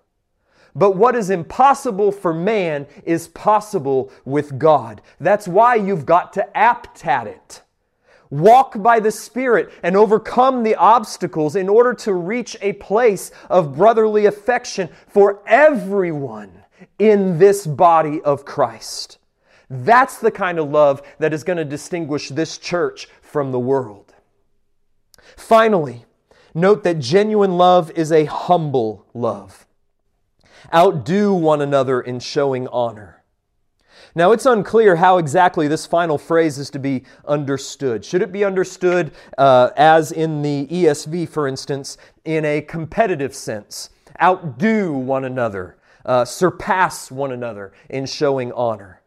But 0.74 0.96
what 0.96 1.14
is 1.14 1.30
impossible 1.30 2.10
for 2.10 2.34
man 2.34 2.86
is 3.04 3.28
possible 3.28 4.10
with 4.24 4.58
God. 4.58 5.02
That's 5.20 5.46
why 5.46 5.76
you've 5.76 6.06
got 6.06 6.32
to 6.32 6.56
apt 6.56 7.06
at 7.06 7.26
it. 7.26 7.62
Walk 8.30 8.82
by 8.82 8.98
the 8.98 9.12
Spirit 9.12 9.70
and 9.84 9.96
overcome 9.96 10.64
the 10.64 10.74
obstacles 10.74 11.54
in 11.54 11.68
order 11.68 11.94
to 11.94 12.14
reach 12.14 12.56
a 12.60 12.72
place 12.74 13.30
of 13.48 13.76
brotherly 13.76 14.26
affection 14.26 14.88
for 15.06 15.40
everyone 15.46 16.64
in 16.98 17.38
this 17.38 17.66
body 17.66 18.20
of 18.22 18.44
Christ. 18.44 19.18
That's 19.70 20.18
the 20.18 20.32
kind 20.32 20.58
of 20.58 20.70
love 20.70 21.02
that 21.18 21.32
is 21.32 21.44
going 21.44 21.58
to 21.58 21.64
distinguish 21.64 22.30
this 22.30 22.58
church 22.58 23.06
from 23.22 23.52
the 23.52 23.60
world. 23.60 24.12
Finally, 25.36 26.04
note 26.54 26.82
that 26.82 26.98
genuine 26.98 27.56
love 27.56 27.92
is 27.92 28.10
a 28.10 28.24
humble 28.24 29.06
love 29.14 29.63
outdo 30.72 31.34
one 31.34 31.60
another 31.60 32.00
in 32.00 32.20
showing 32.20 32.68
honor. 32.68 33.22
Now, 34.14 34.30
it's 34.30 34.46
unclear 34.46 34.96
how 34.96 35.18
exactly 35.18 35.66
this 35.66 35.86
final 35.86 36.18
phrase 36.18 36.58
is 36.58 36.70
to 36.70 36.78
be 36.78 37.04
understood. 37.26 38.04
Should 38.04 38.22
it 38.22 38.30
be 38.30 38.44
understood, 38.44 39.12
uh, 39.38 39.70
as 39.76 40.12
in 40.12 40.42
the 40.42 40.68
ESV, 40.70 41.28
for 41.28 41.48
instance, 41.48 41.98
in 42.24 42.44
a 42.44 42.60
competitive 42.60 43.34
sense? 43.34 43.90
Outdo 44.22 44.92
one 44.92 45.24
another, 45.24 45.78
uh, 46.04 46.24
surpass 46.24 47.10
one 47.10 47.32
another 47.32 47.72
in 47.90 48.06
showing 48.06 48.52
honor. 48.52 49.00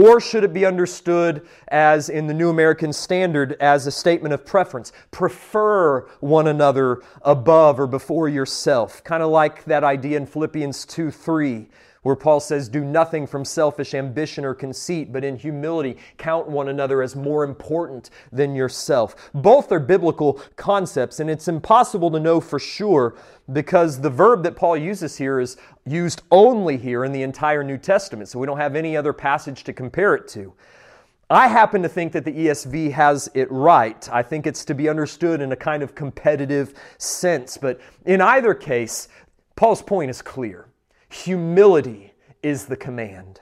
Or 0.00 0.20
should 0.20 0.44
it 0.44 0.52
be 0.52 0.64
understood 0.64 1.44
as 1.66 2.08
in 2.08 2.28
the 2.28 2.32
New 2.32 2.50
American 2.50 2.92
Standard 2.92 3.56
as 3.58 3.84
a 3.84 3.90
statement 3.90 4.32
of 4.32 4.46
preference? 4.46 4.92
Prefer 5.10 6.02
one 6.20 6.46
another 6.46 7.02
above 7.22 7.80
or 7.80 7.88
before 7.88 8.28
yourself. 8.28 9.02
Kind 9.02 9.24
of 9.24 9.30
like 9.30 9.64
that 9.64 9.82
idea 9.82 10.16
in 10.16 10.24
Philippians 10.24 10.84
2 10.84 11.10
3, 11.10 11.66
where 12.02 12.16
Paul 12.16 12.40
says, 12.40 12.68
Do 12.68 12.84
nothing 12.84 13.26
from 13.26 13.44
selfish 13.44 13.94
ambition 13.94 14.44
or 14.44 14.54
conceit, 14.54 15.12
but 15.12 15.24
in 15.24 15.36
humility 15.36 15.96
count 16.16 16.48
one 16.48 16.68
another 16.68 17.02
as 17.02 17.16
more 17.16 17.44
important 17.44 18.10
than 18.32 18.54
yourself. 18.54 19.30
Both 19.34 19.72
are 19.72 19.80
biblical 19.80 20.40
concepts, 20.56 21.20
and 21.20 21.30
it's 21.30 21.48
impossible 21.48 22.10
to 22.12 22.20
know 22.20 22.40
for 22.40 22.58
sure 22.58 23.16
because 23.52 24.00
the 24.00 24.10
verb 24.10 24.42
that 24.42 24.56
Paul 24.56 24.76
uses 24.76 25.16
here 25.16 25.40
is 25.40 25.56
used 25.86 26.22
only 26.30 26.76
here 26.76 27.04
in 27.04 27.12
the 27.12 27.22
entire 27.22 27.64
New 27.64 27.78
Testament, 27.78 28.28
so 28.28 28.38
we 28.38 28.46
don't 28.46 28.58
have 28.58 28.76
any 28.76 28.96
other 28.96 29.12
passage 29.12 29.64
to 29.64 29.72
compare 29.72 30.14
it 30.14 30.28
to. 30.28 30.52
I 31.30 31.48
happen 31.48 31.82
to 31.82 31.90
think 31.90 32.12
that 32.12 32.24
the 32.24 32.32
ESV 32.32 32.92
has 32.92 33.30
it 33.34 33.50
right. 33.50 34.08
I 34.10 34.22
think 34.22 34.46
it's 34.46 34.64
to 34.64 34.74
be 34.74 34.88
understood 34.88 35.42
in 35.42 35.52
a 35.52 35.56
kind 35.56 35.82
of 35.82 35.94
competitive 35.94 36.72
sense. 36.96 37.58
But 37.58 37.80
in 38.06 38.22
either 38.22 38.54
case, 38.54 39.08
Paul's 39.54 39.82
point 39.82 40.10
is 40.10 40.22
clear. 40.22 40.67
Humility 41.10 42.12
is 42.42 42.66
the 42.66 42.76
command. 42.76 43.40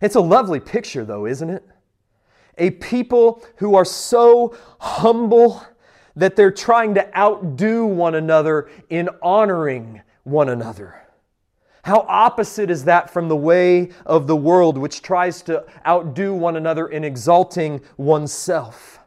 It's 0.00 0.14
a 0.14 0.20
lovely 0.20 0.60
picture, 0.60 1.04
though, 1.04 1.26
isn't 1.26 1.50
it? 1.50 1.64
A 2.58 2.70
people 2.70 3.42
who 3.56 3.74
are 3.74 3.84
so 3.84 4.56
humble 4.80 5.64
that 6.16 6.36
they're 6.36 6.50
trying 6.50 6.94
to 6.94 7.16
outdo 7.18 7.86
one 7.86 8.14
another 8.14 8.68
in 8.90 9.08
honoring 9.22 10.02
one 10.24 10.48
another. 10.48 11.02
How 11.84 12.04
opposite 12.08 12.70
is 12.70 12.84
that 12.84 13.10
from 13.10 13.28
the 13.28 13.36
way 13.36 13.90
of 14.06 14.26
the 14.26 14.36
world, 14.36 14.78
which 14.78 15.02
tries 15.02 15.42
to 15.42 15.64
outdo 15.86 16.34
one 16.34 16.56
another 16.56 16.86
in 16.86 17.02
exalting 17.02 17.80
oneself? 17.96 19.00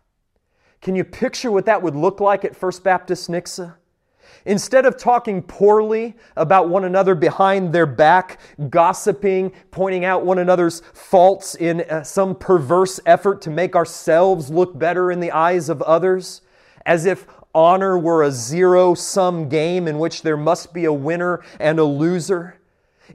Can 0.81 0.95
you 0.95 1.03
picture 1.03 1.51
what 1.51 1.65
that 1.65 1.81
would 1.81 1.95
look 1.95 2.19
like 2.19 2.43
at 2.43 2.55
First 2.55 2.83
Baptist 2.83 3.29
Nixa? 3.29 3.75
Instead 4.45 4.85
of 4.85 4.95
talking 4.95 5.41
poorly 5.41 6.15
about 6.35 6.69
one 6.69 6.85
another 6.85 7.15
behind 7.15 7.73
their 7.73 7.87
back, 7.87 8.39
gossiping, 8.69 9.51
pointing 9.71 10.05
out 10.05 10.23
one 10.23 10.37
another's 10.37 10.81
faults 10.93 11.55
in 11.55 11.81
uh, 11.81 12.03
some 12.03 12.35
perverse 12.35 12.99
effort 13.07 13.41
to 13.41 13.49
make 13.49 13.75
ourselves 13.75 14.51
look 14.51 14.77
better 14.77 15.11
in 15.11 15.19
the 15.19 15.31
eyes 15.31 15.67
of 15.67 15.81
others, 15.81 16.41
as 16.85 17.05
if 17.05 17.25
honor 17.55 17.97
were 17.97 18.21
a 18.21 18.31
zero 18.31 18.93
sum 18.93 19.49
game 19.49 19.87
in 19.87 19.97
which 19.97 20.21
there 20.21 20.37
must 20.37 20.73
be 20.73 20.85
a 20.85 20.93
winner 20.93 21.41
and 21.59 21.79
a 21.79 21.83
loser. 21.83 22.59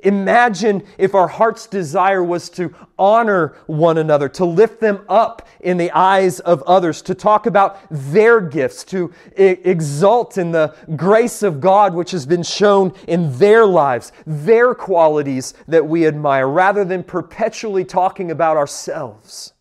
Imagine 0.03 0.83
if 0.99 1.15
our 1.15 1.29
heart's 1.29 1.67
desire 1.67 2.23
was 2.23 2.49
to 2.51 2.75
honor 2.99 3.57
one 3.67 3.99
another, 3.99 4.29
to 4.31 4.45
lift 4.45 4.81
them 4.81 5.05
up 5.09 5.49
in 5.61 5.77
the 5.77 5.91
eyes 5.93 6.41
of 6.41 6.63
others, 6.63 7.03
to 7.03 7.15
talk 7.15 7.47
about 7.47 7.79
their 7.91 8.41
gifts, 8.41 8.85
to 8.85 9.13
exult 9.37 10.39
in 10.39 10.53
the 10.53 10.75
grace 10.97 11.43
of 11.43 11.61
God 11.61 11.95
which 11.95 12.11
has 12.13 12.27
been 12.27 12.43
shown 12.43 12.93
in 13.09 13.37
their 13.39 13.67
lives, 13.67 14.13
their 14.27 14.75
qualities 14.75 15.55
that 15.69 15.87
we 15.87 16.07
admire, 16.07 16.49
rather 16.49 16.85
than 16.85 17.03
perpetually 17.03 17.85
talking 17.85 18.31
about 18.31 18.57
ourselves. 18.57 19.53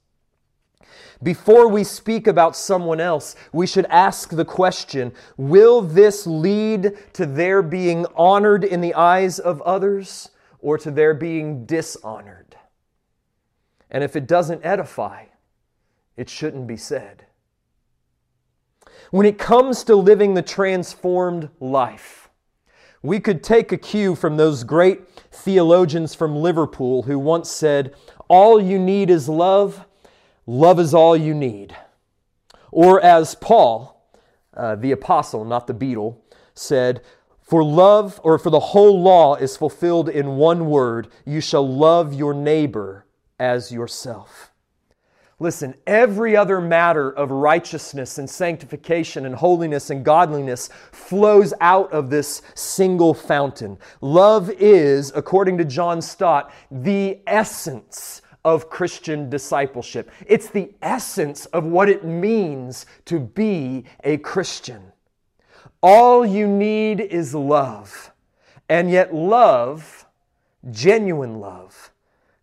Before 1.21 1.67
we 1.67 1.83
speak 1.83 2.27
about 2.27 2.55
someone 2.55 3.01
else, 3.01 3.35
we 3.51 3.67
should 3.67 3.85
ask 3.87 4.29
the 4.29 4.45
question 4.45 5.11
Will 5.35 5.81
this 5.81 6.25
lead 6.25 6.97
to 7.13 7.25
their 7.25 7.61
being 7.61 8.05
honored 8.15 8.63
in 8.63 8.79
the 8.79 8.93
eyes 8.93 9.37
of 9.37 9.61
others 9.63 10.29
or 10.59 10.77
to 10.77 10.91
their 10.91 11.13
being 11.13 11.65
dishonored? 11.65 12.55
And 13.91 14.03
if 14.03 14.15
it 14.15 14.27
doesn't 14.27 14.63
edify, 14.63 15.25
it 16.15 16.29
shouldn't 16.29 16.67
be 16.67 16.77
said. 16.77 17.25
When 19.11 19.25
it 19.25 19.37
comes 19.37 19.83
to 19.85 19.95
living 19.95 20.35
the 20.35 20.41
transformed 20.41 21.49
life, 21.59 22.29
we 23.01 23.19
could 23.19 23.43
take 23.43 23.71
a 23.71 23.77
cue 23.77 24.15
from 24.15 24.37
those 24.37 24.63
great 24.63 25.09
theologians 25.31 26.13
from 26.13 26.35
Liverpool 26.35 27.03
who 27.03 27.17
once 27.17 27.49
said, 27.49 27.93
All 28.27 28.61
you 28.61 28.77
need 28.77 29.09
is 29.09 29.27
love 29.27 29.85
Love 30.49 30.79
is 30.79 30.95
all 30.95 31.15
you 31.15 31.35
need. 31.35 31.75
Or 32.71 32.99
as 32.99 33.35
Paul, 33.35 34.03
uh, 34.57 34.77
the 34.77 34.91
apostle, 34.91 35.45
not 35.45 35.67
the 35.67 35.75
Beatle, 35.75 36.17
said, 36.55 37.03
For 37.39 37.63
love, 37.63 38.19
or 38.23 38.39
for 38.39 38.49
the 38.49 38.59
whole 38.59 38.99
law 38.99 39.35
is 39.35 39.55
fulfilled 39.55 40.09
in 40.09 40.37
one 40.37 40.65
word 40.65 41.09
you 41.23 41.39
shall 41.39 41.67
love 41.67 42.15
your 42.15 42.33
neighbor 42.33 43.05
as 43.37 43.71
yourself. 43.71 44.51
Listen, 45.37 45.75
every 45.85 46.35
other 46.35 46.59
matter 46.59 47.11
of 47.11 47.29
righteousness 47.29 48.17
and 48.17 48.27
sanctification 48.27 49.27
and 49.27 49.35
holiness 49.35 49.91
and 49.91 50.03
godliness 50.03 50.71
flows 50.91 51.53
out 51.61 51.93
of 51.93 52.09
this 52.09 52.41
single 52.55 53.13
fountain. 53.13 53.77
Love 54.01 54.49
is, 54.49 55.11
according 55.13 55.59
to 55.59 55.63
John 55.63 56.01
Stott, 56.01 56.51
the 56.71 57.19
essence 57.27 58.23
of 58.45 58.69
Christian 58.69 59.29
discipleship. 59.29 60.11
It's 60.25 60.49
the 60.49 60.71
essence 60.81 61.45
of 61.47 61.65
what 61.65 61.89
it 61.89 62.05
means 62.05 62.85
to 63.05 63.19
be 63.19 63.85
a 64.03 64.17
Christian. 64.17 64.91
All 65.81 66.25
you 66.25 66.47
need 66.47 66.99
is 67.01 67.35
love. 67.35 68.11
And 68.67 68.89
yet, 68.91 69.13
love, 69.13 70.05
genuine 70.71 71.39
love, 71.39 71.91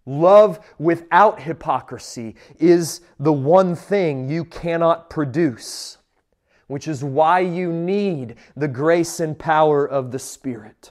love 0.04 0.58
without 0.78 1.40
hypocrisy, 1.40 2.34
is 2.58 3.00
the 3.18 3.32
one 3.32 3.76
thing 3.76 4.28
you 4.28 4.44
cannot 4.44 5.08
produce, 5.08 5.98
which 6.66 6.88
is 6.88 7.04
why 7.04 7.40
you 7.40 7.72
need 7.72 8.36
the 8.56 8.68
grace 8.68 9.20
and 9.20 9.38
power 9.38 9.86
of 9.86 10.10
the 10.10 10.18
Spirit. 10.18 10.90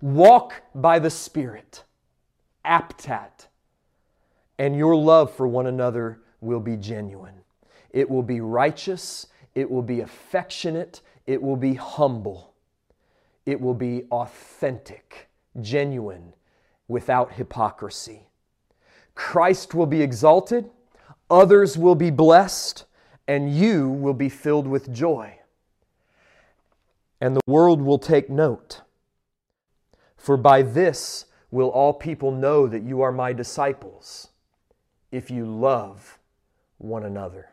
Walk 0.00 0.62
by 0.74 0.98
the 0.98 1.10
Spirit. 1.10 1.82
Aptat 2.64 3.45
and 4.58 4.76
your 4.76 4.96
love 4.96 5.32
for 5.34 5.46
one 5.46 5.66
another 5.66 6.20
will 6.40 6.60
be 6.60 6.76
genuine. 6.76 7.34
It 7.90 8.08
will 8.08 8.22
be 8.22 8.40
righteous, 8.40 9.26
it 9.54 9.70
will 9.70 9.82
be 9.82 10.00
affectionate, 10.00 11.00
it 11.26 11.42
will 11.42 11.56
be 11.56 11.74
humble, 11.74 12.54
it 13.44 13.60
will 13.60 13.74
be 13.74 14.04
authentic, 14.10 15.28
genuine, 15.60 16.34
without 16.88 17.32
hypocrisy. 17.32 18.28
Christ 19.14 19.74
will 19.74 19.86
be 19.86 20.02
exalted, 20.02 20.70
others 21.30 21.76
will 21.76 21.94
be 21.94 22.10
blessed, 22.10 22.84
and 23.26 23.54
you 23.54 23.88
will 23.88 24.14
be 24.14 24.28
filled 24.28 24.66
with 24.66 24.92
joy. 24.92 25.38
And 27.20 27.34
the 27.34 27.40
world 27.46 27.80
will 27.80 27.98
take 27.98 28.28
note. 28.28 28.82
For 30.16 30.36
by 30.36 30.62
this 30.62 31.24
will 31.50 31.68
all 31.68 31.94
people 31.94 32.30
know 32.30 32.66
that 32.66 32.82
you 32.82 33.00
are 33.00 33.12
my 33.12 33.32
disciples 33.32 34.28
if 35.16 35.30
you 35.30 35.46
love 35.46 36.18
one 36.76 37.02
another. 37.02 37.48